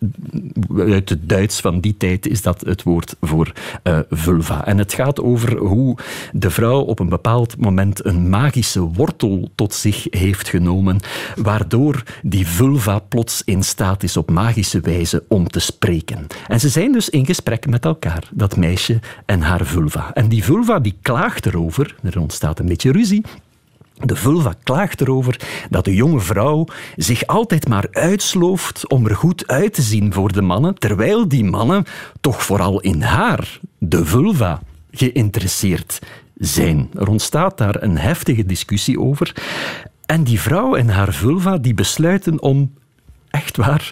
uit 0.77 1.09
het 1.09 1.29
Duits 1.29 1.59
van 1.59 1.79
die 1.79 1.97
tijd 1.97 2.27
is 2.27 2.41
dat 2.41 2.61
het 2.61 2.83
woord 2.83 3.15
voor 3.21 3.51
eh, 3.83 3.99
vulva. 4.09 4.65
En 4.65 4.77
het 4.77 4.93
gaat 4.93 5.21
over 5.21 5.57
hoe 5.57 5.97
de 6.31 6.49
vrouw 6.49 6.79
op 6.79 6.99
een 6.99 7.09
bepaald 7.09 7.57
moment 7.57 8.05
een 8.05 8.29
magische 8.29 8.79
wortel 8.79 9.51
tot 9.55 9.73
zich 9.73 10.07
heeft 10.09 10.49
genomen, 10.49 10.99
waardoor 11.35 12.03
die 12.21 12.47
vulva 12.47 12.99
plots 12.99 13.41
in 13.45 13.63
staat 13.63 14.03
is 14.03 14.17
op 14.17 14.29
magische 14.29 14.79
wijze 14.79 15.23
om 15.27 15.47
te 15.47 15.59
spreken. 15.59 16.27
En 16.47 16.59
ze 16.59 16.69
zijn 16.69 16.91
dus 16.91 17.09
in 17.09 17.25
gesprek 17.25 17.67
met 17.67 17.85
elkaar, 17.85 18.29
dat 18.31 18.57
meisje 18.57 18.99
en 19.25 19.41
haar 19.41 19.65
vulva. 19.65 20.13
En 20.13 20.27
die 20.27 20.43
vulva 20.43 20.79
die 20.79 20.97
klaagt 21.01 21.45
erover, 21.45 21.95
er 22.03 22.19
ontstaat 22.19 22.59
een 22.59 22.65
beetje 22.67 22.91
ruzie, 22.91 23.23
de 24.05 24.15
vulva 24.15 24.53
klaagt 24.63 25.01
erover 25.01 25.39
dat 25.69 25.85
de 25.85 25.95
jonge 25.95 26.19
vrouw 26.19 26.65
zich 26.95 27.27
altijd 27.27 27.67
maar 27.67 27.87
uitslooft 27.91 28.87
om 28.87 29.07
er 29.07 29.15
goed 29.15 29.47
uit 29.47 29.73
te 29.73 29.81
zien 29.81 30.13
voor 30.13 30.31
de 30.31 30.41
mannen, 30.41 30.75
terwijl 30.75 31.27
die 31.27 31.43
mannen 31.43 31.85
toch 32.21 32.43
vooral 32.43 32.79
in 32.79 33.01
haar, 33.01 33.59
de 33.77 34.05
vulva, 34.05 34.61
geïnteresseerd 34.91 35.99
zijn. 36.35 36.89
Er 36.93 37.07
ontstaat 37.07 37.57
daar 37.57 37.83
een 37.83 37.97
heftige 37.97 38.45
discussie 38.45 38.99
over. 38.99 39.35
En 40.05 40.23
die 40.23 40.39
vrouw 40.39 40.75
en 40.75 40.89
haar 40.89 41.13
vulva 41.13 41.57
die 41.57 41.73
besluiten 41.73 42.41
om, 42.41 42.73
echt 43.29 43.57
waar, 43.57 43.91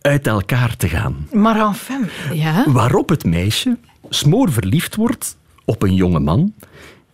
uit 0.00 0.26
elkaar 0.26 0.76
te 0.76 0.88
gaan. 0.88 1.28
Maar 1.32 1.66
enfin, 1.66 2.08
ja. 2.32 2.64
Waarop 2.72 3.08
het 3.08 3.24
meisje 3.24 3.78
smoor 4.08 4.52
verliefd 4.52 4.96
wordt 4.96 5.36
op 5.64 5.82
een 5.82 5.94
jonge 5.94 6.20
man 6.20 6.54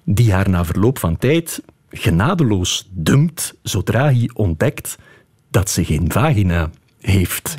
die 0.05 0.33
haar 0.33 0.51
na 0.51 0.65
verloop 0.65 0.99
van 0.99 1.19
tijd 1.19 1.63
genadeloos 1.97 2.89
dumpt 2.91 3.55
zodra 3.63 4.05
hij 4.05 4.31
ontdekt 4.35 4.99
dat 5.51 5.71
ze 5.71 5.85
geen 5.85 6.13
vagina 6.13 6.71
heeft. 7.01 7.57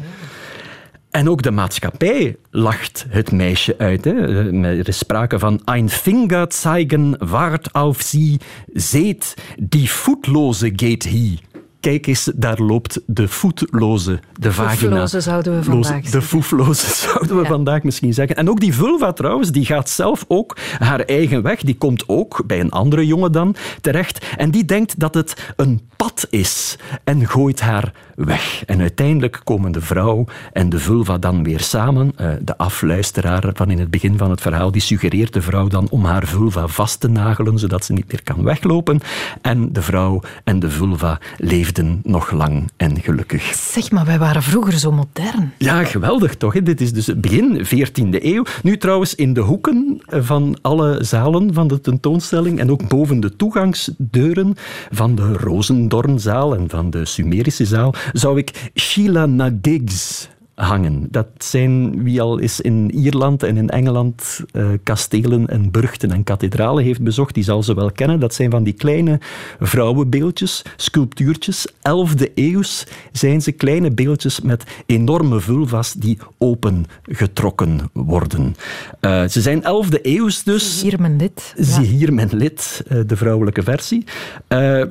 En 1.11 1.29
ook 1.29 1.41
de 1.41 1.51
maatschappij 1.51 2.35
lacht 2.51 3.05
het 3.09 3.31
meisje 3.31 3.77
uit. 3.77 4.05
Er 4.05 4.88
is 4.88 4.97
sprake 4.97 5.39
van 5.39 5.61
ein 5.65 5.89
Finger 5.89 6.45
zeigen 6.49 7.15
wart 7.29 7.73
auf 7.73 8.01
sie, 8.01 8.38
seht, 8.73 9.33
die 9.59 9.91
voetloze 9.91 10.71
geht 10.75 11.03
hie. 11.03 11.39
Kijk 11.88 12.07
eens, 12.07 12.31
daar 12.35 12.59
loopt 12.59 13.01
de 13.05 13.27
voetloze, 13.27 14.19
de 14.39 14.51
vagina. 14.51 14.89
Foefloze 14.89 15.21
zouden 15.21 15.55
we 15.55 15.63
vandaag 15.63 15.75
Loze- 15.91 16.01
De 16.01 16.09
zeggen. 16.09 16.21
foefloze 16.29 16.88
zouden 17.07 17.35
we 17.35 17.41
Ja. 17.41 17.47
vandaag 17.47 17.83
misschien 17.83 18.13
zeggen. 18.13 18.35
En 18.35 18.49
ook 18.49 18.59
die 18.59 18.73
vulva 18.73 19.13
trouwens, 19.13 19.51
die 19.51 19.65
gaat 19.65 19.89
zelf 19.89 20.25
ook 20.27 20.57
haar 20.79 20.99
eigen 20.99 21.41
weg. 21.41 21.61
Die 21.61 21.75
komt 21.77 22.03
ook 22.07 22.43
bij 22.47 22.59
een 22.59 22.71
andere 22.71 23.05
jongen 23.05 23.31
dan 23.31 23.55
terecht. 23.81 24.25
En 24.38 24.51
die 24.51 24.65
denkt 24.65 24.99
dat 24.99 25.13
het 25.13 25.53
een 25.55 25.81
pad 25.95 26.27
is 26.29 26.77
en 27.03 27.27
gooit 27.27 27.61
haar 27.61 27.91
weg. 28.15 28.63
En 28.65 28.79
uiteindelijk 28.79 29.41
komen 29.43 29.71
de 29.71 29.81
vrouw 29.81 30.25
en 30.53 30.69
de 30.69 30.79
vulva 30.79 31.17
dan 31.17 31.43
weer 31.43 31.59
samen. 31.59 32.11
Eh, 32.15 32.29
De 32.41 32.57
afluisteraar 32.57 33.49
van 33.53 33.69
in 33.71 33.79
het 33.79 33.89
begin 33.89 34.17
van 34.17 34.29
het 34.29 34.41
verhaal, 34.41 34.71
die 34.71 34.81
suggereert 34.81 35.33
de 35.33 35.41
vrouw 35.41 35.67
dan 35.67 35.88
om 35.89 36.05
haar 36.05 36.27
vulva 36.27 36.67
vast 36.67 36.99
te 36.99 37.07
nagelen, 37.07 37.59
zodat 37.59 37.85
ze 37.85 37.93
niet 37.93 38.11
meer 38.11 38.23
kan 38.23 38.43
weglopen. 38.43 38.99
En 39.41 39.73
de 39.73 39.81
vrouw 39.81 40.21
en 40.43 40.59
de 40.59 40.69
vulva 40.69 41.19
leefden 41.38 41.75
nog 42.03 42.32
lang 42.32 42.69
en 42.78 43.01
gelukkig. 43.01 43.43
Zeg 43.55 43.91
maar, 43.91 44.05
wij 44.05 44.19
waren 44.19 44.43
vroeger 44.43 44.73
zo 44.73 44.91
modern. 44.91 45.53
Ja, 45.57 45.84
geweldig 45.84 46.36
toch? 46.36 46.53
hè? 46.53 46.63
Dit 46.63 46.82
is 46.82 46.93
dus 46.93 47.07
het 47.07 47.21
begin 47.21 47.65
14e 47.65 48.23
eeuw. 48.23 48.43
Nu 48.63 48.78
trouwens 48.78 49.15
in 49.15 49.34
de 49.34 49.41
hoeken 49.41 50.01
van 50.07 50.57
alle 50.61 51.03
zalen 51.03 51.53
van 51.53 51.67
de 51.67 51.82
tentoonstelling 51.82 52.59
en 52.59 52.71
ook 52.71 52.88
boven 52.88 53.19
de 53.19 53.36
toegangsdeuren 53.36 54.53
van 54.91 55.15
de 55.15 55.34
Rozendornzaal 55.34 56.55
en 56.55 56.69
van 56.69 56.89
de 56.89 57.05
Sumerische 57.05 57.65
zaal 57.65 57.93
zou 58.13 58.38
ik 58.38 58.71
Sheila 58.75 59.25
Nagigs 59.25 60.30
hangen. 60.57 61.07
Dat 61.11 61.27
zijn, 61.37 62.03
wie 62.03 62.21
al 62.21 62.39
eens 62.39 62.61
in 62.61 62.91
Ierland 62.91 63.43
en 63.43 63.57
in 63.57 63.69
Engeland 63.69 64.39
eh, 64.51 64.67
kastelen 64.83 65.47
en 65.47 65.71
burchten 65.71 66.11
en 66.11 66.23
kathedralen 66.23 66.83
heeft 66.83 67.01
bezocht, 67.01 67.33
die 67.33 67.43
zal 67.43 67.63
ze 67.63 67.73
wel 67.73 67.91
kennen. 67.91 68.19
Dat 68.19 68.33
zijn 68.33 68.51
van 68.51 68.63
die 68.63 68.73
kleine 68.73 69.19
vrouwenbeeldjes, 69.59 70.61
sculptuurtjes. 70.75 71.67
Elfde 71.81 72.31
eeuws 72.35 72.87
zijn 73.11 73.41
ze 73.41 73.51
kleine 73.51 73.91
beeldjes 73.91 74.41
met 74.41 74.63
enorme 74.85 75.39
vulva's 75.39 75.93
die 75.93 76.17
opengetrokken 76.37 77.79
worden. 77.93 78.55
Eh, 78.99 79.27
ze 79.27 79.41
zijn 79.41 79.63
elfde 79.63 79.99
eeuws 80.01 80.43
dus. 80.43 80.81
Hier 80.81 81.01
mijn 81.01 81.15
lid. 81.15 81.53
Zie 81.57 81.85
hier 81.85 82.13
mijn 82.13 82.29
lid, 82.31 82.83
eh, 82.87 82.99
de 83.07 83.17
vrouwelijke 83.17 83.63
versie. 83.63 84.03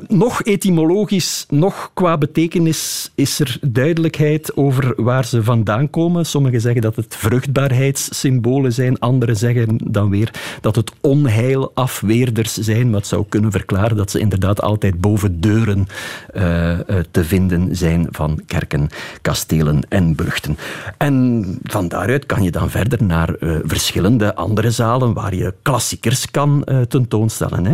Nog 0.09 0.43
etymologisch, 0.43 1.47
nog 1.49 1.91
qua 1.95 2.19
betekenis 2.19 3.11
is 3.15 3.41
er 3.41 3.59
duidelijkheid 3.61 4.57
over 4.57 5.03
waar 5.03 5.25
ze 5.25 5.43
vandaan 5.57 5.91
komen. 5.91 6.27
Sommigen 6.27 6.61
zeggen 6.61 6.83
dat 6.83 6.97
het 6.97 7.17
vruchtbaarheidssymbolen 7.17 8.73
zijn, 8.73 8.99
anderen 8.99 9.37
zeggen 9.37 9.79
dan 9.85 10.11
weer 10.11 10.31
dat 10.61 10.77
het 10.77 10.93
onheilafweerders 11.01 12.55
zijn, 12.55 12.91
wat 12.91 13.07
zou 13.07 13.25
kunnen 13.29 13.51
verklaren 13.51 13.97
dat 13.97 14.11
ze 14.11 14.19
inderdaad 14.19 14.63
altijd 14.63 15.01
boven 15.01 15.41
deuren 15.41 15.87
eh, 16.33 16.73
eh, 16.73 17.05
te 17.11 17.25
vinden 17.25 17.77
zijn 17.77 18.07
van 18.11 18.41
kerken, 18.47 18.89
kastelen 19.23 19.83
en 19.89 20.15
burchten. 20.15 20.57
En 20.99 21.45
van 21.63 21.89
daaruit 21.89 22.27
kan 22.27 22.43
je 22.43 22.51
dan 22.51 22.71
verder 22.71 23.03
naar 23.03 23.35
eh, 23.35 23.57
verschillende 23.65 24.35
andere 24.35 24.71
zalen 24.71 25.13
waar 25.13 25.35
je 25.35 25.55
klassiekers 25.63 26.31
kan 26.31 26.65
eh, 26.65 26.81
tentoonstellen. 26.81 27.65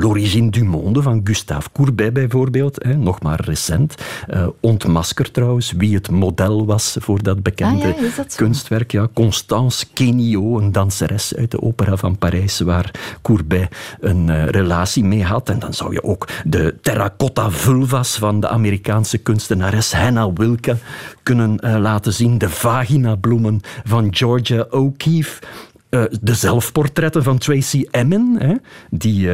L'origine 0.00 0.50
du 0.50 0.64
monde 0.64 1.02
van 1.02 1.20
Gustave 1.24 1.68
Courbet 1.72 2.12
bijvoorbeeld, 2.12 2.84
hè, 2.84 2.96
nog 2.96 3.22
maar 3.22 3.40
recent. 3.44 3.94
Eh 4.26 4.46
Ontmasker 4.60 5.30
trouwens, 5.30 5.72
wie 5.72 5.94
het 5.94 6.10
model 6.10 6.66
was 6.66 6.96
voor 7.00 7.22
dat 7.22 7.29
bekende 7.34 7.94
Ah 7.94 8.00
ja, 8.00 8.08
dat 8.16 8.34
kunstwerk. 8.34 8.92
Ja, 8.92 9.08
Constance 9.14 9.86
Kenio, 9.92 10.58
een 10.58 10.72
danseres 10.72 11.34
uit 11.36 11.50
de 11.50 11.62
opera 11.62 11.96
van 11.96 12.18
Parijs, 12.18 12.60
waar 12.60 12.90
Courbet 13.22 13.68
een 14.00 14.28
eh, 14.28 14.44
relatie 14.46 15.04
mee 15.04 15.24
had. 15.24 15.48
En 15.48 15.58
dan 15.58 15.74
zou 15.74 15.92
je 15.92 16.02
ook 16.02 16.28
de 16.44 16.74
terracotta 16.82 17.50
vulvas 17.50 18.16
van 18.16 18.40
de 18.40 18.48
Amerikaanse 18.48 19.18
kunstenares 19.18 19.92
Hannah 19.92 20.30
Wilke 20.34 20.76
kunnen 21.22 21.58
eh, 21.58 21.76
laten 21.76 22.12
zien. 22.12 22.38
De 22.38 22.50
vaginabloemen 22.50 23.60
van 23.84 24.14
Georgia 24.14 24.66
O'Keeffe. 24.70 25.42
Eh, 25.88 26.02
de 26.20 26.34
zelfportretten 26.34 27.22
van 27.22 27.38
Tracy 27.38 27.86
Emin, 27.90 28.36
hè, 28.38 28.54
die... 28.90 29.28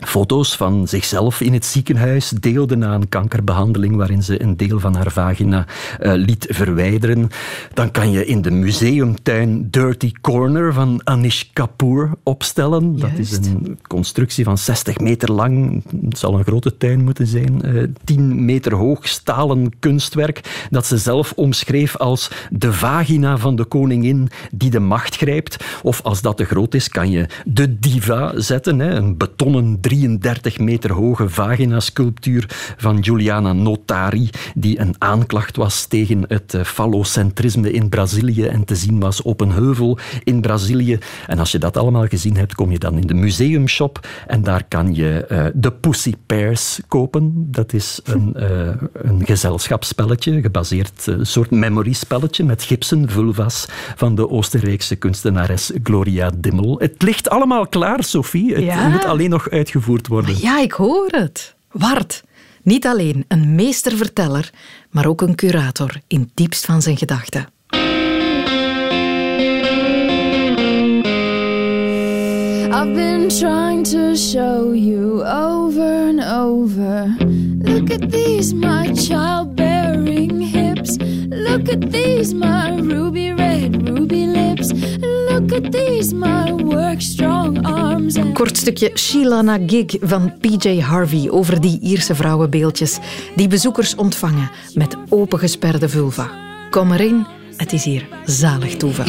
foto's 0.00 0.56
van 0.56 0.88
zichzelf 0.88 1.40
in 1.40 1.52
het 1.52 1.64
ziekenhuis 1.64 2.28
deelde 2.28 2.76
na 2.76 2.94
een 2.94 3.08
kankerbehandeling 3.08 3.96
waarin 3.96 4.22
ze 4.22 4.42
een 4.42 4.56
deel 4.56 4.80
van 4.80 4.94
haar 4.94 5.12
vagina 5.12 5.66
uh, 6.00 6.12
liet 6.14 6.46
verwijderen. 6.48 7.28
Dan 7.74 7.90
kan 7.90 8.10
je 8.10 8.26
in 8.26 8.42
de 8.42 8.50
museumtuin 8.50 9.70
Dirty 9.70 10.12
Corner 10.20 10.72
van 10.72 11.00
Anish 11.04 11.42
Kapoor 11.52 12.18
opstellen. 12.22 12.98
Dat 12.98 13.10
is 13.16 13.36
een 13.36 13.78
constructie 13.86 14.44
van 14.44 14.58
60 14.58 14.98
meter 14.98 15.32
lang. 15.32 15.82
Het 16.04 16.18
zal 16.18 16.38
een 16.38 16.44
grote 16.44 16.76
tuin 16.76 17.04
moeten 17.04 17.26
zijn. 17.26 17.60
Uh, 17.64 17.82
eh, 17.82 17.88
10 18.04 18.44
meter 18.44 18.74
hoog 18.74 19.08
stalen 19.08 19.78
kunstwerk 19.78 20.66
dat 20.70 20.86
ze 20.86 20.98
zelf 20.98 21.32
omschreef 21.36 21.96
als 21.96 22.30
de 22.50 22.72
vagina 22.72 23.38
van 23.38 23.56
de 23.56 23.64
koningin 23.64 24.28
die 24.52 24.70
de 24.70 24.80
macht 24.80 25.16
grijpt. 25.16 25.64
Of 25.82 26.02
als 26.02 26.22
dat 26.22 26.36
te 26.36 26.44
groot 26.44 26.74
is, 26.74 26.88
kan 26.88 27.10
je 27.10 27.26
de 27.44 27.78
diva 27.78 28.32
zetten. 28.36 28.78
Hè, 28.78 28.94
een 28.94 29.16
betonnen 29.16 29.80
33 29.90 30.58
meter 30.58 30.92
hoge 30.92 31.28
vagina-sculptuur 31.28 32.44
van 32.76 33.04
Giuliana 33.04 33.52
Notari, 33.52 34.30
die 34.54 34.80
een 34.80 34.94
aanklacht 34.98 35.56
was 35.56 35.86
tegen 35.86 36.24
het 36.28 36.54
eh, 36.54 36.64
fallocentrisme 36.64 37.72
in 37.72 37.88
Brazilië 37.88 38.44
en 38.44 38.64
te 38.64 38.74
zien 38.74 39.00
was 39.00 39.22
op 39.22 39.40
een 39.40 39.52
heuvel 39.52 39.98
in 40.24 40.40
Brazilië. 40.40 40.98
En 41.26 41.38
als 41.38 41.52
je 41.52 41.58
dat 41.58 41.76
allemaal 41.76 42.06
gezien 42.06 42.36
hebt, 42.36 42.54
kom 42.54 42.70
je 42.70 42.78
dan 42.78 42.98
in 42.98 43.06
de 43.06 43.14
museumshop 43.14 44.08
en 44.26 44.42
daar 44.42 44.64
kan 44.68 44.94
je 44.94 45.26
uh, 45.30 45.46
de 45.54 45.72
Pussy 45.72 46.14
Pairs 46.26 46.80
kopen. 46.88 47.32
Dat 47.50 47.72
is 47.72 48.00
een, 48.04 48.34
uh, 48.36 48.42
een 49.10 49.26
gezelschapsspelletje, 49.26 50.40
gebaseerd 50.40 51.06
een 51.06 51.26
soort 51.26 51.50
memory-spelletje 51.50 52.44
met 52.44 52.62
gipsen 52.62 53.08
vulva's 53.08 53.66
van 53.96 54.14
de 54.14 54.28
Oostenrijkse 54.28 54.96
kunstenares 54.96 55.70
Gloria 55.82 56.30
Dimmel. 56.36 56.78
Het 56.78 57.02
ligt 57.02 57.30
allemaal 57.30 57.66
klaar, 57.66 58.04
Sophie. 58.04 58.54
Het 58.54 58.64
ja. 58.64 58.88
moet 58.88 59.04
alleen 59.04 59.30
nog 59.30 59.50
uitgevoerd 59.50 59.78
worden. 60.06 60.40
Ja, 60.40 60.60
ik 60.60 60.72
hoor 60.72 61.08
het. 61.10 61.54
Wart. 61.70 62.22
Niet 62.62 62.86
alleen 62.86 63.24
een 63.28 63.54
meesterverteller, 63.54 64.50
maar 64.90 65.06
ook 65.06 65.20
een 65.20 65.34
curator 65.34 66.00
in 66.06 66.20
het 66.20 66.30
diepst 66.34 66.64
van 66.64 66.82
zijn 66.82 66.96
gedachten. 66.96 67.48
I've 72.72 72.94
been 72.94 73.28
trying 73.28 73.84
to 73.84 74.14
show 74.16 74.74
you 74.74 75.22
over 75.24 76.08
and 76.08 76.24
over. 76.24 77.14
Look 77.58 77.90
at 77.90 78.10
these, 78.10 78.54
my 78.54 78.94
childbearing 78.94 80.40
hips. 80.40 80.96
Look 81.28 81.68
at 81.68 81.90
these, 81.92 82.34
my 82.34 82.80
ruby 82.80 83.32
red, 83.32 83.88
ruby 83.88 84.26
lips. 84.26 84.72
Kort 88.32 88.56
stukje 88.56 88.90
Sheila 88.94 89.42
na 89.42 89.58
Gig 89.66 89.96
van 90.00 90.32
PJ 90.38 90.80
Harvey 90.80 91.30
over 91.30 91.60
die 91.60 91.78
Ierse 91.82 92.14
vrouwenbeeldjes 92.14 92.98
die 93.36 93.48
bezoekers 93.48 93.94
ontvangen 93.94 94.50
met 94.74 94.96
opengesperde 95.08 95.88
vulva. 95.88 96.30
Kom 96.70 96.92
erin, 96.92 97.26
het 97.56 97.72
is 97.72 97.84
hier 97.84 98.06
zalig 98.24 98.76
toeval. 98.76 99.06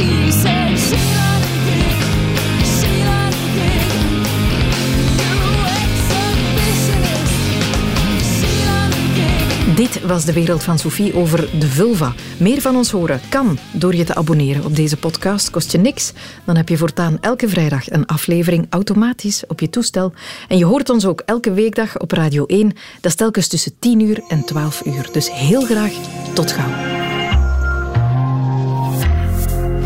Dit 9.82 10.02
was 10.02 10.26
de 10.26 10.34
wereld 10.34 10.64
van 10.64 10.80
Sophie 10.80 11.16
over 11.16 11.60
de 11.60 11.68
vulva. 11.68 12.14
Meer 12.38 12.62
van 12.62 12.76
ons 12.76 12.92
horen 12.92 13.22
kan 13.30 13.58
door 13.72 13.96
je 13.96 14.04
te 14.04 14.16
abonneren 14.16 14.66
op 14.66 14.76
deze 14.76 14.98
podcast. 14.98 15.50
Kost 15.50 15.72
je 15.72 15.78
niks. 15.78 16.14
Dan 16.46 16.56
heb 16.56 16.70
je 16.70 16.78
voortaan 16.78 17.18
elke 17.22 17.50
vrijdag 17.50 17.92
een 17.92 18.06
aflevering 18.06 18.66
automatisch 18.70 19.44
op 19.48 19.60
je 19.60 19.70
toestel. 19.70 20.14
En 20.48 20.58
je 20.58 20.66
hoort 20.66 20.90
ons 20.90 21.06
ook 21.06 21.22
elke 21.26 21.54
weekdag 21.54 22.00
op 22.00 22.12
Radio 22.12 22.46
1. 22.46 22.68
Dat 22.68 23.12
is 23.12 23.16
telkens 23.16 23.48
tussen 23.48 23.80
10 23.80 24.00
uur 24.00 24.24
en 24.28 24.46
12 24.46 24.86
uur. 24.86 25.10
Dus 25.12 25.32
heel 25.32 25.62
graag 25.62 25.92
tot 26.34 26.52
gauw. 26.52 26.72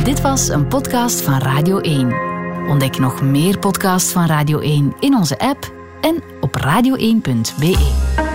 Dit 0.03 0.21
was 0.21 0.47
een 0.47 0.67
podcast 0.67 1.21
van 1.21 1.39
Radio 1.39 1.79
1. 1.79 2.15
Ontdek 2.67 2.97
nog 2.97 3.21
meer 3.21 3.59
podcasts 3.59 4.11
van 4.11 4.25
Radio 4.25 4.59
1 4.59 4.95
in 4.99 5.15
onze 5.15 5.39
app 5.39 5.73
en 6.01 6.23
op 6.41 6.57
radio1.be. 6.57 8.34